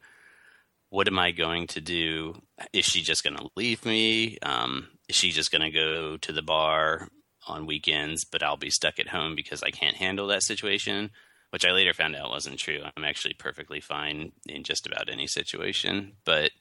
what 0.90 1.08
am 1.08 1.20
I 1.20 1.32
going 1.32 1.68
to 1.68 1.82
do? 1.82 2.42
Is 2.74 2.86
she 2.86 3.02
just 3.02 3.24
going 3.24 3.36
to 3.36 3.50
leave 3.56 3.86
me? 3.86 4.38
Um, 4.42 4.88
is 5.10 5.16
she 5.16 5.32
just 5.32 5.52
going 5.52 5.62
to 5.62 5.72
go 5.72 6.18
to 6.18 6.32
the 6.32 6.42
bar 6.42 7.10
on 7.48 7.66
weekends, 7.66 8.26
but 8.26 8.44
I'll 8.44 8.58
be 8.58 8.70
stuck 8.70 9.00
at 9.00 9.10
home 9.10 9.36
because 9.36 9.64
I 9.64 9.72
can't 9.72 9.98
handle 9.98 10.28
that 10.28 10.44
situation? 10.44 11.12
Which 11.50 11.66
I 11.66 11.72
later 11.72 11.94
found 11.94 12.16
out 12.16 12.30
wasn't 12.30 12.60
true. 12.60 12.82
I'm 12.96 13.06
actually 13.06 13.34
perfectly 13.34 13.80
fine 13.80 14.34
in 14.48 14.64
just 14.64 14.86
about 14.86 15.10
any 15.10 15.28
situation. 15.28 16.14
But 16.26 16.52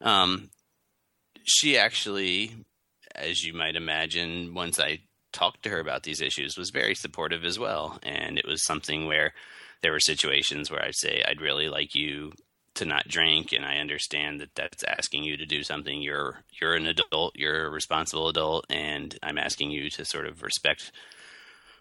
um, 0.00 0.50
she 1.44 1.78
actually, 1.78 2.52
as 3.14 3.42
you 3.42 3.54
might 3.54 3.76
imagine, 3.76 4.54
once 4.54 4.78
I 4.78 5.00
talked 5.32 5.62
to 5.62 5.70
her 5.70 5.80
about 5.80 6.02
these 6.02 6.20
issues, 6.20 6.58
was 6.58 6.70
very 6.70 6.94
supportive 6.94 7.44
as 7.44 7.58
well. 7.58 7.98
And 8.02 8.38
it 8.38 8.46
was 8.46 8.64
something 8.64 9.06
where 9.06 9.32
there 9.84 9.92
were 9.92 10.00
situations 10.00 10.70
where 10.70 10.82
I'd 10.82 10.94
say, 10.94 11.22
I'd 11.28 11.42
really 11.42 11.68
like 11.68 11.94
you 11.94 12.32
to 12.74 12.84
not 12.84 13.06
drink 13.06 13.52
and 13.52 13.64
i 13.64 13.76
understand 13.76 14.40
that 14.40 14.52
that's 14.56 14.82
asking 14.82 15.22
you 15.22 15.36
to 15.36 15.46
do 15.46 15.62
something. 15.62 16.02
You're 16.02 16.42
you're 16.60 16.74
an 16.74 16.86
adult 16.86 17.34
you're 17.36 17.66
a 17.66 17.70
responsible 17.70 18.28
adult 18.28 18.66
and 18.68 19.16
i'm 19.22 19.38
asking 19.38 19.70
you 19.70 19.90
to 19.90 20.04
sort 20.04 20.26
of 20.26 20.42
respect 20.42 20.90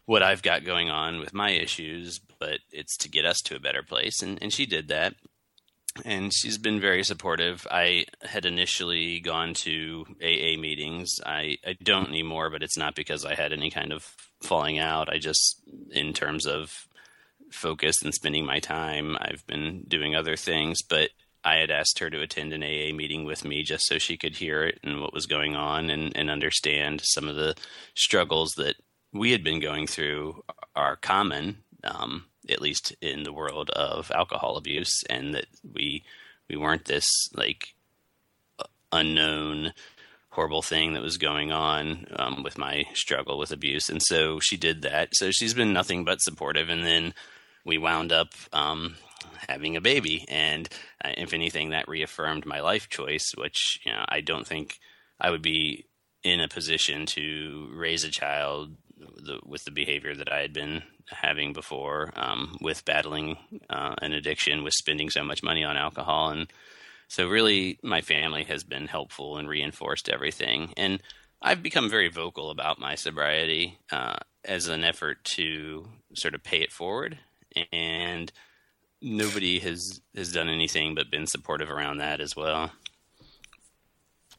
what 0.06 0.22
i've 0.22 0.44
got 0.44 0.66
going 0.66 0.92
on 0.92 1.20
with 1.20 1.34
my 1.34 1.52
issues 1.52 2.20
but 2.40 2.60
it's 2.72 2.96
to 2.98 3.10
get 3.10 3.26
us 3.26 3.40
to 3.46 3.56
a 3.56 3.60
better 3.60 3.82
place 3.82 4.22
and 4.22 4.38
and 4.42 4.54
she 4.54 4.66
did 4.66 4.90
that. 4.90 5.16
And 6.06 6.32
she's 6.34 6.58
been 6.58 6.80
very 6.80 7.04
supportive. 7.04 7.68
I 7.70 8.06
had 8.24 8.46
initially 8.46 9.20
gone 9.20 9.54
to 9.66 10.06
aa 10.22 10.60
meetings. 10.60 11.10
I 11.26 11.58
i 11.66 11.74
don't 11.82 12.10
anymore 12.10 12.50
but 12.50 12.64
it's 12.64 12.78
not 12.78 12.96
because 12.96 13.26
i 13.26 13.34
had 13.34 13.54
any 13.54 13.72
kind 13.72 13.92
of 13.94 14.04
falling 14.42 14.78
out. 14.78 15.10
I 15.10 15.18
just 15.18 15.62
in 15.92 16.14
terms 16.14 16.46
of 16.46 16.88
focused 17.54 18.04
and 18.04 18.14
spending 18.14 18.46
my 18.46 18.60
time. 18.60 19.18
I've 19.20 19.46
been 19.48 19.84
doing 19.88 20.16
other 20.16 20.36
things, 20.36 20.82
but 20.82 21.10
I 21.44 21.56
had 21.56 21.72
asked 21.72 22.00
her 22.00 22.10
to 22.10 22.22
attend 22.22 22.54
an 22.54 22.64
AA 22.64 22.94
meeting 22.96 23.26
with 23.26 23.44
me 23.44 23.64
just 23.64 23.86
so 23.86 23.98
she 23.98 24.18
could 24.18 24.38
hear 24.38 24.64
it 24.64 24.80
and 24.84 25.02
what 25.02 25.14
was 25.14 25.26
going 25.26 25.56
on 25.56 25.90
and, 25.90 26.16
and 26.16 26.30
understand 26.30 27.02
some 27.04 27.28
of 27.28 27.36
the 27.36 27.56
struggles 27.96 28.52
that 28.58 28.76
we 29.12 29.32
had 29.32 29.44
been 29.44 29.60
going 29.60 29.88
through 29.88 30.44
are 30.76 30.96
common, 30.96 31.58
um, 31.84 32.26
at 32.50 32.62
least 32.62 32.96
in 33.02 33.24
the 33.24 33.34
world 33.34 33.70
of 33.72 34.12
alcohol 34.12 34.58
abuse, 34.58 35.04
and 35.10 35.36
that 35.36 35.46
we 35.72 36.04
we 36.50 36.58
weren't 36.58 36.86
this 36.86 37.06
like 37.34 37.76
unknown 38.92 39.74
horrible 40.34 40.64
thing 40.64 40.94
that 40.94 41.02
was 41.04 41.18
going 41.18 41.52
on 41.52 42.08
um, 42.16 42.42
with 42.44 42.58
my 42.58 42.84
struggle 42.94 43.38
with 43.38 43.52
abuse. 43.52 43.88
And 43.88 44.02
so 44.02 44.40
she 44.40 44.58
did 44.58 44.82
that. 44.82 45.10
So 45.14 45.30
she's 45.30 45.54
been 45.54 45.74
nothing 45.74 46.04
but 46.04 46.22
supportive. 46.22 46.70
And 46.70 46.84
then 46.84 47.14
we 47.66 47.78
wound 47.78 48.12
up 48.12 48.30
um, 48.52 48.96
having 49.48 49.76
a 49.76 49.82
baby, 49.82 50.26
and 50.28 50.68
uh, 51.04 51.12
if 51.18 51.34
anything, 51.34 51.70
that 51.70 51.88
reaffirmed 51.88 52.46
my 52.46 52.60
life 52.60 52.90
choice, 52.90 53.34
which 53.38 53.80
you 53.86 53.92
know 53.92 54.06
I 54.08 54.22
don't 54.22 54.48
think 54.48 54.80
I 55.20 55.30
would 55.30 55.42
be 55.42 55.86
in 56.24 56.40
a 56.40 56.48
position 56.48 57.06
to 57.06 57.70
raise 57.74 58.04
a 58.04 58.12
child 58.12 58.76
the, 58.98 59.40
with 59.46 59.64
the 59.66 59.72
behavior 59.72 60.16
that 60.16 60.32
I 60.32 60.40
had 60.40 60.54
been 60.54 60.84
having 61.10 61.52
before, 61.52 62.12
um, 62.16 62.58
with 62.62 62.86
battling 62.86 63.38
uh, 63.70 63.96
an 64.02 64.14
addiction, 64.14 64.64
with 64.64 64.74
spending 64.74 65.10
so 65.10 65.24
much 65.24 65.44
money 65.44 65.64
on 65.64 65.78
alcohol, 65.78 66.30
and 66.30 66.52
so 67.08 67.28
really, 67.28 67.80
my 67.84 68.02
family 68.02 68.44
has 68.46 68.64
been 68.64 68.88
helpful 68.88 69.38
and 69.38 69.48
reinforced 69.48 70.10
everything, 70.10 70.74
and 70.78 71.02
I've 71.42 71.62
become 71.62 71.90
very 71.90 72.08
vocal 72.08 72.50
about 72.50 72.80
my 72.80 72.96
sobriety 72.96 73.78
uh, 73.92 74.16
as 74.46 74.68
an 74.68 74.84
effort 74.84 75.24
to 75.36 75.90
sort 76.16 76.36
of 76.36 76.44
pay 76.44 76.62
it 76.62 76.72
forward 76.72 77.20
and 77.72 78.32
nobody 79.02 79.60
has 79.60 80.02
has 80.16 80.32
done 80.32 80.50
anything 80.50 80.96
but 80.96 81.12
been 81.12 81.28
supportive 81.28 81.70
around 81.70 81.98
that 81.98 82.22
as 82.22 82.36
well. 82.36 82.72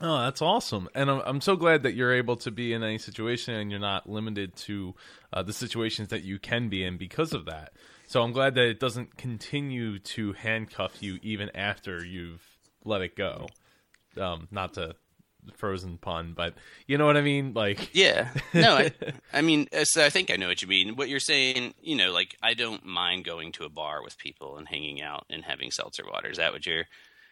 Oh, 0.00 0.18
that's 0.22 0.42
awesome, 0.42 0.88
and 0.94 1.10
I'm 1.10 1.22
I'm 1.24 1.40
so 1.40 1.56
glad 1.56 1.84
that 1.84 1.94
you're 1.94 2.12
able 2.12 2.36
to 2.36 2.50
be 2.50 2.72
in 2.72 2.82
any 2.82 2.98
situation 2.98 3.54
and 3.54 3.70
you're 3.70 3.80
not 3.80 4.08
limited 4.08 4.56
to 4.56 4.94
uh, 5.32 5.42
the 5.42 5.52
situations 5.52 6.08
that 6.08 6.24
you 6.24 6.38
can 6.38 6.68
be 6.68 6.84
in 6.84 6.96
because 6.96 7.32
of 7.32 7.44
that. 7.46 7.72
So 8.06 8.22
I'm 8.22 8.32
glad 8.32 8.54
that 8.56 8.66
it 8.66 8.80
doesn't 8.80 9.16
continue 9.16 9.98
to 9.98 10.32
handcuff 10.34 11.02
you 11.02 11.18
even 11.22 11.50
after 11.54 12.04
you've 12.04 12.42
let 12.84 13.02
it 13.02 13.16
go. 13.16 13.46
Um, 14.20 14.46
not 14.50 14.74
to 14.74 14.94
frozen 15.56 15.98
pun, 15.98 16.32
but 16.36 16.54
you 16.86 16.98
know 16.98 17.06
what 17.06 17.16
I 17.16 17.20
mean? 17.20 17.52
Like, 17.54 17.94
yeah, 17.94 18.30
no, 18.52 18.76
I, 18.76 18.92
I 19.32 19.42
mean, 19.42 19.68
uh, 19.72 19.84
so 19.84 20.04
I 20.04 20.10
think 20.10 20.30
I 20.30 20.36
know 20.36 20.48
what 20.48 20.62
you 20.62 20.68
mean. 20.68 20.96
What 20.96 21.08
you're 21.08 21.20
saying, 21.20 21.74
you 21.80 21.96
know, 21.96 22.12
like 22.12 22.36
I 22.42 22.54
don't 22.54 22.84
mind 22.84 23.24
going 23.24 23.52
to 23.52 23.64
a 23.64 23.68
bar 23.68 24.02
with 24.02 24.18
people 24.18 24.56
and 24.56 24.68
hanging 24.68 25.02
out 25.02 25.26
and 25.30 25.44
having 25.44 25.70
seltzer 25.70 26.04
water. 26.10 26.28
Is 26.28 26.38
that 26.38 26.52
what 26.52 26.66
you're? 26.66 26.84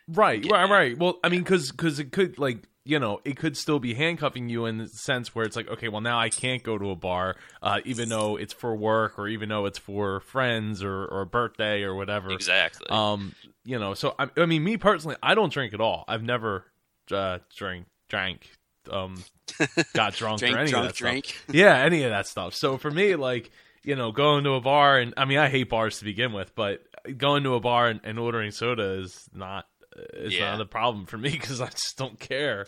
Right, 0.08 0.44
right, 0.50 0.68
right. 0.68 0.98
Well, 0.98 1.18
I 1.22 1.28
mean, 1.28 1.42
because 1.42 1.70
because 1.70 1.98
it 1.98 2.12
could 2.12 2.38
like 2.38 2.68
you 2.84 2.98
know 2.98 3.20
it 3.24 3.36
could 3.36 3.56
still 3.56 3.78
be 3.78 3.94
handcuffing 3.94 4.48
you 4.48 4.66
in 4.66 4.78
the 4.78 4.88
sense 4.88 5.34
where 5.34 5.44
it's 5.44 5.54
like 5.54 5.68
okay, 5.68 5.88
well 5.88 6.00
now 6.00 6.18
I 6.18 6.28
can't 6.28 6.62
go 6.62 6.76
to 6.76 6.90
a 6.90 6.96
bar, 6.96 7.36
uh, 7.62 7.80
even 7.84 8.08
though 8.08 8.36
it's 8.36 8.52
for 8.52 8.74
work 8.74 9.18
or 9.18 9.28
even 9.28 9.48
though 9.48 9.66
it's 9.66 9.78
for 9.78 10.20
friends 10.20 10.82
or 10.82 11.04
or 11.04 11.22
a 11.22 11.26
birthday 11.26 11.82
or 11.82 11.94
whatever. 11.94 12.32
Exactly. 12.32 12.86
Um, 12.90 13.34
you 13.64 13.78
know, 13.78 13.94
so 13.94 14.14
I, 14.18 14.28
I 14.36 14.46
mean, 14.46 14.64
me 14.64 14.76
personally, 14.76 15.16
I 15.22 15.34
don't 15.34 15.52
drink 15.52 15.72
at 15.72 15.80
all. 15.80 16.04
I've 16.08 16.22
never 16.24 16.64
uh, 17.12 17.38
drank 17.56 17.86
drank, 18.12 18.48
um, 18.90 19.24
got 19.94 20.14
drunk 20.14 20.40
drink, 20.40 20.54
or 20.54 20.60
any 20.60 20.70
drunk, 20.70 20.84
of 20.84 20.90
that 20.90 20.96
drink. 20.96 21.26
stuff. 21.26 21.44
Yeah, 21.54 21.78
any 21.78 22.04
of 22.04 22.10
that 22.10 22.26
stuff. 22.26 22.54
So 22.54 22.76
for 22.76 22.90
me, 22.90 23.16
like 23.16 23.50
you 23.84 23.96
know, 23.96 24.12
going 24.12 24.44
to 24.44 24.50
a 24.52 24.60
bar 24.60 24.98
and 24.98 25.14
I 25.16 25.24
mean, 25.24 25.38
I 25.38 25.48
hate 25.48 25.68
bars 25.70 25.98
to 25.98 26.04
begin 26.04 26.32
with, 26.32 26.54
but 26.54 26.84
going 27.16 27.42
to 27.44 27.54
a 27.54 27.60
bar 27.60 27.88
and, 27.88 28.00
and 28.04 28.18
ordering 28.18 28.50
soda 28.52 29.00
is 29.00 29.28
not 29.34 29.66
is 30.14 30.34
Yeah. 30.34 30.52
not 30.52 30.60
a 30.60 30.66
problem 30.66 31.06
for 31.06 31.16
me 31.18 31.30
because 31.32 31.60
I 31.60 31.68
just 31.68 31.96
don't 31.96 32.20
care. 32.20 32.66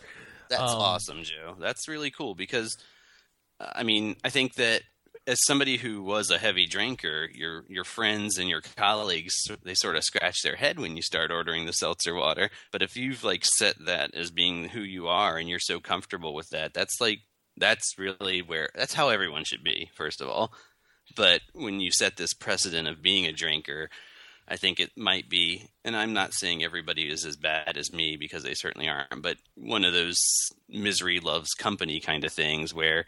That's 0.49 0.61
Um, 0.61 0.79
awesome, 0.81 1.23
Joe. 1.23 1.55
That's 1.59 1.87
really 1.87 2.11
cool 2.11 2.35
because, 2.35 2.75
uh, 3.59 3.69
I 3.75 3.83
mean, 3.83 4.15
I 4.23 4.29
think 4.29 4.55
that 4.55 4.81
as 5.27 5.43
somebody 5.45 5.77
who 5.77 6.03
was 6.03 6.29
a 6.29 6.37
heavy 6.37 6.65
drinker, 6.65 7.29
your 7.33 7.65
your 7.67 7.83
friends 7.83 8.37
and 8.37 8.49
your 8.49 8.61
colleagues 8.61 9.33
they 9.63 9.73
sort 9.73 9.95
of 9.95 10.03
scratch 10.03 10.41
their 10.43 10.55
head 10.55 10.79
when 10.79 10.95
you 10.95 11.01
start 11.01 11.31
ordering 11.31 11.65
the 11.65 11.73
seltzer 11.73 12.13
water. 12.13 12.49
But 12.71 12.81
if 12.81 12.95
you've 12.95 13.23
like 13.23 13.43
set 13.57 13.75
that 13.85 14.13
as 14.13 14.31
being 14.31 14.69
who 14.69 14.81
you 14.81 15.07
are 15.07 15.37
and 15.37 15.49
you're 15.49 15.59
so 15.59 15.79
comfortable 15.79 16.33
with 16.33 16.49
that, 16.49 16.73
that's 16.73 17.01
like 17.01 17.19
that's 17.57 17.97
really 17.97 18.41
where 18.41 18.69
that's 18.75 18.93
how 18.93 19.09
everyone 19.09 19.45
should 19.45 19.63
be. 19.63 19.89
First 19.95 20.21
of 20.21 20.29
all, 20.29 20.53
but 21.15 21.41
when 21.53 21.79
you 21.79 21.91
set 21.91 22.17
this 22.17 22.33
precedent 22.33 22.87
of 22.87 23.01
being 23.01 23.25
a 23.25 23.31
drinker, 23.31 23.89
I 24.47 24.57
think 24.57 24.79
it 24.79 24.91
might 24.95 25.27
be, 25.27 25.69
and 25.83 25.95
I'm 25.95 26.13
not 26.13 26.33
saying 26.33 26.63
everybody 26.63 27.09
is 27.09 27.25
as 27.25 27.35
bad 27.35 27.77
as 27.77 27.91
me 27.91 28.15
because 28.15 28.43
they 28.43 28.53
certainly 28.53 28.87
aren't, 28.87 29.23
but 29.23 29.37
one 29.55 29.83
of 29.83 29.93
those 29.93 30.19
misery 30.69 31.19
loves 31.19 31.53
company 31.53 31.99
kind 31.99 32.23
of 32.23 32.31
things 32.31 32.73
where 32.73 33.05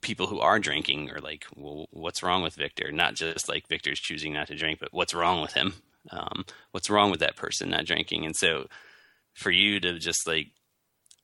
people 0.00 0.26
who 0.26 0.40
are 0.40 0.58
drinking 0.58 1.10
are 1.10 1.20
like, 1.20 1.46
well, 1.56 1.86
what's 1.90 2.22
wrong 2.22 2.42
with 2.42 2.54
Victor? 2.54 2.90
Not 2.90 3.14
just 3.14 3.48
like 3.48 3.68
Victor's 3.68 4.00
choosing 4.00 4.32
not 4.32 4.48
to 4.48 4.56
drink, 4.56 4.78
but 4.80 4.92
what's 4.92 5.14
wrong 5.14 5.40
with 5.40 5.52
him? 5.52 5.74
Um, 6.10 6.44
what's 6.72 6.90
wrong 6.90 7.10
with 7.10 7.20
that 7.20 7.36
person 7.36 7.70
not 7.70 7.86
drinking? 7.86 8.24
And 8.24 8.34
so 8.34 8.66
for 9.34 9.50
you 9.50 9.80
to 9.80 9.98
just 9.98 10.26
like 10.26 10.48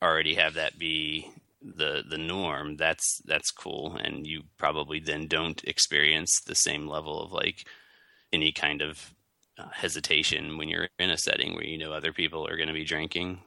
already 0.02 0.34
have 0.34 0.54
that 0.54 0.78
be 0.78 1.28
the 1.60 2.04
the 2.08 2.18
norm 2.18 2.76
that's 2.76 3.20
that's 3.24 3.50
cool 3.50 3.96
and 4.00 4.28
you 4.28 4.44
probably 4.58 5.00
then 5.00 5.26
don't 5.26 5.64
experience 5.64 6.40
the 6.46 6.54
same 6.54 6.86
level 6.86 7.20
of 7.20 7.32
like 7.32 7.66
any 8.32 8.52
kind 8.52 8.80
of 8.80 9.12
uh, 9.58 9.68
hesitation 9.72 10.56
when 10.56 10.68
you're 10.68 10.88
in 11.00 11.10
a 11.10 11.18
setting 11.18 11.54
where 11.54 11.64
you 11.64 11.76
know 11.76 11.92
other 11.92 12.12
people 12.12 12.46
are 12.46 12.56
going 12.56 12.68
to 12.68 12.72
be 12.74 12.84
drinking 12.84 13.40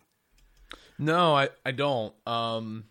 No, 0.97 1.35
I 1.35 1.49
I 1.65 1.71
don't. 1.71 2.13
Um, 2.27 2.83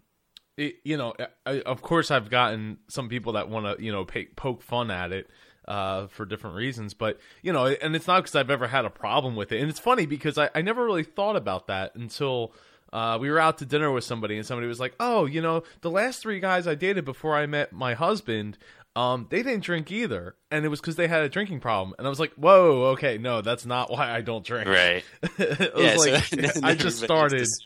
it, 0.61 0.76
you 0.84 0.96
know, 0.96 1.14
I, 1.46 1.61
of 1.62 1.82
course, 1.82 2.11
I've 2.11 2.30
gotten 2.30 2.78
some 2.88 3.08
people 3.08 3.32
that 3.34 3.48
want 3.48 3.66
to 3.78 3.84
you 3.84 3.90
know 3.92 4.04
pay, 4.04 4.26
poke 4.26 4.62
fun 4.62 4.90
at 4.90 5.12
it. 5.12 5.28
Uh, 5.68 6.08
for 6.08 6.24
different 6.26 6.56
reasons, 6.56 6.94
but 6.94 7.20
you 7.42 7.52
know, 7.52 7.66
and 7.66 7.94
it's 7.94 8.08
not 8.08 8.22
because 8.24 8.34
I've 8.34 8.50
ever 8.50 8.66
had 8.66 8.84
a 8.86 8.90
problem 8.90 9.36
with 9.36 9.52
it. 9.52 9.61
And 9.61 9.70
it's 9.70 9.78
funny 9.78 10.04
because 10.04 10.36
I, 10.36 10.50
I 10.52 10.62
never 10.62 10.84
really 10.84 11.04
thought 11.04 11.36
about 11.36 11.68
that 11.68 11.94
until 11.94 12.52
uh, 12.92 13.18
we 13.20 13.30
were 13.30 13.38
out 13.38 13.58
to 13.58 13.66
dinner 13.66 13.92
with 13.92 14.02
somebody, 14.02 14.36
and 14.36 14.44
somebody 14.44 14.66
was 14.66 14.80
like, 14.80 14.94
"Oh, 14.98 15.26
you 15.26 15.40
know, 15.40 15.62
the 15.82 15.90
last 15.90 16.22
three 16.22 16.40
guys 16.40 16.66
I 16.66 16.74
dated 16.74 17.04
before 17.04 17.36
I 17.36 17.46
met 17.46 17.72
my 17.72 17.94
husband, 17.94 18.58
um, 18.96 19.28
they 19.30 19.44
didn't 19.44 19.62
drink 19.62 19.92
either, 19.92 20.34
and 20.50 20.64
it 20.64 20.68
was 20.68 20.80
because 20.80 20.96
they 20.96 21.06
had 21.06 21.22
a 21.22 21.28
drinking 21.28 21.61
problem." 21.61 21.94
And 21.98 22.06
I 22.06 22.11
was 22.11 22.18
like, 22.18 22.32
"Whoa, 22.34 22.86
okay, 22.94 23.18
no, 23.18 23.40
that's 23.40 23.64
not 23.66 23.92
why 23.92 24.11
I 24.11 24.22
don't 24.22 24.44
drink." 24.44 24.66
right 24.66 25.04
I 25.38 25.70
was 25.72 25.72
Yeah, 25.76 25.96
so 25.96 26.11
like, 26.11 26.56
I 26.64 26.74
just 26.74 26.98
started. 27.00 27.40
just- 27.40 27.64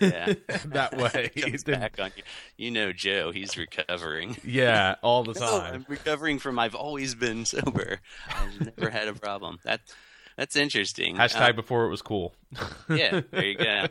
Yeah. 0.00 0.34
that 0.66 0.96
way. 1.14 1.30
Comes 1.36 1.64
back 1.64 1.98
on 2.00 2.10
you. 2.16 2.22
You 2.56 2.70
know, 2.70 2.92
Joe, 2.92 3.30
he's 3.32 3.56
recovering. 3.56 4.36
yeah, 4.44 4.96
all 5.02 5.24
the 5.24 5.32
No, 5.38 5.58
time. 5.60 5.74
I'm 5.74 5.86
recovering 5.88 6.38
from 6.38 6.58
I've 6.58 6.74
always 6.74 7.14
been 7.14 7.44
sober. 7.44 8.00
I've 8.28 8.76
never 8.78 8.90
had 8.90 9.08
a 9.08 9.14
problem. 9.14 9.58
That 9.64 9.80
that's 10.36 10.56
interesting. 10.56 11.16
Hashtag 11.16 11.50
Uh, 11.50 11.52
before 11.52 11.86
it 11.86 11.90
was 11.90 12.02
cool. 12.02 12.34
yeah, 12.88 13.20
there 13.30 13.44
you 13.44 13.56
go. 13.56 13.86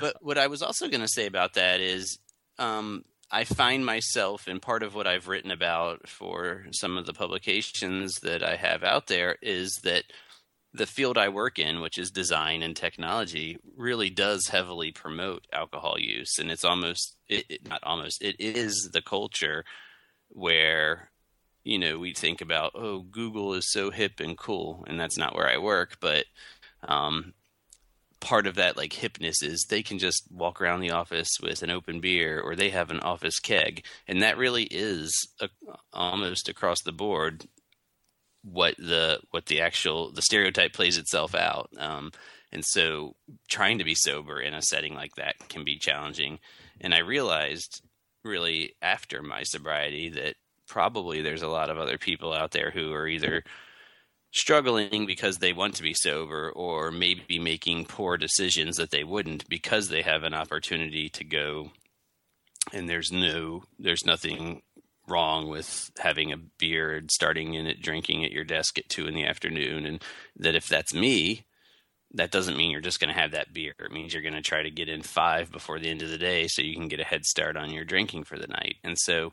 But 0.00 0.16
what 0.20 0.38
I 0.38 0.46
was 0.46 0.62
also 0.62 0.88
going 0.88 1.00
to 1.00 1.08
say 1.08 1.26
about 1.26 1.54
that 1.54 1.80
is, 1.80 2.18
um, 2.58 3.04
I 3.30 3.44
find 3.44 3.84
myself, 3.84 4.46
and 4.46 4.62
part 4.62 4.82
of 4.82 4.94
what 4.94 5.06
I've 5.06 5.28
written 5.28 5.50
about 5.50 6.08
for 6.08 6.66
some 6.72 6.96
of 6.96 7.04
the 7.06 7.12
publications 7.12 8.14
that 8.22 8.42
I 8.42 8.56
have 8.56 8.82
out 8.84 9.08
there 9.08 9.36
is 9.42 9.72
that 9.82 10.04
the 10.72 10.86
field 10.86 11.16
I 11.16 11.28
work 11.28 11.58
in, 11.58 11.80
which 11.80 11.98
is 11.98 12.10
design 12.10 12.62
and 12.62 12.76
technology, 12.76 13.58
really 13.76 14.10
does 14.10 14.48
heavily 14.48 14.92
promote 14.92 15.46
alcohol 15.52 15.96
use, 15.98 16.38
and 16.38 16.50
it's 16.50 16.64
almost 16.64 17.16
it, 17.28 17.44
it, 17.48 17.68
not 17.68 17.82
almost 17.82 18.22
it 18.22 18.36
is 18.38 18.90
the 18.92 19.02
culture 19.02 19.64
where 20.28 21.10
you 21.64 21.78
know 21.78 21.98
we 21.98 22.12
think 22.12 22.40
about 22.40 22.72
oh 22.74 23.00
Google 23.00 23.54
is 23.54 23.70
so 23.70 23.90
hip 23.90 24.20
and 24.20 24.36
cool, 24.36 24.84
and 24.86 25.00
that's 25.00 25.18
not 25.18 25.34
where 25.34 25.48
I 25.48 25.58
work, 25.58 25.96
but 26.00 26.26
um, 26.86 27.32
part 28.20 28.46
of 28.46 28.56
that 28.56 28.76
like 28.76 28.92
hipness 28.92 29.42
is 29.42 29.66
they 29.68 29.82
can 29.82 29.98
just 29.98 30.24
walk 30.30 30.60
around 30.60 30.80
the 30.80 30.90
office 30.90 31.28
with 31.42 31.62
an 31.62 31.70
open 31.70 32.00
beer 32.00 32.40
or 32.40 32.54
they 32.54 32.70
have 32.70 32.90
an 32.90 33.00
office 33.00 33.38
keg. 33.38 33.84
And 34.06 34.22
that 34.22 34.38
really 34.38 34.64
is 34.64 35.12
a, 35.40 35.48
almost 35.92 36.48
across 36.48 36.82
the 36.82 36.92
board 36.92 37.46
what 38.52 38.76
the 38.76 39.20
what 39.30 39.46
the 39.46 39.60
actual 39.60 40.10
the 40.12 40.22
stereotype 40.22 40.72
plays 40.72 40.98
itself 40.98 41.34
out. 41.34 41.70
Um, 41.78 42.12
and 42.52 42.64
so 42.64 43.14
trying 43.48 43.78
to 43.78 43.84
be 43.84 43.94
sober 43.94 44.40
in 44.40 44.54
a 44.54 44.62
setting 44.62 44.94
like 44.94 45.14
that 45.16 45.48
can 45.48 45.64
be 45.64 45.78
challenging. 45.78 46.38
And 46.80 46.94
i 46.94 46.98
realized 46.98 47.82
really 48.24 48.74
after 48.82 49.22
my 49.22 49.42
sobriety 49.42 50.08
that 50.10 50.34
probably 50.66 51.22
there's 51.22 51.42
a 51.42 51.48
lot 51.48 51.70
of 51.70 51.78
other 51.78 51.98
people 51.98 52.32
out 52.32 52.52
there 52.52 52.70
who 52.70 52.92
are 52.92 53.08
either 53.08 53.42
struggling 54.32 55.06
because 55.06 55.38
they 55.38 55.52
want 55.52 55.74
to 55.74 55.82
be 55.82 55.94
sober 55.94 56.50
or 56.50 56.90
maybe 56.90 57.38
making 57.38 57.86
poor 57.86 58.16
decisions 58.16 58.76
that 58.76 58.90
they 58.90 59.02
wouldn't 59.02 59.48
because 59.48 59.88
they 59.88 60.02
have 60.02 60.22
an 60.22 60.34
opportunity 60.34 61.08
to 61.08 61.24
go. 61.24 61.70
And 62.72 62.88
there's 62.88 63.10
no 63.10 63.62
there's 63.78 64.04
nothing 64.04 64.62
wrong 65.08 65.48
with 65.48 65.90
having 65.98 66.32
a 66.32 66.36
beer 66.58 66.94
and 66.96 67.10
starting 67.10 67.54
in 67.54 67.66
it 67.66 67.82
drinking 67.82 68.24
at 68.24 68.32
your 68.32 68.44
desk 68.44 68.78
at 68.78 68.88
two 68.88 69.06
in 69.06 69.14
the 69.14 69.24
afternoon 69.24 69.86
and 69.86 70.02
that 70.36 70.54
if 70.54 70.68
that's 70.68 70.94
me 70.94 71.44
that 72.14 72.30
doesn't 72.30 72.56
mean 72.56 72.70
you're 72.70 72.80
just 72.80 73.00
going 73.00 73.12
to 73.12 73.20
have 73.20 73.32
that 73.32 73.52
beer. 73.52 73.74
It 73.78 73.92
means 73.92 74.14
you're 74.14 74.22
going 74.22 74.32
to 74.32 74.40
try 74.40 74.62
to 74.62 74.70
get 74.70 74.88
in 74.88 75.02
five 75.02 75.52
before 75.52 75.78
the 75.78 75.90
end 75.90 76.00
of 76.00 76.08
the 76.08 76.16
day 76.16 76.46
so 76.48 76.62
you 76.62 76.74
can 76.74 76.88
get 76.88 77.00
a 77.00 77.04
head 77.04 77.22
start 77.26 77.54
on 77.54 77.70
your 77.70 77.84
drinking 77.84 78.24
for 78.24 78.38
the 78.38 78.46
night. 78.46 78.76
And 78.82 78.96
so 78.98 79.32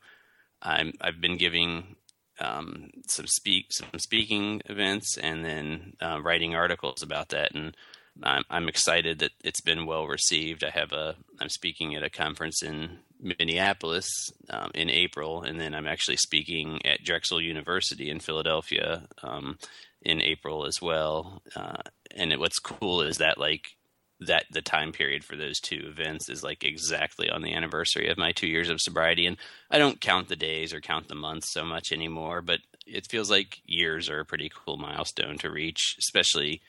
i'm 0.61 0.93
i've 1.01 1.21
been 1.21 1.37
giving 1.37 1.95
um, 2.39 2.89
some 3.07 3.27
speak 3.27 3.67
some 3.71 3.87
speaking 3.97 4.61
events 4.65 5.17
and 5.17 5.45
then 5.45 5.93
uh, 6.01 6.21
writing 6.21 6.53
articles 6.53 7.01
about 7.01 7.29
that 7.29 7.53
and 7.53 7.77
I'm, 8.23 8.43
I'm 8.49 8.69
excited 8.69 9.19
that 9.19 9.31
it's 9.43 9.61
been 9.61 9.85
well 9.85 10.07
received. 10.07 10.63
I 10.63 10.69
have 10.69 10.93
a 10.93 11.15
I'm 11.39 11.49
speaking 11.49 11.95
at 11.95 12.03
a 12.03 12.09
conference 12.09 12.63
in 12.63 12.99
Minneapolis 13.19 14.07
um, 14.49 14.71
in 14.73 14.89
April 14.89 15.43
and 15.43 15.59
then 15.59 15.73
I'm 15.73 15.87
actually 15.87 16.17
speaking 16.17 16.85
at 16.85 17.03
Drexel 17.03 17.41
University 17.41 18.09
in 18.09 18.19
Philadelphia 18.19 19.07
um, 19.23 19.57
in 20.01 20.21
April 20.21 20.65
as 20.65 20.81
well. 20.81 21.41
Uh, 21.55 21.81
and 22.15 22.31
it, 22.31 22.39
what's 22.39 22.59
cool 22.59 23.01
is 23.01 23.17
that 23.17 23.37
like 23.37 23.75
that 24.21 24.45
the 24.51 24.61
time 24.61 24.91
period 24.91 25.23
for 25.23 25.35
those 25.35 25.59
two 25.59 25.81
events 25.85 26.29
is 26.29 26.43
like 26.43 26.63
exactly 26.63 27.29
on 27.29 27.41
the 27.41 27.53
anniversary 27.53 28.07
of 28.09 28.17
my 28.17 28.31
two 28.31 28.47
years 28.47 28.69
of 28.69 28.79
sobriety. 28.79 29.25
And 29.25 29.37
i 29.69 29.77
don't 29.77 29.99
count 29.99 30.29
the 30.29 30.35
days 30.35 30.73
or 30.73 30.79
count 30.79 31.07
the 31.07 31.15
months 31.15 31.51
so 31.51 31.65
much 31.65 31.91
anymore 31.91 32.41
but 32.41 32.59
it 32.85 33.07
feels 33.09 33.29
like 33.29 33.61
years 33.65 34.09
are 34.09 34.21
a 34.21 34.25
pretty 34.25 34.49
cool 34.53 34.77
milestone 34.77 35.37
to 35.39 35.49
reach 35.49 35.95
especially 35.99 36.61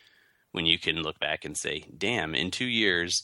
when 0.53 0.67
you 0.67 0.79
can 0.79 1.03
look 1.03 1.21
back 1.21 1.45
and 1.45 1.57
say 1.57 1.85
damn 1.97 2.35
in 2.35 2.51
two 2.51 2.67
years 2.67 3.23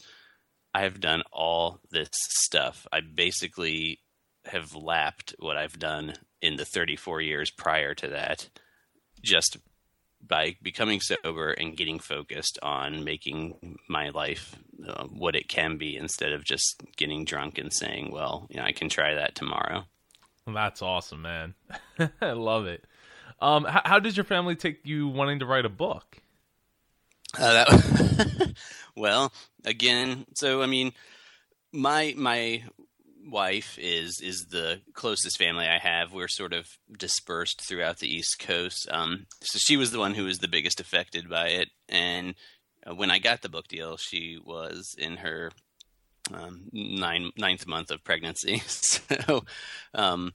i 0.74 0.82
have 0.82 1.00
done 1.00 1.22
all 1.32 1.80
this 1.90 2.08
stuff 2.12 2.86
i 2.92 3.00
basically 3.00 4.00
have 4.46 4.74
lapped 4.74 5.34
what 5.38 5.56
i've 5.56 5.78
done 5.78 6.14
in 6.40 6.56
the 6.56 6.64
34 6.64 7.20
years 7.20 7.50
prior 7.50 7.94
to 7.94 8.08
that 8.08 8.48
just 9.22 9.56
by 10.26 10.56
becoming 10.62 11.00
sober 11.00 11.50
and 11.52 11.76
getting 11.76 11.98
focused 11.98 12.58
on 12.62 13.04
making 13.04 13.78
my 13.88 14.10
life 14.10 14.56
uh, 14.86 15.04
what 15.04 15.34
it 15.34 15.48
can 15.48 15.76
be 15.76 15.96
instead 15.96 16.32
of 16.32 16.44
just 16.44 16.82
getting 16.96 17.24
drunk 17.24 17.58
and 17.58 17.72
saying, 17.72 18.10
well, 18.12 18.46
you 18.48 18.56
know, 18.56 18.64
I 18.64 18.72
can 18.72 18.88
try 18.88 19.14
that 19.14 19.34
tomorrow. 19.34 19.84
That's 20.46 20.82
awesome, 20.82 21.22
man. 21.22 21.54
I 22.20 22.32
love 22.32 22.66
it. 22.66 22.84
Um, 23.40 23.64
how, 23.64 23.82
how 23.84 23.98
did 23.98 24.16
your 24.16 24.24
family 24.24 24.54
take 24.54 24.80
you 24.84 25.08
wanting 25.08 25.40
to 25.40 25.46
write 25.46 25.64
a 25.64 25.70
book? 25.70 26.21
Uh, 27.38 27.64
that, 27.64 28.54
well, 28.96 29.32
again, 29.64 30.26
so 30.34 30.62
I 30.62 30.66
mean, 30.66 30.92
my 31.72 32.14
my 32.16 32.62
wife 33.26 33.78
is 33.80 34.20
is 34.20 34.46
the 34.50 34.80
closest 34.94 35.38
family 35.38 35.66
I 35.66 35.78
have. 35.78 36.12
We're 36.12 36.28
sort 36.28 36.52
of 36.52 36.66
dispersed 36.98 37.62
throughout 37.62 37.98
the 37.98 38.08
East 38.08 38.38
Coast. 38.38 38.88
Um, 38.90 39.26
so 39.42 39.58
she 39.58 39.76
was 39.76 39.90
the 39.90 39.98
one 39.98 40.14
who 40.14 40.24
was 40.24 40.38
the 40.38 40.48
biggest 40.48 40.80
affected 40.80 41.28
by 41.28 41.48
it. 41.48 41.68
And 41.88 42.34
uh, 42.86 42.94
when 42.94 43.10
I 43.10 43.18
got 43.18 43.42
the 43.42 43.48
book 43.48 43.68
deal, 43.68 43.96
she 43.96 44.38
was 44.44 44.94
in 44.98 45.18
her 45.18 45.50
um, 46.32 46.68
nine 46.72 47.30
ninth 47.36 47.66
month 47.66 47.90
of 47.90 48.04
pregnancy. 48.04 48.62
so 48.66 49.44
um, 49.94 50.32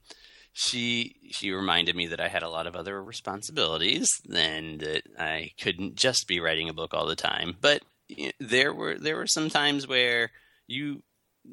she 0.58 1.14
she 1.30 1.52
reminded 1.52 1.94
me 1.94 2.08
that 2.08 2.20
I 2.20 2.26
had 2.26 2.42
a 2.42 2.48
lot 2.48 2.66
of 2.66 2.74
other 2.74 3.00
responsibilities 3.00 4.08
and 4.34 4.80
that 4.80 5.02
I 5.16 5.52
couldn't 5.60 5.94
just 5.94 6.26
be 6.26 6.40
writing 6.40 6.68
a 6.68 6.74
book 6.74 6.94
all 6.94 7.06
the 7.06 7.14
time. 7.14 7.56
But 7.60 7.82
you 8.08 8.26
know, 8.26 8.32
there 8.40 8.74
were 8.74 8.98
there 8.98 9.14
were 9.14 9.28
some 9.28 9.50
times 9.50 9.86
where 9.86 10.32
you 10.66 11.04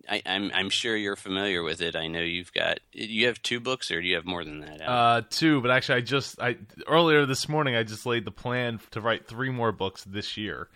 I, 0.10 0.24
am 0.26 0.46
I'm, 0.46 0.52
I'm 0.56 0.70
sure 0.72 0.96
you're 0.96 1.16
familiar 1.16 1.62
with 1.62 1.82
it. 1.82 1.96
I 1.96 2.08
know 2.08 2.22
you've 2.22 2.52
got 2.52 2.80
you 2.94 3.28
have 3.28 3.40
two 3.44 3.60
books, 3.60 3.92
or 3.92 4.02
do 4.02 4.08
you 4.08 4.16
have 4.16 4.26
more 4.26 4.44
than 4.44 4.62
that? 4.62 4.82
Uh, 4.82 5.22
two, 5.30 5.62
but 5.62 5.70
actually, 5.70 5.98
I 5.98 6.02
just 6.02 6.42
I 6.42 6.58
earlier 6.88 7.28
this 7.28 7.48
morning 7.48 7.76
I 7.76 7.84
just 7.84 8.08
laid 8.08 8.26
the 8.26 8.32
plan 8.32 8.80
to 8.92 9.02
write 9.02 9.28
three 9.28 9.52
more 9.52 9.72
books 9.72 10.04
this 10.04 10.36
year. 10.36 10.68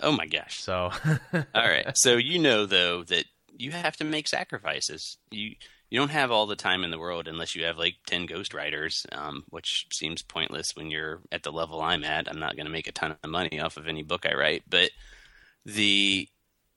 oh 0.00 0.12
my 0.12 0.26
gosh! 0.26 0.60
So, 0.60 0.90
All 1.32 1.42
right, 1.54 1.90
so 1.94 2.18
you 2.18 2.38
know 2.38 2.66
though 2.66 3.02
that 3.04 3.24
you 3.56 3.70
have 3.70 3.96
to 3.96 4.04
make 4.04 4.28
sacrifices. 4.28 5.16
You 5.30 5.54
you 5.92 5.98
don't 5.98 6.08
have 6.08 6.30
all 6.30 6.46
the 6.46 6.56
time 6.56 6.84
in 6.84 6.90
the 6.90 6.98
world 6.98 7.28
unless 7.28 7.54
you 7.54 7.66
have 7.66 7.76
like 7.76 7.96
ten 8.06 8.26
ghostwriters, 8.26 9.04
um, 9.14 9.44
which 9.50 9.86
seems 9.92 10.22
pointless 10.22 10.74
when 10.74 10.90
you're 10.90 11.20
at 11.30 11.42
the 11.42 11.52
level 11.52 11.82
I'm 11.82 12.02
at. 12.02 12.30
I'm 12.30 12.38
not 12.38 12.56
going 12.56 12.64
to 12.64 12.72
make 12.72 12.88
a 12.88 12.92
ton 12.92 13.14
of 13.22 13.30
money 13.30 13.60
off 13.60 13.76
of 13.76 13.86
any 13.86 14.02
book 14.02 14.24
I 14.24 14.32
write, 14.32 14.62
but 14.70 14.88
the 15.66 16.26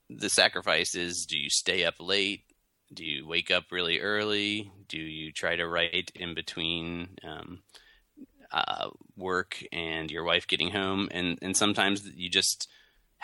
the 0.10 0.30
sacrifice 0.30 0.96
is 0.96 1.26
do 1.26 1.38
you 1.38 1.50
stay 1.50 1.86
up 1.86 1.94
late? 2.02 2.42
Do 2.94 3.06
you 3.06 3.26
wake 3.26 3.52
up 3.52 3.72
really 3.72 4.02
early? 4.02 4.70
Do 4.90 4.98
you 4.98 5.32
try 5.32 5.56
to 5.56 5.66
write 5.66 6.12
in 6.14 6.36
between 6.36 7.16
um, 7.24 7.60
uh, 8.52 8.90
work 9.16 9.64
and 9.72 10.12
your 10.12 10.26
wife 10.26 10.46
getting 10.46 10.72
home? 10.72 11.08
And 11.12 11.40
and 11.42 11.56
sometimes 11.56 12.06
you 12.06 12.30
just 12.30 12.68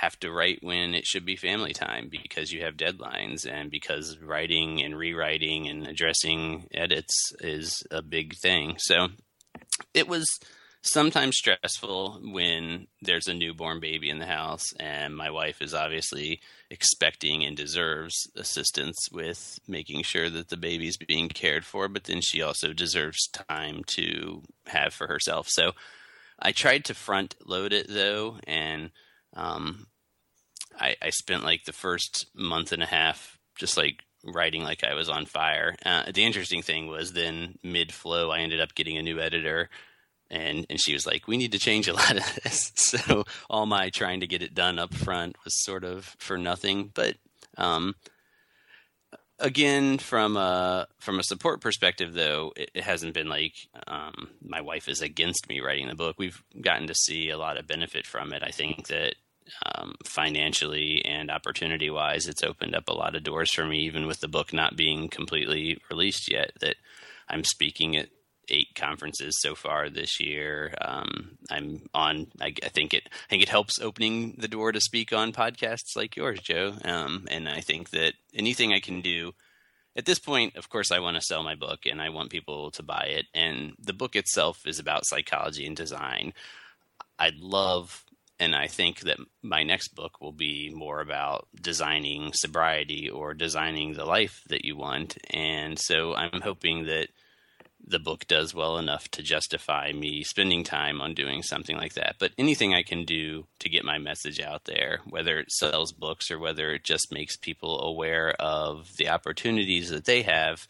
have 0.02 0.20
to 0.20 0.32
write 0.32 0.64
when 0.64 0.95
it 0.95 1.06
should 1.06 1.24
be 1.26 1.36
family 1.36 1.74
time 1.74 2.10
because 2.10 2.52
you 2.52 2.64
have 2.64 2.76
deadlines 2.76 3.45
and 3.47 3.70
because 3.70 4.18
writing 4.18 4.82
and 4.82 4.97
rewriting 4.97 5.68
and 5.68 5.86
addressing 5.86 6.68
edits 6.74 7.14
is 7.39 7.84
a 7.91 8.02
big 8.02 8.34
thing. 8.41 8.74
So 8.80 9.10
it 9.93 10.08
was 10.08 10.26
sometimes 10.82 11.38
stressful 11.38 12.20
when 12.34 12.88
there's 13.04 13.28
a 13.28 13.34
newborn 13.36 13.80
baby 13.80 14.10
in 14.10 14.18
the 14.18 14.26
house 14.26 14.74
and 14.80 15.16
my 15.16 15.30
wife 15.30 15.62
is 15.62 15.76
obviously 15.76 16.39
expecting 16.72 17.45
and 17.45 17.56
deserves 17.56 18.16
assistance 18.36 18.97
with 19.12 19.60
making 19.68 20.02
sure 20.02 20.32
that 20.32 20.49
the 20.49 20.58
baby's 20.58 20.97
being 20.97 21.30
cared 21.30 21.64
for 21.64 21.88
but 21.88 22.06
then 22.06 22.22
she 22.22 22.41
also 22.41 22.74
deserves 22.74 23.28
time 23.28 23.84
to 23.86 24.41
have 24.66 24.95
for 24.95 25.06
herself. 25.06 25.47
So 25.47 25.74
i 26.39 26.52
tried 26.52 26.84
to 26.86 26.95
front 26.95 27.36
load 27.45 27.72
it 27.72 27.86
though 27.88 28.39
and 28.47 28.89
um, 29.36 29.88
I, 30.80 30.95
I 31.01 31.09
spent 31.09 31.43
like 31.43 31.65
the 31.65 31.74
first 31.74 32.28
month 32.36 32.72
and 32.72 32.84
a 32.84 32.88
half 32.88 33.38
just 33.57 33.78
like 33.78 34.03
writing 34.24 34.63
like 34.63 34.84
i 34.84 34.93
was 34.93 35.09
on 35.09 35.26
fire 35.26 35.76
uh, 35.86 36.03
the 36.11 36.24
interesting 36.24 36.61
thing 36.61 36.88
was 36.88 37.13
then 37.13 37.57
mid 37.63 37.91
flow 37.91 38.30
i 38.30 38.39
ended 38.39 38.61
up 38.61 38.76
getting 38.76 38.97
a 38.97 39.01
new 39.01 39.19
editor 39.19 39.69
and 40.32 40.65
and 40.69 40.80
she 40.82 40.93
was 40.93 41.05
like, 41.05 41.28
"We 41.28 41.38
need 41.38 41.51
to 41.51 41.59
change 41.59 41.88
a 41.88 41.93
lot 42.01 42.17
of 42.17 42.39
this." 42.43 42.72
So 42.76 43.26
all 43.49 43.65
my 43.65 43.89
trying 43.89 44.22
to 44.22 44.28
get 44.28 44.41
it 44.41 44.55
done 44.55 44.80
up 44.80 44.93
front 44.93 45.36
was 45.43 45.61
sort 45.63 45.84
of 45.84 46.15
for 46.17 46.38
nothing. 46.38 46.89
But 46.93 47.17
um, 47.57 47.95
again, 49.38 49.97
from 49.97 50.38
a 50.38 50.88
from 50.99 51.19
a 51.19 51.24
support 51.24 51.61
perspective, 51.61 52.13
though, 52.13 52.53
it, 52.55 52.72
it 52.74 52.84
hasn't 52.84 53.13
been 53.13 53.28
like 53.28 53.53
um, 53.88 54.30
my 54.41 54.61
wife 54.61 54.88
is 54.88 55.01
against 55.01 55.49
me 55.49 55.59
writing 55.59 55.88
the 55.88 55.95
book. 55.95 56.15
We've 56.17 56.41
gotten 56.59 56.88
to 56.88 56.95
see 56.95 57.30
a 57.30 57.38
lot 57.38 57.57
of 57.57 57.67
benefit 57.67 58.07
from 58.07 58.34
it. 58.34 58.41
I 58.41 58.51
think 58.51 58.88
that 58.88 59.15
um, 59.65 59.95
financially 60.05 61.03
and 61.05 61.29
opportunity 61.29 61.89
wise, 61.89 62.27
it's 62.27 62.43
opened 62.43 62.75
up 62.75 62.87
a 62.87 62.93
lot 62.93 63.15
of 63.15 63.23
doors 63.23 63.53
for 63.53 63.65
me, 63.65 63.79
even 63.79 64.07
with 64.07 64.19
the 64.19 64.27
book 64.27 64.53
not 64.53 64.75
being 64.75 65.07
completely 65.07 65.79
released 65.89 66.31
yet. 66.31 66.51
That 66.61 66.75
I'm 67.29 67.43
speaking 67.43 67.95
at 67.97 68.09
eight 68.49 68.75
conferences 68.75 69.39
so 69.39 69.55
far 69.55 69.89
this 69.89 70.19
year. 70.19 70.73
Um, 70.81 71.37
I'm 71.49 71.83
on. 71.93 72.27
I, 72.39 72.53
I, 72.63 72.69
think 72.69 72.93
it. 72.93 73.03
I 73.07 73.29
think 73.29 73.43
it 73.43 73.49
helps 73.49 73.79
opening 73.79 74.35
the 74.37 74.47
door 74.47 74.71
to 74.71 74.81
speak 74.81 75.13
on 75.13 75.31
podcasts 75.31 75.95
like 75.95 76.15
yours, 76.15 76.39
Joe. 76.41 76.73
Um, 76.83 77.27
and 77.29 77.47
I 77.47 77.61
think 77.61 77.91
that 77.91 78.13
anything 78.33 78.73
I 78.73 78.79
can 78.79 79.01
do. 79.01 79.33
At 79.93 80.05
this 80.05 80.19
point, 80.19 80.55
of 80.55 80.69
course, 80.69 80.89
I 80.89 80.99
want 80.99 81.17
to 81.17 81.21
sell 81.21 81.43
my 81.43 81.55
book 81.55 81.79
and 81.85 82.01
I 82.01 82.09
want 82.09 82.29
people 82.29 82.71
to 82.71 82.83
buy 82.83 83.07
it. 83.09 83.25
And 83.33 83.73
the 83.77 83.91
book 83.91 84.15
itself 84.15 84.59
is 84.65 84.79
about 84.79 85.05
psychology 85.05 85.65
and 85.65 85.75
design. 85.75 86.33
I'd 87.19 87.35
love 87.35 88.05
and 88.41 88.55
I 88.55 88.65
think 88.65 89.01
that 89.01 89.19
my 89.43 89.61
next 89.61 89.89
book 89.89 90.19
will 90.19 90.31
be 90.31 90.71
more 90.73 90.99
about 90.99 91.47
designing 91.61 92.31
sobriety 92.33 93.07
or 93.07 93.35
designing 93.35 93.93
the 93.93 94.03
life 94.03 94.41
that 94.49 94.65
you 94.65 94.75
want. 94.75 95.15
And 95.29 95.77
so 95.77 96.15
I'm 96.15 96.41
hoping 96.41 96.87
that 96.87 97.09
the 97.85 97.99
book 97.99 98.25
does 98.27 98.55
well 98.55 98.79
enough 98.79 99.07
to 99.09 99.21
justify 99.21 99.91
me 99.91 100.23
spending 100.23 100.63
time 100.63 101.01
on 101.01 101.13
doing 101.13 101.43
something 101.43 101.77
like 101.77 101.93
that. 101.93 102.15
But 102.17 102.31
anything 102.35 102.73
I 102.73 102.81
can 102.81 103.05
do 103.05 103.45
to 103.59 103.69
get 103.69 103.85
my 103.85 103.99
message 103.99 104.39
out 104.39 104.65
there, 104.65 105.01
whether 105.07 105.37
it 105.37 105.51
sells 105.51 105.91
books 105.91 106.31
or 106.31 106.39
whether 106.39 106.71
it 106.71 106.83
just 106.83 107.11
makes 107.11 107.37
people 107.37 107.79
aware 107.81 108.31
of 108.39 108.89
the 108.97 109.09
opportunities 109.09 109.91
that 109.91 110.05
they 110.05 110.23
have 110.23 110.65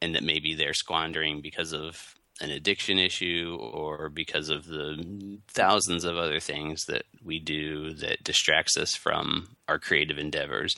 and 0.00 0.14
that 0.14 0.24
maybe 0.24 0.54
they're 0.54 0.72
squandering 0.72 1.42
because 1.42 1.74
of 1.74 2.14
an 2.44 2.50
addiction 2.50 2.98
issue 2.98 3.58
or 3.58 4.10
because 4.10 4.50
of 4.50 4.66
the 4.66 5.40
thousands 5.48 6.04
of 6.04 6.16
other 6.16 6.38
things 6.38 6.84
that 6.84 7.04
we 7.24 7.38
do 7.38 7.94
that 7.94 8.22
distracts 8.22 8.76
us 8.76 8.94
from 8.94 9.56
our 9.66 9.78
creative 9.78 10.18
endeavors. 10.18 10.76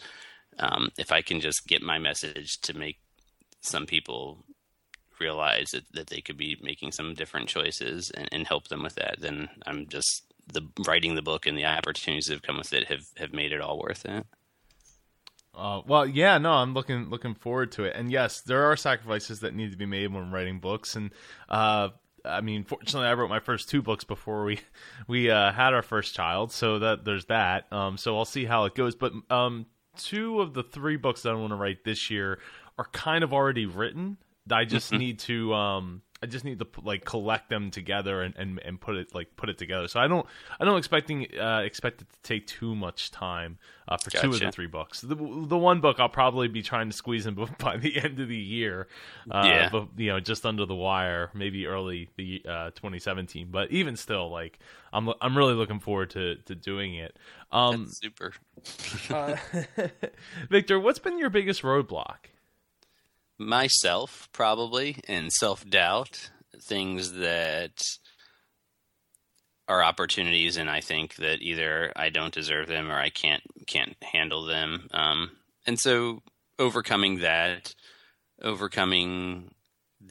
Um, 0.58 0.90
if 0.96 1.10
I 1.10 1.22
can 1.22 1.40
just 1.40 1.66
get 1.66 1.82
my 1.82 1.98
message 1.98 2.60
to 2.62 2.72
make 2.72 2.98
some 3.60 3.84
people 3.84 4.44
realize 5.20 5.66
that, 5.72 5.84
that 5.92 6.06
they 6.06 6.20
could 6.20 6.36
be 6.36 6.56
making 6.62 6.92
some 6.92 7.14
different 7.14 7.48
choices 7.48 8.10
and, 8.14 8.28
and 8.30 8.46
help 8.46 8.68
them 8.68 8.82
with 8.82 8.94
that, 8.94 9.16
then 9.18 9.48
I'm 9.66 9.88
just 9.88 10.22
the 10.46 10.62
writing 10.86 11.16
the 11.16 11.22
book 11.22 11.46
and 11.46 11.58
the 11.58 11.64
opportunities 11.64 12.26
that 12.26 12.34
have 12.34 12.42
come 12.42 12.58
with 12.58 12.72
it 12.72 12.86
have, 12.86 13.02
have 13.16 13.32
made 13.32 13.52
it 13.52 13.60
all 13.60 13.80
worth 13.80 14.04
it. 14.04 14.24
Uh, 15.57 15.80
well, 15.86 16.07
yeah, 16.07 16.36
no, 16.38 16.52
I'm 16.52 16.74
looking 16.74 17.09
looking 17.09 17.34
forward 17.34 17.72
to 17.72 17.84
it. 17.84 17.96
And 17.96 18.11
yes, 18.11 18.42
there 18.42 18.64
are 18.70 18.76
sacrifices 18.76 19.40
that 19.40 19.54
need 19.54 19.72
to 19.72 19.78
be 19.78 19.86
made 19.86 20.12
when 20.12 20.30
writing 20.30 20.61
books. 20.61 20.96
And 20.96 21.12
uh, 21.48 21.88
I 22.24 22.42
mean, 22.42 22.64
fortunately, 22.64 23.09
I 23.09 23.14
wrote 23.14 23.30
my 23.30 23.40
first 23.40 23.70
two 23.70 23.80
books 23.80 24.04
before 24.04 24.44
we 24.44 24.61
we 25.09 25.30
uh, 25.30 25.52
had 25.52 25.72
our 25.72 25.82
first 25.82 26.14
child, 26.14 26.52
so 26.52 26.80
that 26.80 27.04
there's 27.04 27.24
that. 27.26 27.72
Um, 27.72 27.96
so 27.96 28.18
I'll 28.18 28.26
see 28.26 28.44
how 28.44 28.66
it 28.66 28.74
goes. 28.74 28.94
But 28.94 29.12
um, 29.30 29.66
two 29.96 30.40
of 30.40 30.52
the 30.52 30.62
three 30.62 30.96
books 30.96 31.22
that 31.22 31.30
I 31.30 31.34
want 31.34 31.50
to 31.50 31.57
write 31.57 31.84
this 31.84 32.11
year 32.11 32.38
are 32.78 32.86
kind 32.92 33.24
of 33.24 33.32
already 33.32 33.66
written. 33.66 34.18
I 34.50 34.64
just 34.64 34.92
need 34.92 35.20
to 35.20 35.54
um, 35.54 36.02
I 36.22 36.26
just 36.26 36.44
need 36.44 36.58
to 36.60 36.66
like 36.82 37.04
collect 37.04 37.50
them 37.50 37.70
together 37.70 38.22
and, 38.22 38.34
and, 38.36 38.58
and 38.64 38.80
put 38.80 38.96
it 38.96 39.14
like 39.14 39.36
put 39.36 39.50
it 39.50 39.58
together. 39.58 39.86
So 39.86 40.00
I 40.00 40.08
don't 40.08 40.26
I 40.58 40.64
don't 40.64 40.78
expecting 40.78 41.26
uh, 41.38 41.60
expect 41.64 42.02
it 42.02 42.08
to 42.10 42.20
take 42.22 42.46
too 42.46 42.74
much 42.74 43.10
time 43.10 43.58
uh, 43.86 43.98
for 43.98 44.10
gotcha. 44.10 44.26
two 44.26 44.32
of 44.32 44.40
the 44.40 44.50
three 44.50 44.66
books. 44.66 45.02
The 45.02 45.14
the 45.14 45.58
one 45.58 45.80
book 45.80 46.00
I'll 46.00 46.08
probably 46.08 46.48
be 46.48 46.62
trying 46.62 46.88
to 46.88 46.96
squeeze 46.96 47.26
in 47.26 47.34
by 47.58 47.76
the 47.76 47.98
end 48.02 48.18
of 48.18 48.28
the 48.28 48.36
year. 48.36 48.88
Uh, 49.30 49.42
yeah. 49.44 49.68
But 49.70 49.88
you 49.96 50.08
know, 50.08 50.20
just 50.20 50.46
under 50.46 50.64
the 50.64 50.74
wire, 50.74 51.30
maybe 51.34 51.66
early 51.66 52.08
the 52.16 52.42
uh, 52.48 52.70
2017. 52.70 53.48
But 53.50 53.70
even 53.70 53.96
still, 53.96 54.30
like 54.30 54.58
I'm 54.92 55.10
I'm 55.20 55.36
really 55.36 55.54
looking 55.54 55.80
forward 55.80 56.10
to 56.10 56.36
to 56.36 56.54
doing 56.54 56.94
it. 56.94 57.16
Um, 57.52 57.84
That's 57.84 57.98
super. 57.98 58.32
uh, 59.10 59.36
Victor, 60.50 60.80
what's 60.80 60.98
been 60.98 61.18
your 61.18 61.30
biggest 61.30 61.62
roadblock? 61.62 62.16
Myself 63.39 64.28
probably 64.32 65.01
and 65.09 65.32
self 65.32 65.68
doubt, 65.68 66.30
things 66.62 67.12
that 67.14 67.84
are 69.68 69.82
opportunities, 69.82 70.57
and 70.57 70.70
I 70.70 70.80
think 70.80 71.16
that 71.16 71.43
either 71.43 71.93
I 71.97 72.11
don't 72.11 72.32
deserve 72.32 72.68
them 72.68 72.91
or 72.91 72.97
I 72.97 73.11
can't 73.11 73.43
can't 73.66 73.97
handle 74.03 74.45
them. 74.45 74.89
Um, 74.93 75.32
and 75.66 75.78
so 75.78 76.22
overcoming 76.59 77.18
that, 77.20 77.74
overcoming 78.41 79.53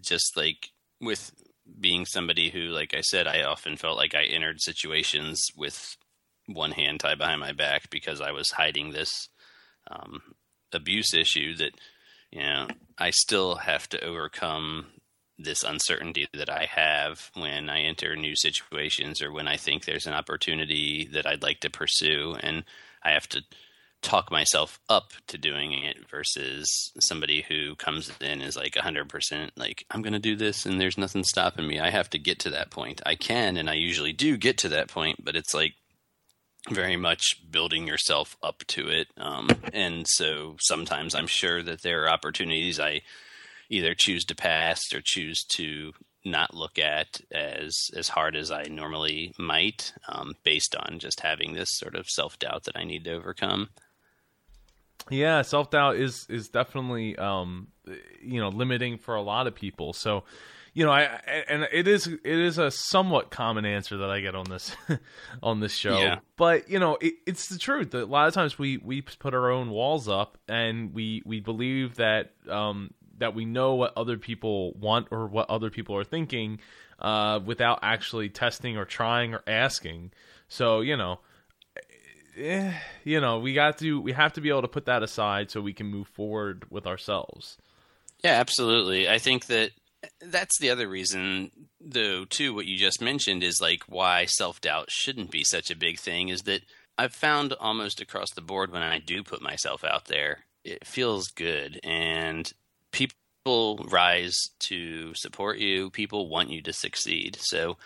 just 0.02 0.36
like 0.36 0.72
with 1.02 1.32
being 1.80 2.06
somebody 2.06 2.50
who, 2.50 2.68
like 2.68 2.94
I 2.94 3.02
said, 3.02 3.28
I 3.28 3.44
often 3.44 3.78
felt 3.78 3.98
like 3.98 4.14
I 4.14 4.24
entered 4.24 4.62
situations 4.62 5.42
with 5.56 5.98
one 6.48 6.72
hand 6.72 7.00
tied 7.00 7.18
behind 7.18 7.40
my 7.40 7.54
back 7.54 7.90
because 7.90 8.22
I 8.22 8.32
was 8.32 8.52
hiding 8.52 8.92
this 8.92 9.30
um, 9.90 10.22
abuse 10.72 11.14
issue 11.14 11.56
that 11.56 11.72
you 12.32 12.42
know, 12.42 12.68
I 12.98 13.12
still 13.12 13.56
have 13.56 13.88
to 13.90 14.04
overcome 14.04 14.88
this 15.38 15.64
uncertainty 15.64 16.28
that 16.34 16.50
I 16.50 16.68
have 16.72 17.30
when 17.36 17.70
I 17.70 17.82
enter 17.82 18.16
new 18.16 18.36
situations 18.36 19.22
or 19.22 19.32
when 19.32 19.48
I 19.48 19.58
think 19.58 19.84
there's 19.84 20.06
an 20.06 20.14
opportunity 20.14 21.10
that 21.12 21.26
I'd 21.26 21.44
like 21.44 21.60
to 21.62 21.70
pursue. 21.70 22.36
And 22.40 22.64
I 23.04 23.12
have 23.12 23.28
to 23.30 23.44
talk 24.02 24.32
myself 24.32 24.80
up 24.88 25.12
to 25.28 25.38
doing 25.38 25.74
it 25.74 26.10
versus 26.10 26.92
somebody 27.00 27.44
who 27.50 27.76
comes 27.76 28.12
in 28.22 28.42
is 28.42 28.56
like 28.56 28.74
100% 28.74 29.50
like, 29.58 29.84
I'm 29.90 30.02
going 30.02 30.14
to 30.14 30.20
do 30.20 30.36
this 30.36 30.66
and 30.66 30.80
there's 30.80 30.98
nothing 30.98 31.24
stopping 31.24 31.68
me. 31.68 31.80
I 31.80 31.90
have 31.90 32.10
to 32.12 32.20
get 32.20 32.40
to 32.40 32.52
that 32.52 32.70
point. 32.70 33.02
I 33.06 33.16
can, 33.16 33.58
and 33.58 33.70
I 33.70 33.74
usually 33.74 34.14
do 34.14 34.38
get 34.38 34.58
to 34.60 34.70
that 34.70 34.90
point, 34.90 35.24
but 35.24 35.36
it's 35.36 35.54
like, 35.54 35.74
very 36.70 36.98
much 36.98 37.42
building 37.50 37.88
yourself 37.88 38.36
up 38.42 38.64
to 38.68 38.88
it. 38.88 39.08
Um, 39.18 39.50
and 39.74 40.06
so 40.08 40.56
sometimes 40.60 41.16
I'm 41.16 41.28
sure 41.28 41.62
that 41.62 41.82
there 41.84 42.04
are 42.04 42.10
opportunities 42.10 42.80
I 42.80 43.02
either 43.70 43.96
choose 43.98 44.26
to 44.26 44.36
pass 44.36 44.82
or 44.94 45.02
choose 45.04 45.44
to 45.56 45.94
not 46.24 46.56
look 46.56 46.80
at 46.80 47.22
as 47.32 47.76
as 47.96 48.10
hard 48.10 48.36
as 48.36 48.50
I 48.50 48.64
normally 48.64 49.34
might, 49.38 49.94
um, 50.08 50.34
based 50.44 50.76
on 50.76 50.98
just 50.98 51.20
having 51.20 51.54
this 51.54 51.70
sort 51.72 51.96
of 51.96 52.08
self 52.10 52.40
doubt 52.40 52.64
that 52.64 52.76
I 52.76 52.84
need 52.84 53.04
to 53.04 53.14
overcome. 53.14 53.70
Yeah, 55.10 55.44
self 55.44 55.70
doubt 55.70 55.98
is 55.98 56.26
is 56.30 56.50
definitely 56.50 57.16
um, 57.18 57.68
you 58.22 58.40
know 58.40 58.50
limiting 58.50 58.98
for 58.98 59.16
a 59.16 59.22
lot 59.22 59.46
of 59.46 59.54
people. 59.54 59.94
So 59.94 60.24
you 60.76 60.86
know, 60.86 60.92
I, 60.92 61.04
and 61.48 61.68
it 61.72 61.88
is 61.88 62.06
it 62.06 62.20
is 62.26 62.58
a 62.58 62.70
somewhat 62.70 63.32
common 63.32 63.66
answer 63.66 63.96
that 64.00 64.10
I 64.10 64.20
get 64.20 64.36
on 64.36 64.44
this 64.50 64.76
on 65.42 65.62
this 65.62 65.74
show. 65.74 65.98
Yeah. 65.98 66.20
But 66.36 66.70
you 66.70 66.80
know, 66.80 66.98
it, 67.00 67.14
it's 67.26 67.48
the 67.48 67.58
truth. 67.58 67.96
A 67.96 68.04
lot 68.04 68.28
of 68.28 68.34
times 68.34 68.60
we 68.60 68.76
we 68.78 69.02
put 69.02 69.34
our 69.34 69.50
own 69.50 69.70
walls 69.70 70.10
up, 70.10 70.38
and 70.50 70.94
we 70.94 71.24
we 71.26 71.40
believe 71.40 71.96
that 71.96 72.34
um, 72.50 72.94
that 73.20 73.34
we 73.34 73.46
know 73.46 73.76
what 73.76 73.94
other 73.96 74.18
people 74.18 74.74
want 74.74 75.08
or 75.12 75.28
what 75.28 75.50
other 75.50 75.70
people 75.70 75.96
are 75.96 76.04
thinking, 76.04 76.60
uh, 77.00 77.40
without 77.44 77.80
actually 77.82 78.28
testing 78.28 78.76
or 78.76 78.84
trying 78.84 79.34
or 79.34 79.42
asking. 79.48 80.12
So 80.50 80.82
you 80.82 80.98
know. 80.98 81.20
Eh, 82.38 82.74
you 83.06 83.22
know, 83.22 83.40
we 83.40 83.54
got 83.54 83.78
to 83.78 84.02
we 84.02 84.12
have 84.12 84.34
to 84.34 84.42
be 84.42 84.50
able 84.50 84.64
to 84.64 84.68
put 84.68 84.88
that 84.88 85.02
aside 85.04 85.50
so 85.50 85.62
we 85.62 85.72
can 85.72 85.88
move 85.88 86.10
forward 86.10 86.66
with 86.70 86.86
ourselves. 86.86 87.58
Yeah, 88.26 88.42
absolutely. 88.42 89.08
I 89.08 89.20
think 89.20 89.46
that 89.46 89.72
that's 90.22 90.60
the 90.60 90.70
other 90.70 90.88
reason 90.88 91.52
though 91.80 92.26
too 92.26 92.54
what 92.54 92.66
you 92.66 92.78
just 92.78 93.02
mentioned 93.02 93.44
is 93.44 93.60
like 93.62 93.84
why 93.88 94.26
self-doubt 94.26 94.90
shouldn't 94.90 95.32
be 95.32 95.44
such 95.44 95.70
a 95.70 95.76
big 95.76 96.00
thing 96.00 96.30
is 96.30 96.42
that 96.42 96.62
I've 96.98 97.14
found 97.14 97.54
almost 97.54 98.00
across 98.02 98.32
the 98.34 98.42
board 98.42 98.72
when 98.72 98.82
I 98.82 99.00
do 99.00 99.24
put 99.24 99.42
myself 99.42 99.84
out 99.84 100.06
there 100.06 100.46
it 100.64 100.86
feels 100.88 101.28
good 101.28 101.80
and 101.84 102.52
people 102.92 103.86
rise 103.92 104.38
to 104.60 105.14
support 105.16 105.58
you 105.58 105.90
people 105.90 106.30
want 106.30 106.50
you 106.50 106.62
to 106.64 106.74
succeed. 106.74 107.38
So 107.42 107.78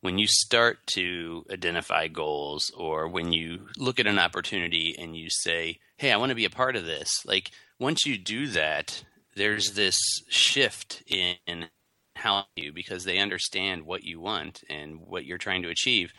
when 0.00 0.18
you 0.18 0.26
start 0.26 0.78
to 0.94 1.44
identify 1.50 2.08
goals 2.08 2.70
or 2.76 3.08
when 3.08 3.32
you 3.32 3.68
look 3.76 3.98
at 3.98 4.06
an 4.06 4.18
opportunity 4.18 4.94
and 4.98 5.16
you 5.16 5.28
say 5.30 5.78
hey 5.96 6.12
I 6.12 6.16
want 6.16 6.30
to 6.30 6.36
be 6.36 6.44
a 6.44 6.50
part 6.50 6.76
of 6.76 6.84
this 6.84 7.10
like 7.24 7.50
once 7.78 8.06
you 8.06 8.18
do 8.18 8.46
that 8.48 9.04
there's 9.36 9.72
this 9.72 9.96
shift 10.28 11.02
in 11.06 11.66
how 12.16 12.46
you 12.56 12.72
because 12.72 13.04
they 13.04 13.18
understand 13.18 13.84
what 13.84 14.02
you 14.02 14.18
want 14.18 14.64
and 14.68 14.98
what 14.98 15.24
you're 15.24 15.38
trying 15.38 15.62
to 15.62 15.68
achieve. 15.68 16.10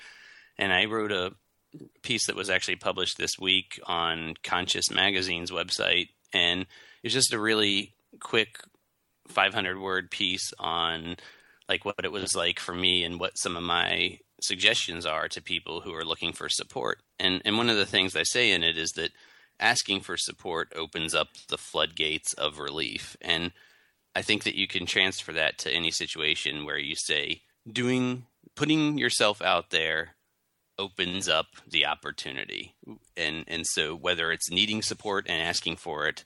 And 0.57 0.71
I 0.71 0.85
wrote 0.85 1.11
a 1.11 1.31
piece 2.03 2.27
that 2.27 2.35
was 2.35 2.49
actually 2.49 2.77
published 2.77 3.17
this 3.17 3.37
week 3.39 3.79
on 3.85 4.35
Conscious 4.43 4.89
Magazine's 4.91 5.51
website, 5.51 6.09
and 6.33 6.65
it's 7.03 7.13
just 7.13 7.33
a 7.33 7.39
really 7.39 7.95
quick 8.19 8.59
500 9.27 9.79
word 9.79 10.09
piece 10.09 10.53
on 10.59 11.17
like 11.67 11.83
what 11.83 11.95
it 12.03 12.11
was 12.11 12.35
like 12.35 12.59
for 12.59 12.73
me 12.73 13.03
and 13.03 13.19
what 13.19 13.37
some 13.37 13.57
of 13.57 13.63
my 13.63 14.17
suggestions 14.41 15.05
are 15.05 15.27
to 15.27 15.41
people 15.41 15.81
who 15.81 15.93
are 15.93 16.05
looking 16.05 16.31
for 16.31 16.47
support. 16.47 16.99
And 17.19 17.41
and 17.43 17.57
one 17.57 17.69
of 17.69 17.77
the 17.77 17.85
things 17.85 18.15
I 18.15 18.23
say 18.23 18.51
in 18.51 18.63
it 18.63 18.77
is 18.77 18.91
that 18.91 19.11
asking 19.59 20.01
for 20.01 20.17
support 20.17 20.71
opens 20.75 21.15
up 21.15 21.29
the 21.49 21.57
floodgates 21.57 22.33
of 22.33 22.59
relief. 22.59 23.17
And 23.21 23.51
I 24.15 24.21
think 24.21 24.43
that 24.43 24.55
you 24.55 24.67
can 24.67 24.85
transfer 24.85 25.31
that 25.33 25.57
to 25.59 25.71
any 25.71 25.91
situation 25.91 26.65
where 26.65 26.77
you 26.77 26.95
say, 26.95 27.41
doing, 27.71 28.25
putting 28.55 28.97
yourself 28.97 29.41
out 29.41 29.69
there 29.69 30.15
opens 30.79 31.27
up 31.27 31.47
the 31.67 31.85
opportunity. 31.85 32.75
And 33.15 33.43
and 33.47 33.65
so 33.65 33.95
whether 33.95 34.31
it's 34.31 34.51
needing 34.51 34.81
support 34.81 35.25
and 35.27 35.41
asking 35.41 35.77
for 35.77 36.07
it, 36.07 36.23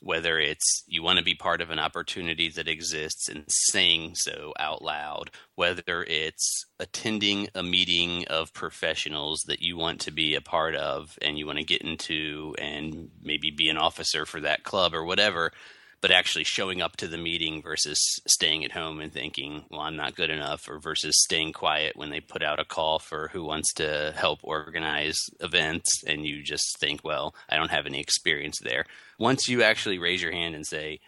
whether 0.00 0.38
it's 0.38 0.84
you 0.86 1.02
want 1.02 1.18
to 1.18 1.24
be 1.24 1.34
part 1.34 1.60
of 1.60 1.70
an 1.70 1.78
opportunity 1.78 2.48
that 2.50 2.68
exists 2.68 3.28
and 3.28 3.44
saying 3.48 4.14
so 4.14 4.52
out 4.58 4.82
loud, 4.82 5.30
whether 5.54 6.04
it's 6.04 6.64
attending 6.78 7.48
a 7.54 7.62
meeting 7.62 8.24
of 8.28 8.52
professionals 8.52 9.42
that 9.48 9.60
you 9.60 9.76
want 9.76 10.00
to 10.00 10.10
be 10.10 10.34
a 10.34 10.40
part 10.40 10.74
of 10.76 11.18
and 11.20 11.38
you 11.38 11.46
want 11.46 11.58
to 11.58 11.64
get 11.64 11.82
into 11.82 12.54
and 12.58 13.10
maybe 13.22 13.50
be 13.50 13.68
an 13.68 13.76
officer 13.76 14.24
for 14.24 14.40
that 14.40 14.62
club 14.62 14.94
or 14.94 15.04
whatever, 15.04 15.52
but 16.00 16.10
actually 16.10 16.44
showing 16.44 16.80
up 16.80 16.96
to 16.96 17.08
the 17.08 17.18
meeting 17.18 17.60
versus 17.62 17.98
staying 18.26 18.64
at 18.64 18.72
home 18.72 19.00
and 19.00 19.12
thinking, 19.12 19.64
well, 19.70 19.80
I'm 19.80 19.96
not 19.96 20.14
good 20.14 20.30
enough, 20.30 20.68
or 20.68 20.78
versus 20.78 21.14
staying 21.24 21.52
quiet 21.52 21.96
when 21.96 22.10
they 22.10 22.20
put 22.20 22.42
out 22.42 22.60
a 22.60 22.64
call 22.64 22.98
for 22.98 23.28
who 23.28 23.44
wants 23.44 23.72
to 23.74 24.12
help 24.16 24.40
organize 24.42 25.18
events, 25.40 26.04
and 26.06 26.24
you 26.24 26.42
just 26.42 26.78
think, 26.78 27.02
well, 27.02 27.34
I 27.48 27.56
don't 27.56 27.70
have 27.70 27.86
any 27.86 28.00
experience 28.00 28.58
there. 28.62 28.84
Once 29.18 29.48
you 29.48 29.62
actually 29.62 29.98
raise 29.98 30.22
your 30.22 30.32
hand 30.32 30.54
and 30.54 30.66
say, 30.66 31.00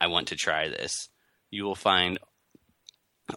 I 0.00 0.06
want 0.06 0.28
to 0.28 0.36
try 0.36 0.68
this, 0.68 1.08
you 1.50 1.64
will 1.64 1.74
find 1.74 2.18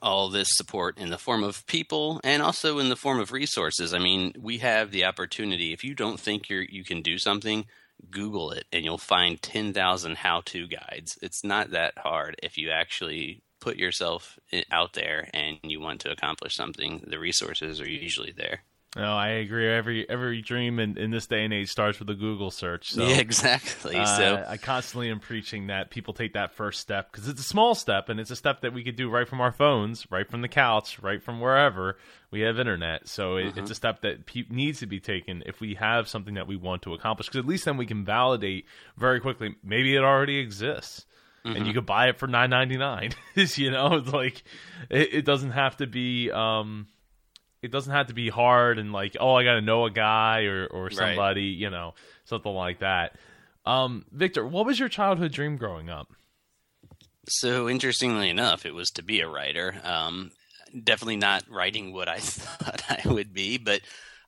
all 0.02 0.30
this 0.30 0.48
support 0.52 0.98
in 0.98 1.10
the 1.10 1.18
form 1.18 1.44
of 1.44 1.66
people 1.68 2.20
and 2.24 2.42
also 2.42 2.80
in 2.80 2.90
the 2.90 2.96
form 2.96 3.20
of 3.20 3.32
resources. 3.32 3.94
I 3.94 4.00
mean, 4.00 4.34
we 4.40 4.60
have 4.60 4.92
the 4.92 5.06
opportunity. 5.06 5.74
If 5.74 5.84
you 5.84 5.94
don't 5.94 6.20
think 6.20 6.50
you're 6.50 6.64
you 6.64 6.84
can 6.84 7.02
do 7.02 7.18
something, 7.18 7.66
Google 8.10 8.52
it 8.52 8.66
and 8.72 8.84
you'll 8.84 8.98
find 8.98 9.42
10,000 9.42 10.18
how 10.18 10.42
to 10.46 10.68
guides. 10.68 11.18
It's 11.22 11.44
not 11.44 11.72
that 11.72 11.98
hard 11.98 12.36
if 12.44 12.58
you 12.58 12.70
actually 12.70 13.44
put 13.60 13.78
yourself 13.78 14.38
out 14.72 14.94
there 14.94 15.30
and 15.34 15.58
you 15.64 15.80
want 15.80 16.02
to 16.02 16.12
accomplish 16.12 16.56
something. 16.56 17.04
The 17.08 17.20
resources 17.20 17.80
are 17.80 17.90
usually 17.90 18.34
there. 18.36 18.64
No, 18.96 19.18
I 19.18 19.30
agree. 19.30 19.68
Every 19.68 20.08
every 20.08 20.42
dream 20.42 20.80
in, 20.80 20.98
in 20.98 21.10
this 21.10 21.26
day 21.26 21.44
and 21.44 21.54
age 21.54 21.70
starts 21.70 21.98
with 21.98 22.10
a 22.12 22.14
Google 22.14 22.52
search. 22.52 22.94
So, 22.94 23.08
yeah, 23.08 23.16
exactly. 23.18 23.96
Uh, 23.96 24.06
so 24.06 24.46
I 24.48 24.58
constantly 24.58 25.10
am 25.10 25.20
preaching 25.20 25.68
that 25.68 25.90
people 25.90 26.14
take 26.14 26.34
that 26.34 26.54
first 26.54 26.80
step 26.80 27.12
because 27.12 27.28
it's 27.28 27.42
a 27.42 27.46
small 27.46 27.74
step 27.74 28.10
and 28.10 28.20
it's 28.20 28.30
a 28.30 28.36
step 28.36 28.62
that 28.62 28.72
we 28.72 28.84
could 28.84 28.96
do 28.96 29.10
right 29.10 29.28
from 29.28 29.42
our 29.42 29.52
phones, 29.52 30.06
right 30.12 30.30
from 30.30 30.42
the 30.42 30.48
couch, 30.48 31.00
right 31.02 31.24
from 31.24 31.40
wherever 31.40 31.98
we 32.30 32.42
have 32.42 32.60
internet. 32.60 33.08
So 33.08 33.38
it, 33.38 33.46
mm-hmm. 33.46 33.60
it's 33.60 33.72
a 33.72 33.76
step 33.76 34.02
that 34.02 34.28
pe- 34.28 34.46
needs 34.50 34.80
to 34.80 34.86
be 34.86 35.00
taken 35.00 35.42
if 35.48 35.60
we 35.60 35.74
have 35.74 36.08
something 36.08 36.36
that 36.36 36.46
we 36.46 36.56
want 36.56 36.84
to 36.84 36.94
accomplish 36.94 37.28
because 37.28 37.40
at 37.40 37.48
least 37.48 37.66
then 37.66 37.78
we 37.78 37.88
can 37.88 38.06
validate 38.06 38.66
very 38.96 39.20
quickly. 39.20 39.56
Maybe 39.64 39.96
it 39.96 40.04
already 40.04 40.38
exists. 40.38 41.06
Mm-hmm. 41.46 41.58
and 41.58 41.68
you 41.68 41.74
could 41.74 41.86
buy 41.86 42.08
it 42.08 42.18
for 42.18 42.26
nine 42.26 42.52
ninety 42.52 42.78
nine. 42.78 43.12
you 43.36 43.70
know, 43.70 43.96
it's 43.96 44.14
like 44.14 44.44
it, 44.90 45.14
it, 45.14 45.26
doesn't 45.26 45.52
have 45.52 45.76
to 45.76 45.88
be 45.88 46.32
um, 46.32 46.88
it 47.64 47.72
doesn't 47.72 47.94
have 47.94 48.08
to 48.08 48.14
be 48.14 48.30
hard 48.30 48.78
and 48.78 48.92
like 48.92 49.16
oh 49.20 49.34
I 49.34 49.44
got 49.44 49.54
to 49.56 49.62
know 49.62 49.86
a 49.86 49.92
guy 49.92 50.44
or 50.44 50.68
or 50.68 50.92
somebody 50.92 51.52
right. 51.52 51.58
you 51.58 51.70
know 51.70 51.96
something 52.26 52.54
like 52.54 52.80
that. 52.80 53.16
Um, 53.66 54.06
Victor, 54.12 54.46
what 54.46 54.66
was 54.66 54.78
your 54.78 54.90
childhood 54.90 55.32
dream 55.32 55.56
growing 55.56 55.90
up? 55.90 56.12
So 57.30 57.70
interestingly 57.70 58.30
enough, 58.30 58.66
it 58.66 58.74
was 58.74 58.90
to 58.92 59.04
be 59.04 59.22
a 59.22 59.30
writer. 59.30 59.74
Um, 59.84 60.32
definitely 60.84 61.16
not 61.16 61.44
writing 61.50 61.94
what 61.94 62.10
I 62.10 62.18
thought 62.20 62.84
I 62.90 63.08
would 63.08 63.34
be, 63.34 63.58
but 63.58 63.82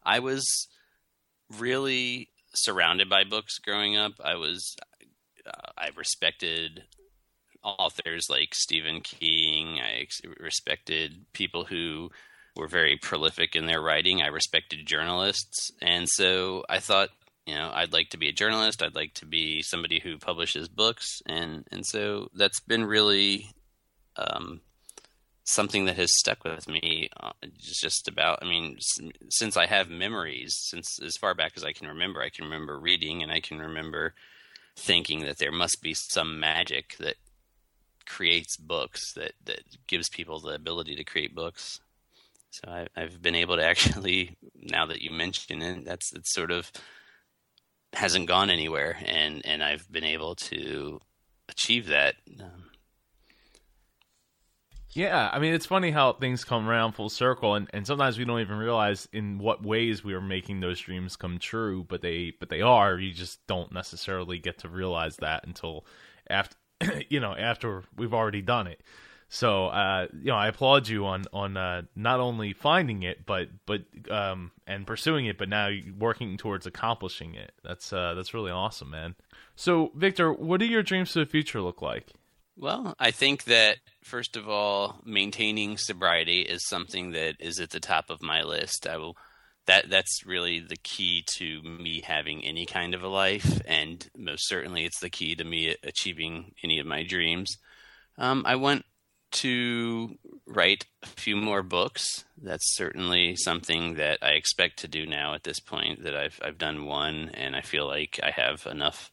I 0.03 0.19
was 0.19 0.67
really 1.59 2.29
surrounded 2.53 3.09
by 3.09 3.25
books 3.25 3.59
growing 3.59 3.97
up. 3.97 4.13
I 4.23 4.36
was 4.36 4.77
uh, 5.45 5.71
I 5.77 5.89
respected 5.97 6.83
authors 7.63 8.27
like 8.29 8.53
Stephen 8.53 9.01
King. 9.01 9.79
I 9.79 10.05
respected 10.39 11.25
people 11.33 11.65
who 11.65 12.11
were 12.55 12.67
very 12.67 12.97
prolific 12.97 13.55
in 13.55 13.65
their 13.65 13.81
writing. 13.81 14.21
I 14.21 14.27
respected 14.27 14.85
journalists, 14.85 15.71
and 15.81 16.07
so 16.09 16.63
I 16.69 16.79
thought, 16.79 17.09
you 17.45 17.53
know, 17.53 17.69
I'd 17.73 17.93
like 17.93 18.09
to 18.09 18.17
be 18.17 18.29
a 18.29 18.33
journalist. 18.33 18.81
I'd 18.81 18.95
like 18.95 19.13
to 19.15 19.25
be 19.25 19.61
somebody 19.61 19.99
who 19.99 20.17
publishes 20.17 20.67
books, 20.67 21.21
and 21.25 21.67
and 21.71 21.85
so 21.85 22.29
that's 22.33 22.59
been 22.59 22.85
really 22.85 23.49
um, 24.15 24.61
something 25.43 25.85
that 25.85 25.97
has 25.97 26.17
stuck 26.17 26.43
with 26.43 26.67
me. 26.67 27.09
Uh, 27.19 27.31
just 27.57 28.07
about, 28.07 28.39
I 28.41 28.45
mean, 28.45 28.77
since 29.29 29.57
I 29.57 29.65
have 29.65 29.89
memories, 29.89 30.55
since 30.57 30.99
as 31.03 31.17
far 31.17 31.33
back 31.35 31.53
as 31.55 31.63
I 31.63 31.73
can 31.73 31.87
remember, 31.87 32.21
I 32.21 32.29
can 32.29 32.45
remember 32.45 32.79
reading, 32.79 33.21
and 33.21 33.31
I 33.31 33.41
can 33.41 33.59
remember 33.59 34.13
thinking 34.77 35.21
that 35.21 35.37
there 35.37 35.51
must 35.51 35.81
be 35.81 35.93
some 35.93 36.39
magic 36.39 36.95
that 36.99 37.15
creates 38.05 38.55
books 38.55 39.13
that 39.13 39.33
that 39.45 39.61
gives 39.87 40.09
people 40.09 40.39
the 40.39 40.53
ability 40.53 40.95
to 40.95 41.03
create 41.03 41.33
books 41.33 41.79
so 42.55 42.87
I, 42.95 43.01
have 43.01 43.21
been 43.21 43.35
able 43.35 43.57
to 43.57 43.65
actually, 43.65 44.37
now 44.55 44.85
that 44.85 45.01
you 45.01 45.11
mention 45.11 45.61
it, 45.61 45.83
that's 45.85 46.13
it's 46.13 46.33
sort 46.33 46.51
of 46.51 46.71
hasn't 47.91 48.27
gone 48.27 48.49
anywhere, 48.49 48.97
and 49.05 49.45
and 49.45 49.61
I've 49.61 49.91
been 49.91 50.05
able 50.05 50.35
to 50.35 51.01
achieve 51.49 51.87
that. 51.87 52.15
Um, 52.39 52.69
yeah, 54.91 55.29
I 55.33 55.39
mean 55.39 55.53
it's 55.53 55.65
funny 55.65 55.91
how 55.91 56.13
things 56.13 56.45
come 56.45 56.69
around 56.69 56.93
full 56.93 57.09
circle, 57.09 57.55
and, 57.55 57.69
and 57.73 57.85
sometimes 57.85 58.17
we 58.17 58.23
don't 58.23 58.39
even 58.39 58.57
realize 58.57 59.09
in 59.11 59.37
what 59.37 59.61
ways 59.61 60.05
we 60.05 60.13
are 60.13 60.21
making 60.21 60.61
those 60.61 60.79
dreams 60.79 61.17
come 61.17 61.39
true, 61.39 61.83
but 61.83 62.01
they 62.01 62.33
but 62.39 62.47
they 62.47 62.61
are. 62.61 62.97
You 62.97 63.13
just 63.13 63.45
don't 63.47 63.73
necessarily 63.73 64.39
get 64.39 64.59
to 64.59 64.69
realize 64.69 65.17
that 65.17 65.45
until 65.45 65.85
after 66.29 66.55
you 67.09 67.19
know 67.19 67.35
after 67.35 67.83
we've 67.97 68.13
already 68.13 68.41
done 68.41 68.67
it. 68.67 68.81
So 69.30 69.67
uh, 69.67 70.07
you 70.13 70.28
know, 70.28 70.36
I 70.36 70.47
applaud 70.47 70.88
you 70.88 71.05
on 71.05 71.26
on 71.34 71.57
uh, 71.57 71.84
not 71.95 72.19
only 72.19 72.53
finding 72.53 73.03
it, 73.03 73.26
but 73.26 73.49
but 73.65 73.82
um, 74.09 74.51
and 74.67 74.86
pursuing 74.86 75.26
it, 75.26 75.38
but 75.38 75.49
now 75.49 75.69
working 75.97 76.38
towards 76.38 76.65
accomplishing 76.65 77.36
it. 77.36 77.51
That's 77.63 77.91
uh, 77.91 78.13
that's 78.13 78.34
really 78.34 78.51
awesome, 78.51 78.91
man. 78.91 79.15
So, 79.55 79.91
Victor, 79.95 80.32
what 80.32 80.59
do 80.59 80.65
your 80.65 80.84
dreams 80.84 81.11
for 81.11 81.19
the 81.19 81.26
future 81.26 81.61
look 81.61 81.82
like? 81.82 82.11
Well, 82.57 82.95
I 82.99 83.11
think 83.11 83.45
that 83.45 83.78
first 84.03 84.38
of 84.38 84.47
all, 84.47 85.01
maintaining 85.03 85.78
sobriety 85.78 86.41
is 86.41 86.65
something 86.67 87.11
that 87.11 87.36
is 87.39 87.59
at 87.59 87.71
the 87.71 87.80
top 87.80 88.09
of 88.09 88.21
my 88.21 88.43
list. 88.43 88.88
I 88.88 88.97
will 88.97 89.17
that 89.65 89.89
that's 89.89 90.26
really 90.26 90.59
the 90.59 90.78
key 90.78 91.23
to 91.38 91.61
me 91.63 92.01
having 92.01 92.45
any 92.45 92.65
kind 92.65 92.93
of 92.93 93.03
a 93.03 93.07
life, 93.07 93.59
and 93.65 94.07
most 94.15 94.47
certainly, 94.47 94.86
it's 94.86 94.99
the 94.99 95.09
key 95.09 95.36
to 95.36 95.43
me 95.43 95.76
achieving 95.84 96.53
any 96.63 96.80
of 96.80 96.86
my 96.86 97.03
dreams. 97.03 97.57
Um, 98.17 98.43
I 98.45 98.55
want 98.55 98.86
to 99.36 100.17
write 100.45 100.86
a 101.03 101.07
few 101.07 101.36
more 101.36 101.63
books. 101.63 102.25
That's 102.41 102.75
certainly 102.75 103.36
something 103.36 103.95
that 103.95 104.19
I 104.21 104.29
expect 104.31 104.79
to 104.79 104.88
do 104.88 105.05
now 105.05 105.33
at 105.33 105.43
this 105.43 105.59
point 105.59 106.03
that 106.03 106.15
I've 106.15 106.39
I've 106.43 106.57
done 106.57 106.86
one 106.86 107.29
and 107.33 107.55
I 107.55 107.61
feel 107.61 107.88
like 107.88 108.19
I 108.23 108.31
have 108.31 108.65
enough 108.65 109.11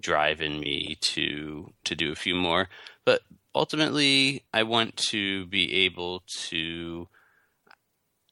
drive 0.00 0.40
in 0.40 0.60
me 0.60 0.96
to 1.00 1.72
to 1.84 1.94
do 1.94 2.12
a 2.12 2.16
few 2.16 2.34
more. 2.34 2.68
But 3.04 3.22
ultimately 3.54 4.44
I 4.52 4.62
want 4.62 4.96
to 5.10 5.46
be 5.46 5.84
able 5.84 6.22
to 6.48 7.08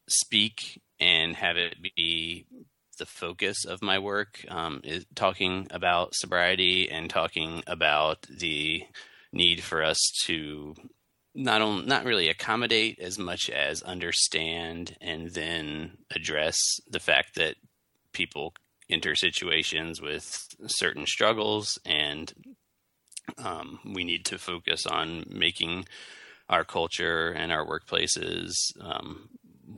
speak 0.08 0.80
and 1.00 1.36
have 1.36 1.56
it 1.56 1.76
be 1.96 2.46
the 2.98 3.06
focus 3.06 3.64
of 3.64 3.82
my 3.82 3.98
work 3.98 4.44
um, 4.48 4.80
is 4.84 5.06
talking 5.14 5.66
about 5.70 6.14
sobriety 6.14 6.90
and 6.90 7.08
talking 7.08 7.62
about 7.66 8.22
the 8.30 8.84
need 9.32 9.62
for 9.62 9.82
us 9.82 9.98
to 10.24 10.74
not 11.34 11.62
only 11.62 11.86
not 11.86 12.04
really 12.04 12.28
accommodate 12.28 12.98
as 12.98 13.18
much 13.18 13.48
as 13.50 13.82
understand 13.82 14.96
and 15.00 15.30
then 15.30 15.96
address 16.14 16.58
the 16.90 17.00
fact 17.00 17.36
that 17.36 17.54
people 18.12 18.52
enter 18.90 19.14
situations 19.14 20.00
with 20.00 20.48
certain 20.66 21.06
struggles 21.06 21.78
and 21.86 22.34
um, 23.38 23.78
we 23.84 24.04
need 24.04 24.24
to 24.26 24.38
focus 24.38 24.84
on 24.86 25.24
making 25.28 25.86
our 26.48 26.64
culture 26.64 27.30
and 27.30 27.50
our 27.50 27.64
workplaces 27.64 28.52
um, 28.80 29.30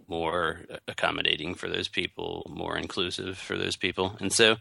more 0.09 0.63
accommodating 0.89 1.55
for 1.55 1.69
those 1.69 1.89
people, 1.89 2.51
more 2.51 2.77
inclusive 2.77 3.39
for 3.39 3.57
those 3.57 3.77
people, 3.77 4.17
and 4.19 4.33
so 4.33 4.57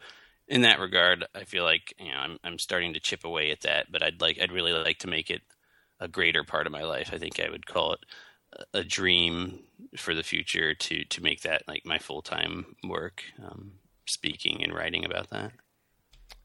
in 0.47 0.61
that 0.61 0.79
regard, 0.79 1.25
I 1.33 1.45
feel 1.45 1.63
like 1.63 1.93
you 1.97 2.11
know 2.11 2.17
I'm 2.17 2.37
I'm 2.43 2.59
starting 2.59 2.93
to 2.93 2.99
chip 2.99 3.23
away 3.23 3.51
at 3.51 3.61
that, 3.61 3.91
but 3.91 4.03
I'd 4.03 4.21
like 4.21 4.39
I'd 4.41 4.51
really 4.51 4.73
like 4.73 4.99
to 4.99 5.07
make 5.07 5.29
it 5.29 5.41
a 6.03 6.07
greater 6.07 6.43
part 6.43 6.67
of 6.67 6.73
my 6.73 6.83
life. 6.83 7.09
I 7.13 7.17
think 7.17 7.39
I 7.39 7.49
would 7.49 7.65
call 7.65 7.93
it 7.93 7.99
a 8.73 8.83
dream 8.83 9.59
for 9.97 10.13
the 10.13 10.23
future 10.23 10.73
to 10.73 11.03
to 11.05 11.23
make 11.23 11.41
that 11.41 11.63
like 11.67 11.85
my 11.85 11.97
full 11.97 12.21
time 12.21 12.75
work, 12.83 13.23
um, 13.43 13.73
speaking 14.05 14.63
and 14.63 14.73
writing 14.73 15.05
about 15.05 15.29
that. 15.31 15.53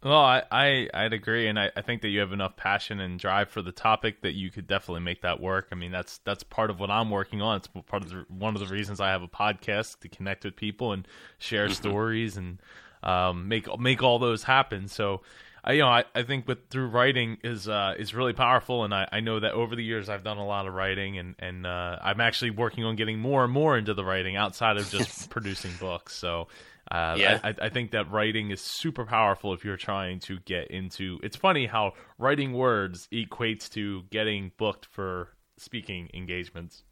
Well, 0.02 0.20
I, 0.20 0.42
I 0.52 0.88
I'd 0.94 1.12
agree, 1.12 1.48
and 1.48 1.58
I, 1.58 1.72
I 1.76 1.82
think 1.82 2.02
that 2.02 2.08
you 2.08 2.20
have 2.20 2.32
enough 2.32 2.56
passion 2.56 3.00
and 3.00 3.18
drive 3.18 3.50
for 3.50 3.62
the 3.62 3.72
topic 3.72 4.22
that 4.22 4.34
you 4.34 4.50
could 4.50 4.68
definitely 4.68 5.00
make 5.00 5.22
that 5.22 5.40
work. 5.40 5.68
I 5.72 5.74
mean, 5.74 5.90
that's 5.90 6.18
that's 6.18 6.44
part 6.44 6.70
of 6.70 6.78
what 6.78 6.90
I'm 6.90 7.10
working 7.10 7.42
on. 7.42 7.56
It's 7.56 7.66
part 7.66 8.04
of 8.04 8.10
the, 8.10 8.24
one 8.28 8.54
of 8.54 8.60
the 8.60 8.72
reasons 8.72 9.00
I 9.00 9.08
have 9.08 9.22
a 9.22 9.28
podcast 9.28 9.98
to 10.00 10.08
connect 10.08 10.44
with 10.44 10.54
people 10.54 10.92
and 10.92 11.06
share 11.38 11.64
mm-hmm. 11.64 11.74
stories 11.74 12.36
and 12.36 12.62
um, 13.02 13.48
make 13.48 13.66
make 13.80 14.02
all 14.02 14.20
those 14.20 14.44
happen. 14.44 14.86
So 14.86 15.22
I, 15.64 15.72
you 15.72 15.80
know, 15.80 15.88
I, 15.88 16.04
I 16.14 16.22
think 16.22 16.46
with 16.46 16.68
through 16.70 16.88
writing 16.88 17.38
is 17.42 17.68
uh, 17.68 17.94
is 17.98 18.14
really 18.14 18.32
powerful, 18.32 18.84
and 18.84 18.94
I, 18.94 19.08
I 19.12 19.20
know 19.20 19.40
that 19.40 19.52
over 19.52 19.76
the 19.76 19.84
years 19.84 20.08
I've 20.08 20.24
done 20.24 20.38
a 20.38 20.46
lot 20.46 20.66
of 20.66 20.74
writing, 20.74 21.18
and 21.18 21.34
and 21.38 21.66
uh, 21.66 21.98
I'm 22.02 22.20
actually 22.20 22.50
working 22.50 22.84
on 22.84 22.96
getting 22.96 23.18
more 23.18 23.44
and 23.44 23.52
more 23.52 23.76
into 23.76 23.94
the 23.94 24.04
writing 24.04 24.36
outside 24.36 24.76
of 24.76 24.88
just 24.90 25.30
producing 25.30 25.72
books. 25.80 26.14
So. 26.14 26.48
Uh, 26.90 27.16
Yeah. 27.18 27.38
I, 27.44 27.54
I 27.60 27.68
think 27.68 27.90
that 27.90 28.10
writing 28.10 28.50
is 28.50 28.62
super 28.62 29.04
powerful 29.04 29.52
if 29.52 29.62
you're 29.62 29.76
trying 29.76 30.20
to 30.20 30.38
get 30.46 30.70
into. 30.70 31.20
It's 31.22 31.36
funny 31.36 31.66
how 31.66 31.92
writing 32.16 32.54
words 32.54 33.08
equates 33.12 33.68
to 33.72 34.04
getting 34.08 34.52
booked 34.56 34.86
for 34.86 35.28
speaking 35.58 36.08
engagements. 36.14 36.84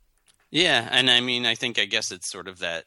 Yeah, 0.51 0.87
and 0.91 1.09
I 1.11 1.21
mean, 1.21 1.47
I 1.47 1.55
think 1.55 1.79
I 1.79 1.87
guess 1.87 2.12
it's 2.12 2.31
sort 2.31 2.47
of 2.47 2.59
that 2.59 2.85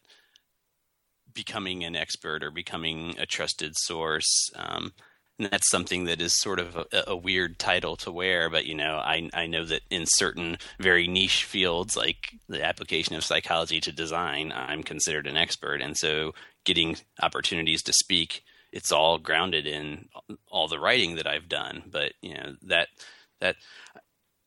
becoming 1.34 1.84
an 1.84 1.96
expert 1.96 2.44
or 2.44 2.52
becoming 2.52 3.16
a 3.18 3.26
trusted 3.26 3.74
source. 3.76 4.50
Um, 4.56 4.94
and 5.40 5.50
that's 5.50 5.70
something 5.70 6.04
that 6.04 6.22
is 6.22 6.34
sort 6.38 6.60
of 6.60 6.76
a, 6.76 7.04
a 7.08 7.16
weird 7.16 7.58
title 7.58 7.96
to 7.98 8.12
wear, 8.12 8.50
but 8.50 8.66
you 8.66 8.76
know, 8.76 8.98
I 8.98 9.30
I 9.34 9.48
know 9.48 9.66
that 9.66 9.82
in 9.90 10.04
certain 10.06 10.58
very 10.80 11.08
niche 11.08 11.46
fields, 11.46 11.96
like 11.96 12.36
the 12.50 12.64
application 12.64 13.16
of 13.16 13.24
psychology 13.24 13.80
to 13.82 13.92
design, 13.92 14.52
I'm 14.54 14.84
considered 14.84 15.28
an 15.28 15.38
expert, 15.38 15.82
and 15.82 15.98
so 15.98 16.34
getting 16.66 16.98
opportunities 17.22 17.82
to 17.84 17.94
speak, 17.94 18.44
it's 18.72 18.92
all 18.92 19.18
grounded 19.18 19.66
in 19.66 20.10
all 20.52 20.68
the 20.68 20.80
writing 20.80 21.16
that 21.16 21.28
I've 21.28 21.50
done. 21.50 21.84
But 21.90 22.14
you 22.22 22.34
know 22.34 22.56
that 22.64 22.90
that 23.40 23.56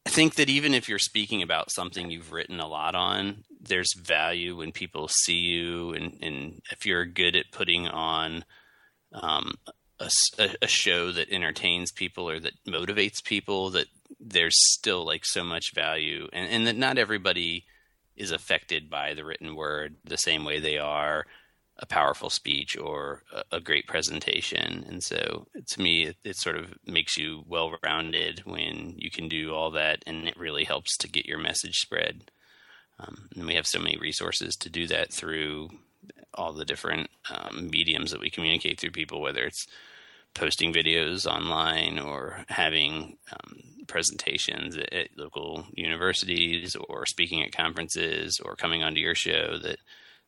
I 0.04 0.10
think 0.10 0.34
that 0.34 0.50
even 0.50 0.74
if 0.74 0.88
you're 0.88 0.98
speaking 0.98 1.42
about 1.42 1.72
something 1.72 2.10
you've 2.10 2.32
written 2.32 2.60
a 2.60 2.68
lot 2.68 2.94
on, 2.94 3.44
there's 3.60 3.94
value 3.94 4.56
when 4.56 4.72
people 4.72 5.08
see 5.08 5.38
you, 5.38 5.94
and, 5.94 6.18
and 6.20 6.60
if 6.70 6.84
you're 6.84 7.06
good 7.06 7.34
at 7.34 7.50
putting 7.50 7.88
on 7.88 8.44
um, 9.14 9.52
a, 10.38 10.48
a 10.62 10.66
show 10.66 11.12
that 11.12 11.30
entertains 11.30 11.92
people 11.92 12.28
or 12.28 12.40
that 12.40 12.64
motivates 12.66 13.24
people, 13.24 13.70
that 13.70 13.86
there's 14.20 14.56
still 14.72 15.04
like 15.04 15.24
so 15.24 15.42
much 15.44 15.74
value, 15.74 16.28
and, 16.32 16.48
and 16.50 16.66
that 16.66 16.76
not 16.76 16.98
everybody 16.98 17.64
is 18.16 18.30
affected 18.30 18.90
by 18.90 19.14
the 19.14 19.24
written 19.24 19.56
word 19.56 19.96
the 20.04 20.18
same 20.18 20.44
way 20.44 20.60
they 20.60 20.78
are 20.78 21.24
a 21.78 21.86
powerful 21.86 22.30
speech 22.30 22.76
or 22.76 23.22
a, 23.34 23.56
a 23.56 23.60
great 23.60 23.86
presentation. 23.86 24.84
And 24.88 25.02
so 25.02 25.46
to 25.68 25.82
me, 25.82 26.04
it, 26.04 26.16
it 26.22 26.36
sort 26.36 26.56
of 26.56 26.74
makes 26.86 27.16
you 27.16 27.44
well 27.46 27.74
rounded 27.82 28.42
when 28.44 28.94
you 28.96 29.10
can 29.10 29.28
do 29.28 29.52
all 29.52 29.70
that, 29.72 30.02
and 30.06 30.28
it 30.28 30.36
really 30.36 30.64
helps 30.64 30.96
to 30.98 31.08
get 31.08 31.26
your 31.26 31.38
message 31.38 31.76
spread. 31.76 32.30
Um, 33.00 33.28
and 33.34 33.46
we 33.46 33.54
have 33.54 33.66
so 33.66 33.80
many 33.80 33.96
resources 33.96 34.54
to 34.56 34.70
do 34.70 34.86
that 34.88 35.12
through 35.12 35.70
all 36.34 36.52
the 36.52 36.64
different 36.64 37.10
um, 37.30 37.68
mediums 37.70 38.10
that 38.10 38.20
we 38.20 38.30
communicate 38.30 38.78
through 38.78 38.90
people, 38.90 39.20
whether 39.20 39.42
it's 39.44 39.66
posting 40.34 40.72
videos 40.72 41.26
online 41.26 41.98
or 41.98 42.44
having 42.48 43.16
um, 43.32 43.58
presentations 43.86 44.76
at, 44.76 44.92
at 44.92 45.08
local 45.16 45.66
universities 45.74 46.76
or 46.88 47.04
speaking 47.06 47.42
at 47.42 47.52
conferences 47.52 48.40
or 48.40 48.56
coming 48.56 48.82
onto 48.82 49.00
your 49.00 49.14
show 49.14 49.58
that 49.62 49.78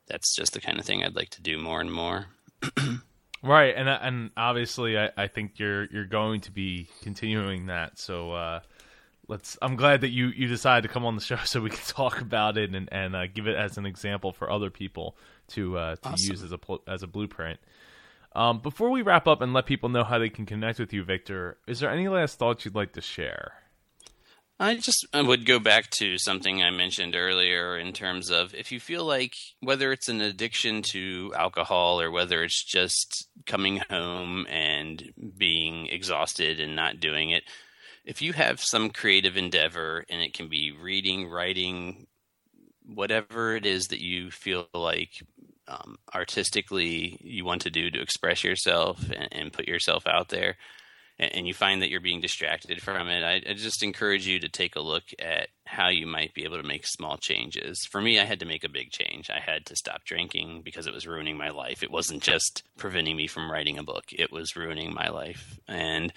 that's 0.06 0.34
just 0.34 0.52
the 0.52 0.60
kind 0.60 0.78
of 0.78 0.84
thing 0.84 1.02
I'd 1.02 1.16
like 1.16 1.30
to 1.30 1.42
do 1.42 1.58
more 1.58 1.80
and 1.80 1.92
more. 1.92 2.26
Right, 3.44 3.74
and 3.76 3.90
and 3.90 4.30
obviously, 4.38 4.98
I, 4.98 5.10
I 5.18 5.26
think 5.26 5.58
you're 5.58 5.84
you're 5.84 6.06
going 6.06 6.40
to 6.42 6.50
be 6.50 6.88
continuing 7.02 7.66
that. 7.66 7.98
So 7.98 8.32
uh, 8.32 8.60
let's. 9.28 9.58
I'm 9.60 9.76
glad 9.76 10.00
that 10.00 10.08
you 10.08 10.28
you 10.28 10.48
decided 10.48 10.88
to 10.88 10.92
come 10.92 11.04
on 11.04 11.14
the 11.14 11.20
show 11.20 11.36
so 11.44 11.60
we 11.60 11.68
can 11.68 11.84
talk 11.86 12.22
about 12.22 12.56
it 12.56 12.74
and 12.74 12.88
and 12.90 13.14
uh, 13.14 13.26
give 13.26 13.46
it 13.46 13.54
as 13.54 13.76
an 13.76 13.84
example 13.84 14.32
for 14.32 14.50
other 14.50 14.70
people 14.70 15.18
to 15.48 15.76
uh, 15.76 15.96
to 15.96 16.08
Awesome. 16.08 16.30
use 16.30 16.42
as 16.42 16.52
a 16.52 16.58
as 16.88 17.02
a 17.02 17.06
blueprint. 17.06 17.60
Um, 18.34 18.58
before 18.58 18.90
we 18.90 19.02
wrap 19.02 19.28
up 19.28 19.40
and 19.40 19.52
let 19.52 19.66
people 19.66 19.88
know 19.88 20.04
how 20.04 20.18
they 20.18 20.28
can 20.28 20.44
connect 20.44 20.78
with 20.80 20.92
you, 20.92 21.04
Victor, 21.04 21.58
is 21.68 21.80
there 21.80 21.90
any 21.90 22.08
last 22.08 22.38
thoughts 22.38 22.64
you'd 22.64 22.74
like 22.74 22.92
to 22.94 23.00
share? 23.00 23.52
I 24.58 24.76
just 24.76 25.06
I 25.12 25.20
would 25.20 25.46
go 25.46 25.58
back 25.58 25.90
to 25.98 26.16
something 26.16 26.62
I 26.62 26.70
mentioned 26.70 27.16
earlier 27.16 27.76
in 27.76 27.92
terms 27.92 28.30
of 28.30 28.54
if 28.54 28.70
you 28.70 28.78
feel 28.78 29.04
like 29.04 29.34
whether 29.60 29.90
it's 29.90 30.08
an 30.08 30.20
addiction 30.20 30.82
to 30.92 31.32
alcohol 31.36 32.00
or 32.00 32.10
whether 32.10 32.44
it's 32.44 32.62
just 32.62 33.28
coming 33.46 33.78
home 33.90 34.46
and 34.48 35.12
being 35.36 35.86
exhausted 35.88 36.60
and 36.60 36.76
not 36.76 37.00
doing 37.00 37.30
it, 37.30 37.42
if 38.04 38.22
you 38.22 38.32
have 38.32 38.60
some 38.60 38.90
creative 38.90 39.36
endeavor 39.36 40.04
and 40.08 40.22
it 40.22 40.34
can 40.34 40.48
be 40.48 40.70
reading, 40.70 41.28
writing, 41.28 42.06
whatever 42.86 43.56
it 43.56 43.66
is 43.66 43.88
that 43.88 44.00
you 44.00 44.30
feel 44.30 44.68
like 44.72 45.22
um, 45.68 45.96
artistically 46.14 47.18
you 47.20 47.44
want 47.44 47.62
to 47.62 47.70
do 47.70 47.90
to 47.90 48.00
express 48.00 48.44
yourself 48.44 49.02
and, 49.10 49.28
and 49.32 49.52
put 49.52 49.68
yourself 49.68 50.06
out 50.06 50.28
there, 50.28 50.56
and, 51.18 51.34
and 51.34 51.46
you 51.48 51.54
find 51.54 51.82
that 51.82 51.90
you're 51.90 52.00
being 52.00 52.20
distracted 52.20 52.82
from 52.82 53.08
it, 53.08 53.22
I, 53.22 53.50
I 53.50 53.54
just 53.54 53.82
encourage 53.82 54.26
you 54.26 54.40
to 54.40 54.48
take 54.48 54.76
a 54.76 54.80
look 54.80 55.04
at 55.18 55.48
how 55.66 55.88
you 55.88 56.06
might 56.06 56.34
be 56.34 56.44
able 56.44 56.58
to 56.58 56.68
make 56.68 56.86
small 56.86 57.16
changes. 57.16 57.86
For 57.90 58.00
me, 58.00 58.18
I 58.18 58.24
had 58.24 58.40
to 58.40 58.46
make 58.46 58.64
a 58.64 58.68
big 58.68 58.90
change. 58.90 59.30
I 59.30 59.40
had 59.40 59.66
to 59.66 59.76
stop 59.76 60.04
drinking 60.04 60.62
because 60.64 60.86
it 60.86 60.94
was 60.94 61.06
ruining 61.06 61.36
my 61.36 61.50
life. 61.50 61.82
It 61.82 61.90
wasn't 61.90 62.22
just 62.22 62.62
preventing 62.76 63.16
me 63.16 63.26
from 63.26 63.50
writing 63.50 63.78
a 63.78 63.84
book, 63.84 64.04
it 64.12 64.32
was 64.32 64.56
ruining 64.56 64.92
my 64.94 65.08
life. 65.08 65.58
And 65.68 66.12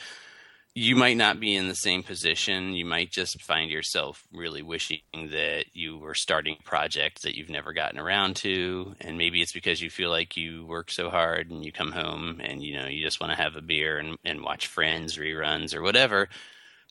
you 0.77 0.95
might 0.95 1.17
not 1.17 1.39
be 1.39 1.55
in 1.55 1.67
the 1.67 1.73
same 1.73 2.03
position. 2.03 2.73
You 2.73 2.85
might 2.85 3.09
just 3.09 3.41
find 3.41 3.71
yourself 3.71 4.27
really 4.31 4.61
wishing 4.61 5.01
that 5.11 5.65
you 5.73 5.97
were 5.97 6.13
starting 6.13 6.57
a 6.59 6.63
project 6.63 7.23
that 7.23 7.35
you've 7.35 7.49
never 7.49 7.73
gotten 7.73 7.97
around 7.97 8.35
to. 8.37 8.93
And 9.01 9.17
maybe 9.17 9.41
it's 9.41 9.53
because 9.53 9.81
you 9.81 9.89
feel 9.89 10.11
like 10.11 10.37
you 10.37 10.67
work 10.67 10.91
so 10.91 11.09
hard 11.09 11.49
and 11.49 11.65
you 11.65 11.71
come 11.71 11.91
home 11.91 12.39
and 12.43 12.61
you 12.61 12.75
know 12.79 12.85
you 12.85 13.03
just 13.03 13.19
want 13.19 13.31
to 13.31 13.41
have 13.41 13.55
a 13.55 13.61
beer 13.61 13.97
and, 13.97 14.19
and 14.23 14.43
watch 14.43 14.67
friends 14.67 15.17
reruns 15.17 15.73
or 15.73 15.81
whatever. 15.81 16.29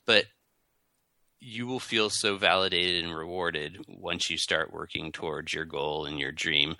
But 0.05 0.25
you 1.39 1.65
will 1.65 1.79
feel 1.79 2.09
so 2.09 2.35
validated 2.35 3.05
and 3.05 3.15
rewarded 3.15 3.85
once 3.87 4.29
you 4.29 4.37
start 4.37 4.73
working 4.73 5.13
towards 5.13 5.53
your 5.53 5.63
goal 5.63 6.03
and 6.03 6.19
your 6.19 6.33
dream. 6.33 6.75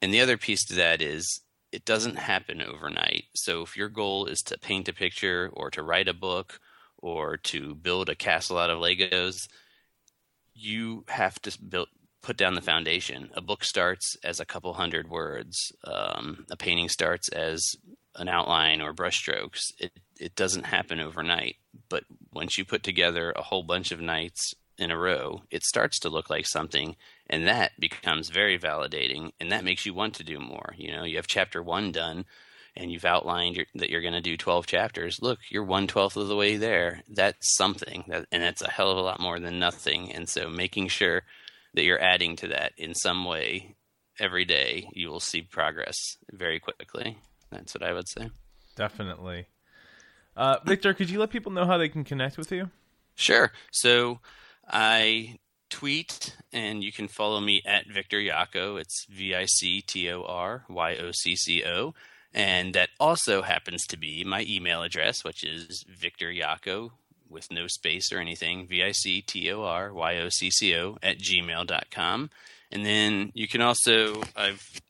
And 0.00 0.14
the 0.14 0.22
other 0.22 0.38
piece 0.38 0.64
to 0.68 0.74
that 0.76 1.02
is 1.02 1.42
it 1.72 1.84
doesn't 1.84 2.16
happen 2.16 2.60
overnight. 2.60 3.24
So 3.34 3.62
if 3.62 3.76
your 3.76 3.88
goal 3.88 4.26
is 4.26 4.40
to 4.46 4.58
paint 4.58 4.88
a 4.88 4.92
picture 4.92 5.50
or 5.52 5.70
to 5.70 5.82
write 5.82 6.08
a 6.08 6.14
book 6.14 6.60
or 6.98 7.36
to 7.36 7.74
build 7.74 8.08
a 8.08 8.14
castle 8.14 8.58
out 8.58 8.70
of 8.70 8.78
Legos, 8.78 9.48
you 10.54 11.04
have 11.08 11.40
to 11.42 11.58
build 11.62 11.88
put 12.22 12.36
down 12.36 12.54
the 12.54 12.60
foundation. 12.60 13.30
A 13.34 13.40
book 13.40 13.64
starts 13.64 14.16
as 14.22 14.40
a 14.40 14.44
couple 14.44 14.74
hundred 14.74 15.08
words. 15.08 15.72
Um, 15.84 16.44
a 16.50 16.56
painting 16.56 16.90
starts 16.90 17.28
as 17.30 17.76
an 18.16 18.28
outline 18.28 18.82
or 18.82 18.92
brushstrokes. 18.92 19.72
It 19.78 19.92
it 20.18 20.34
doesn't 20.34 20.66
happen 20.66 21.00
overnight, 21.00 21.56
but 21.88 22.04
once 22.32 22.58
you 22.58 22.64
put 22.64 22.82
together 22.82 23.32
a 23.32 23.42
whole 23.42 23.62
bunch 23.62 23.90
of 23.90 24.02
nights 24.02 24.54
in 24.80 24.90
a 24.90 24.98
row, 24.98 25.42
it 25.50 25.62
starts 25.62 25.98
to 26.00 26.08
look 26.08 26.30
like 26.30 26.46
something, 26.46 26.96
and 27.28 27.46
that 27.46 27.72
becomes 27.78 28.28
very 28.28 28.58
validating, 28.58 29.32
and 29.40 29.52
that 29.52 29.64
makes 29.64 29.86
you 29.86 29.94
want 29.94 30.14
to 30.14 30.24
do 30.24 30.38
more. 30.38 30.74
You 30.76 30.92
know, 30.92 31.04
you 31.04 31.16
have 31.16 31.26
chapter 31.26 31.62
one 31.62 31.92
done, 31.92 32.24
and 32.76 32.90
you've 32.90 33.04
outlined 33.04 33.56
your, 33.56 33.66
that 33.74 33.90
you're 33.90 34.00
going 34.00 34.14
to 34.14 34.20
do 34.20 34.36
12 34.36 34.66
chapters. 34.66 35.18
Look, 35.20 35.38
you're 35.50 35.64
one 35.64 35.86
twelfth 35.86 36.16
of 36.16 36.28
the 36.28 36.36
way 36.36 36.56
there. 36.56 37.02
That's 37.08 37.56
something, 37.56 38.04
that, 38.08 38.26
and 38.32 38.42
that's 38.42 38.62
a 38.62 38.70
hell 38.70 38.90
of 38.90 38.98
a 38.98 39.02
lot 39.02 39.20
more 39.20 39.40
than 39.40 39.58
nothing. 39.58 40.12
And 40.12 40.28
so, 40.28 40.48
making 40.48 40.88
sure 40.88 41.22
that 41.74 41.84
you're 41.84 42.02
adding 42.02 42.36
to 42.36 42.48
that 42.48 42.72
in 42.76 42.94
some 42.94 43.24
way 43.24 43.76
every 44.18 44.44
day, 44.44 44.88
you 44.92 45.08
will 45.08 45.20
see 45.20 45.42
progress 45.42 45.96
very 46.32 46.60
quickly. 46.60 47.18
That's 47.50 47.74
what 47.74 47.82
I 47.82 47.92
would 47.92 48.08
say. 48.08 48.30
Definitely. 48.76 49.46
Uh, 50.36 50.58
Victor, 50.64 50.94
could 50.94 51.10
you 51.10 51.18
let 51.18 51.30
people 51.30 51.52
know 51.52 51.66
how 51.66 51.78
they 51.78 51.88
can 51.88 52.04
connect 52.04 52.38
with 52.38 52.52
you? 52.52 52.70
Sure. 53.14 53.52
So 53.70 54.20
I 54.70 55.38
tweet, 55.68 56.36
and 56.52 56.82
you 56.82 56.92
can 56.92 57.08
follow 57.08 57.40
me 57.40 57.62
at 57.64 57.86
Victor 57.88 58.18
Yocco. 58.18 58.80
It's 58.80 59.06
V 59.10 59.34
I 59.34 59.46
C 59.46 59.80
T 59.80 60.10
O 60.10 60.22
R 60.22 60.64
Y 60.68 60.96
O 60.96 61.10
C 61.12 61.36
C 61.36 61.64
O. 61.64 61.94
And 62.32 62.74
that 62.74 62.90
also 63.00 63.42
happens 63.42 63.84
to 63.88 63.96
be 63.96 64.22
my 64.22 64.44
email 64.48 64.82
address, 64.82 65.24
which 65.24 65.42
is 65.42 65.84
Victor 65.88 66.30
Yocco 66.30 66.92
with 67.28 67.50
no 67.50 67.66
space 67.66 68.12
or 68.12 68.18
anything, 68.18 68.66
V 68.66 68.82
I 68.82 68.92
C 68.92 69.22
T 69.22 69.50
O 69.52 69.62
R 69.62 69.92
Y 69.92 70.18
O 70.18 70.28
C 70.28 70.50
C 70.50 70.76
O 70.76 70.98
at 71.02 71.18
gmail.com. 71.18 72.30
And 72.72 72.86
then 72.86 73.32
you 73.34 73.48
can 73.48 73.62
also, 73.62 74.22
I've 74.36 74.80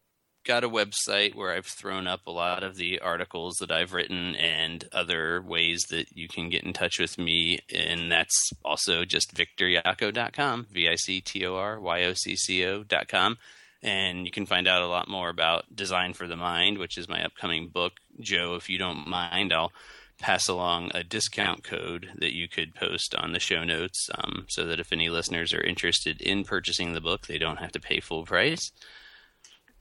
got 0.44 0.64
a 0.64 0.68
website 0.68 1.34
where 1.34 1.52
I've 1.52 1.66
thrown 1.66 2.06
up 2.06 2.26
a 2.26 2.30
lot 2.30 2.62
of 2.62 2.76
the 2.76 2.98
articles 3.00 3.56
that 3.60 3.70
I've 3.70 3.92
written 3.92 4.34
and 4.36 4.88
other 4.92 5.42
ways 5.42 5.84
that 5.90 6.16
you 6.16 6.28
can 6.28 6.48
get 6.48 6.64
in 6.64 6.72
touch 6.72 6.98
with 6.98 7.18
me. 7.18 7.60
And 7.74 8.10
that's 8.10 8.50
also 8.64 9.04
just 9.04 9.34
victoryocco.com, 9.34 10.66
V 10.72 10.88
I 10.88 10.96
C 10.96 11.20
T 11.20 11.44
O 11.46 11.56
R 11.56 11.80
Y 11.80 12.04
O 12.04 12.14
C 12.14 12.36
C 12.36 12.64
O.com. 12.66 13.38
And 13.82 14.26
you 14.26 14.30
can 14.30 14.46
find 14.46 14.68
out 14.68 14.82
a 14.82 14.86
lot 14.88 15.08
more 15.08 15.30
about 15.30 15.74
Design 15.74 16.12
for 16.12 16.26
the 16.26 16.36
Mind, 16.36 16.78
which 16.78 16.98
is 16.98 17.08
my 17.08 17.24
upcoming 17.24 17.68
book. 17.68 17.94
Joe, 18.20 18.54
if 18.56 18.68
you 18.68 18.76
don't 18.76 19.08
mind, 19.08 19.52
I'll 19.52 19.72
pass 20.18 20.48
along 20.48 20.90
a 20.94 21.02
discount 21.02 21.64
code 21.64 22.10
that 22.18 22.34
you 22.34 22.46
could 22.46 22.74
post 22.74 23.14
on 23.14 23.32
the 23.32 23.40
show 23.40 23.64
notes 23.64 24.10
um, 24.18 24.44
so 24.48 24.66
that 24.66 24.78
if 24.78 24.92
any 24.92 25.08
listeners 25.08 25.54
are 25.54 25.62
interested 25.62 26.20
in 26.20 26.44
purchasing 26.44 26.92
the 26.92 27.00
book, 27.00 27.26
they 27.26 27.38
don't 27.38 27.56
have 27.56 27.72
to 27.72 27.80
pay 27.80 28.00
full 28.00 28.26
price. 28.26 28.70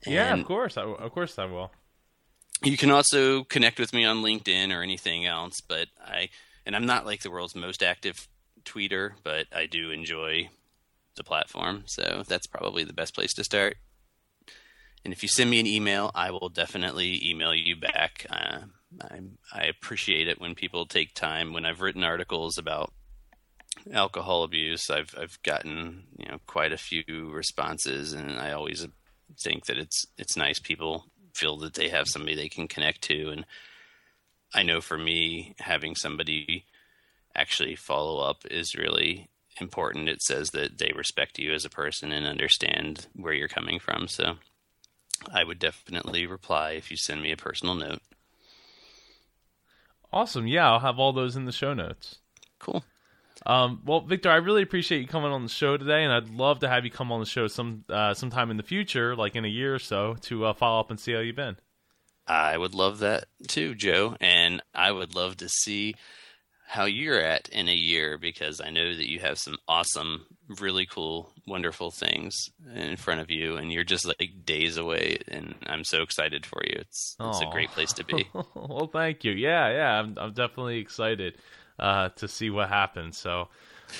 Yeah, 0.06 0.32
And- 0.32 0.40
of 0.40 0.46
course. 0.46 0.76
I, 0.76 0.82
of 0.82 1.12
course, 1.12 1.38
I 1.38 1.44
will. 1.46 1.70
you 2.62 2.76
can 2.76 2.90
also 2.90 3.44
connect 3.44 3.78
with 3.78 3.92
me 3.92 4.04
on 4.04 4.22
LinkedIn 4.22 4.74
or 4.76 4.82
anything 4.82 5.26
else. 5.26 5.60
But 5.66 5.88
I 6.04 6.28
and 6.66 6.76
I'm 6.76 6.86
not 6.86 7.06
like 7.06 7.22
the 7.22 7.30
world's 7.30 7.54
most 7.54 7.82
active 7.82 8.28
tweeter, 8.64 9.12
but 9.24 9.46
I 9.54 9.66
do 9.66 9.90
enjoy 9.90 10.50
the 11.16 11.24
platform. 11.24 11.84
So 11.86 12.22
that's 12.28 12.46
probably 12.46 12.84
the 12.84 12.92
best 12.92 13.14
place 13.14 13.32
to 13.34 13.44
start. 13.44 13.76
And 15.04 15.14
if 15.14 15.22
you 15.22 15.28
send 15.30 15.48
me 15.48 15.58
an 15.60 15.66
email, 15.66 16.10
I 16.14 16.30
will 16.30 16.50
definitely 16.50 17.26
email 17.26 17.54
you 17.54 17.74
back. 17.76 18.26
Uh, 18.28 18.58
I, 19.00 19.20
I 19.52 19.62
appreciate 19.64 20.28
it 20.28 20.38
when 20.40 20.54
people 20.54 20.84
take 20.84 21.14
time. 21.14 21.54
When 21.54 21.64
I've 21.64 21.80
written 21.80 22.04
articles 22.04 22.58
about 22.58 22.92
alcohol 23.92 24.42
abuse, 24.42 24.90
I've 24.90 25.14
I've 25.18 25.42
gotten 25.42 26.04
you 26.18 26.26
know 26.28 26.38
quite 26.46 26.72
a 26.72 26.76
few 26.76 27.30
responses, 27.32 28.12
and 28.12 28.38
I 28.38 28.52
always 28.52 28.86
think 29.38 29.66
that 29.66 29.78
it's 29.78 30.06
it's 30.16 30.36
nice 30.36 30.58
people 30.58 31.06
feel 31.34 31.56
that 31.58 31.74
they 31.74 31.88
have 31.88 32.08
somebody 32.08 32.34
they 32.34 32.48
can 32.48 32.68
connect 32.68 33.02
to, 33.02 33.30
and 33.30 33.44
I 34.54 34.62
know 34.62 34.80
for 34.80 34.98
me 34.98 35.54
having 35.58 35.94
somebody 35.94 36.64
actually 37.34 37.76
follow 37.76 38.20
up 38.20 38.44
is 38.50 38.74
really 38.74 39.28
important. 39.60 40.08
It 40.08 40.22
says 40.22 40.50
that 40.50 40.78
they 40.78 40.92
respect 40.94 41.38
you 41.38 41.52
as 41.52 41.64
a 41.64 41.70
person 41.70 42.12
and 42.12 42.26
understand 42.26 43.06
where 43.14 43.32
you're 43.32 43.48
coming 43.48 43.78
from. 43.78 44.08
So 44.08 44.36
I 45.32 45.44
would 45.44 45.58
definitely 45.58 46.26
reply 46.26 46.72
if 46.72 46.90
you 46.90 46.96
send 46.96 47.22
me 47.22 47.30
a 47.30 47.36
personal 47.36 47.74
note. 47.74 48.00
Awesome. 50.12 50.46
Yeah, 50.46 50.70
I'll 50.70 50.80
have 50.80 50.98
all 50.98 51.12
those 51.12 51.36
in 51.36 51.44
the 51.44 51.52
show 51.52 51.72
notes. 51.72 52.18
Cool. 52.58 52.84
Um, 53.46 53.80
well, 53.86 54.00
Victor, 54.00 54.30
I 54.30 54.36
really 54.36 54.62
appreciate 54.62 55.00
you 55.00 55.06
coming 55.06 55.32
on 55.32 55.42
the 55.42 55.48
show 55.48 55.76
today, 55.76 56.04
and 56.04 56.12
I'd 56.12 56.28
love 56.28 56.60
to 56.60 56.68
have 56.68 56.84
you 56.84 56.90
come 56.90 57.10
on 57.10 57.20
the 57.20 57.26
show 57.26 57.46
some 57.46 57.84
uh, 57.88 58.12
sometime 58.14 58.50
in 58.50 58.56
the 58.56 58.62
future, 58.62 59.16
like 59.16 59.34
in 59.34 59.44
a 59.44 59.48
year 59.48 59.74
or 59.74 59.78
so, 59.78 60.16
to 60.22 60.46
uh, 60.46 60.52
follow 60.52 60.80
up 60.80 60.90
and 60.90 61.00
see 61.00 61.12
how 61.12 61.20
you've 61.20 61.36
been. 61.36 61.56
I 62.26 62.56
would 62.56 62.74
love 62.74 62.98
that 62.98 63.24
too, 63.48 63.74
Joe, 63.74 64.16
and 64.20 64.62
I 64.74 64.92
would 64.92 65.14
love 65.14 65.38
to 65.38 65.48
see 65.48 65.94
how 66.66 66.84
you're 66.84 67.20
at 67.20 67.48
in 67.48 67.68
a 67.68 67.74
year 67.74 68.16
because 68.16 68.60
I 68.60 68.70
know 68.70 68.94
that 68.94 69.10
you 69.10 69.18
have 69.18 69.38
some 69.38 69.56
awesome, 69.66 70.26
really 70.60 70.86
cool, 70.86 71.32
wonderful 71.44 71.90
things 71.90 72.36
in 72.76 72.96
front 72.96 73.20
of 73.20 73.30
you, 73.30 73.56
and 73.56 73.72
you're 73.72 73.82
just 73.84 74.06
like 74.06 74.30
days 74.44 74.76
away, 74.76 75.18
and 75.28 75.54
I'm 75.66 75.82
so 75.82 76.02
excited 76.02 76.44
for 76.44 76.62
you. 76.64 76.76
It's 76.78 77.16
it's 77.18 77.40
a 77.40 77.46
great 77.46 77.70
place 77.70 77.94
to 77.94 78.04
be. 78.04 78.28
well, 78.54 78.90
thank 78.92 79.24
you. 79.24 79.32
Yeah, 79.32 79.70
yeah, 79.70 79.98
I'm 79.98 80.16
I'm 80.18 80.34
definitely 80.34 80.78
excited 80.78 81.38
uh, 81.80 82.10
to 82.10 82.28
see 82.28 82.50
what 82.50 82.68
happens. 82.68 83.16
So. 83.16 83.48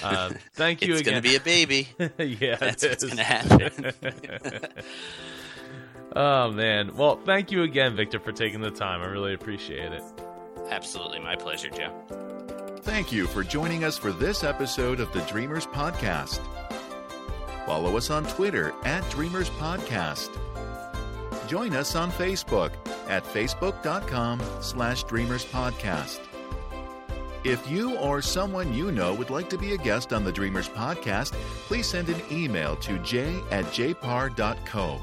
Uh, 0.05 0.31
thank 0.55 0.83
you 0.83 0.93
it's 0.93 1.01
again. 1.01 1.25
It's 1.25 1.27
gonna 1.27 1.33
be 1.33 1.37
a 1.37 1.41
baby. 1.41 1.89
yeah, 2.41 2.55
that's 2.55 2.85
what's 2.85 3.03
gonna 3.03 3.25
happen. 3.25 3.93
oh 6.15 6.53
man. 6.53 6.95
Well, 6.95 7.17
thank 7.25 7.51
you 7.51 7.65
again, 7.65 7.97
Victor, 7.97 8.21
for 8.21 8.31
taking 8.31 8.61
the 8.61 8.71
time. 8.71 9.01
I 9.03 9.07
really 9.07 9.35
appreciate 9.35 9.93
it. 9.93 10.03
Absolutely, 10.69 11.19
my 11.19 11.35
pleasure, 11.35 11.71
Joe. 11.71 11.93
Thank 12.83 13.11
you 13.11 13.27
for 13.27 13.43
joining 13.43 13.83
us 13.83 13.99
for 13.99 14.13
this 14.13 14.45
episode 14.45 15.01
of 15.01 15.13
the 15.13 15.23
Dreamers 15.23 15.67
Podcast. 15.67 16.41
Follow 17.67 17.97
us 17.97 18.11
on 18.11 18.25
Twitter 18.25 18.73
at 18.85 19.09
Dreamers 19.11 19.51
Podcast. 19.51 20.31
Join 21.49 21.75
us 21.75 21.97
on 21.97 22.13
Facebook 22.13 22.73
at 23.09 23.25
facebook.com 23.25 24.41
slash 24.61 25.03
Dreamers 25.05 25.45
Podcast. 25.45 26.30
If 27.43 27.71
you 27.71 27.97
or 27.97 28.21
someone 28.21 28.75
you 28.75 28.93
know 28.93 29.15
would 29.15 29.31
like 29.31 29.49
to 29.51 29.59
be 29.59 29.73
a 29.73 29.79
guest 29.79 30.13
on 30.13 30.25
the 30.25 30.33
Dreamers 30.33 30.69
Podcast, 30.69 31.33
please 31.67 31.87
send 31.87 32.11
an 32.11 32.21
email 32.31 32.77
to 32.77 32.99
j 32.99 33.41
at 33.51 33.65
jpar.co. 33.67 35.01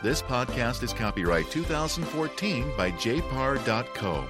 This 0.00 0.22
podcast 0.22 0.84
is 0.84 0.92
copyright 0.92 1.50
2014 1.50 2.72
by 2.76 2.92
jpar.co. 2.92 4.24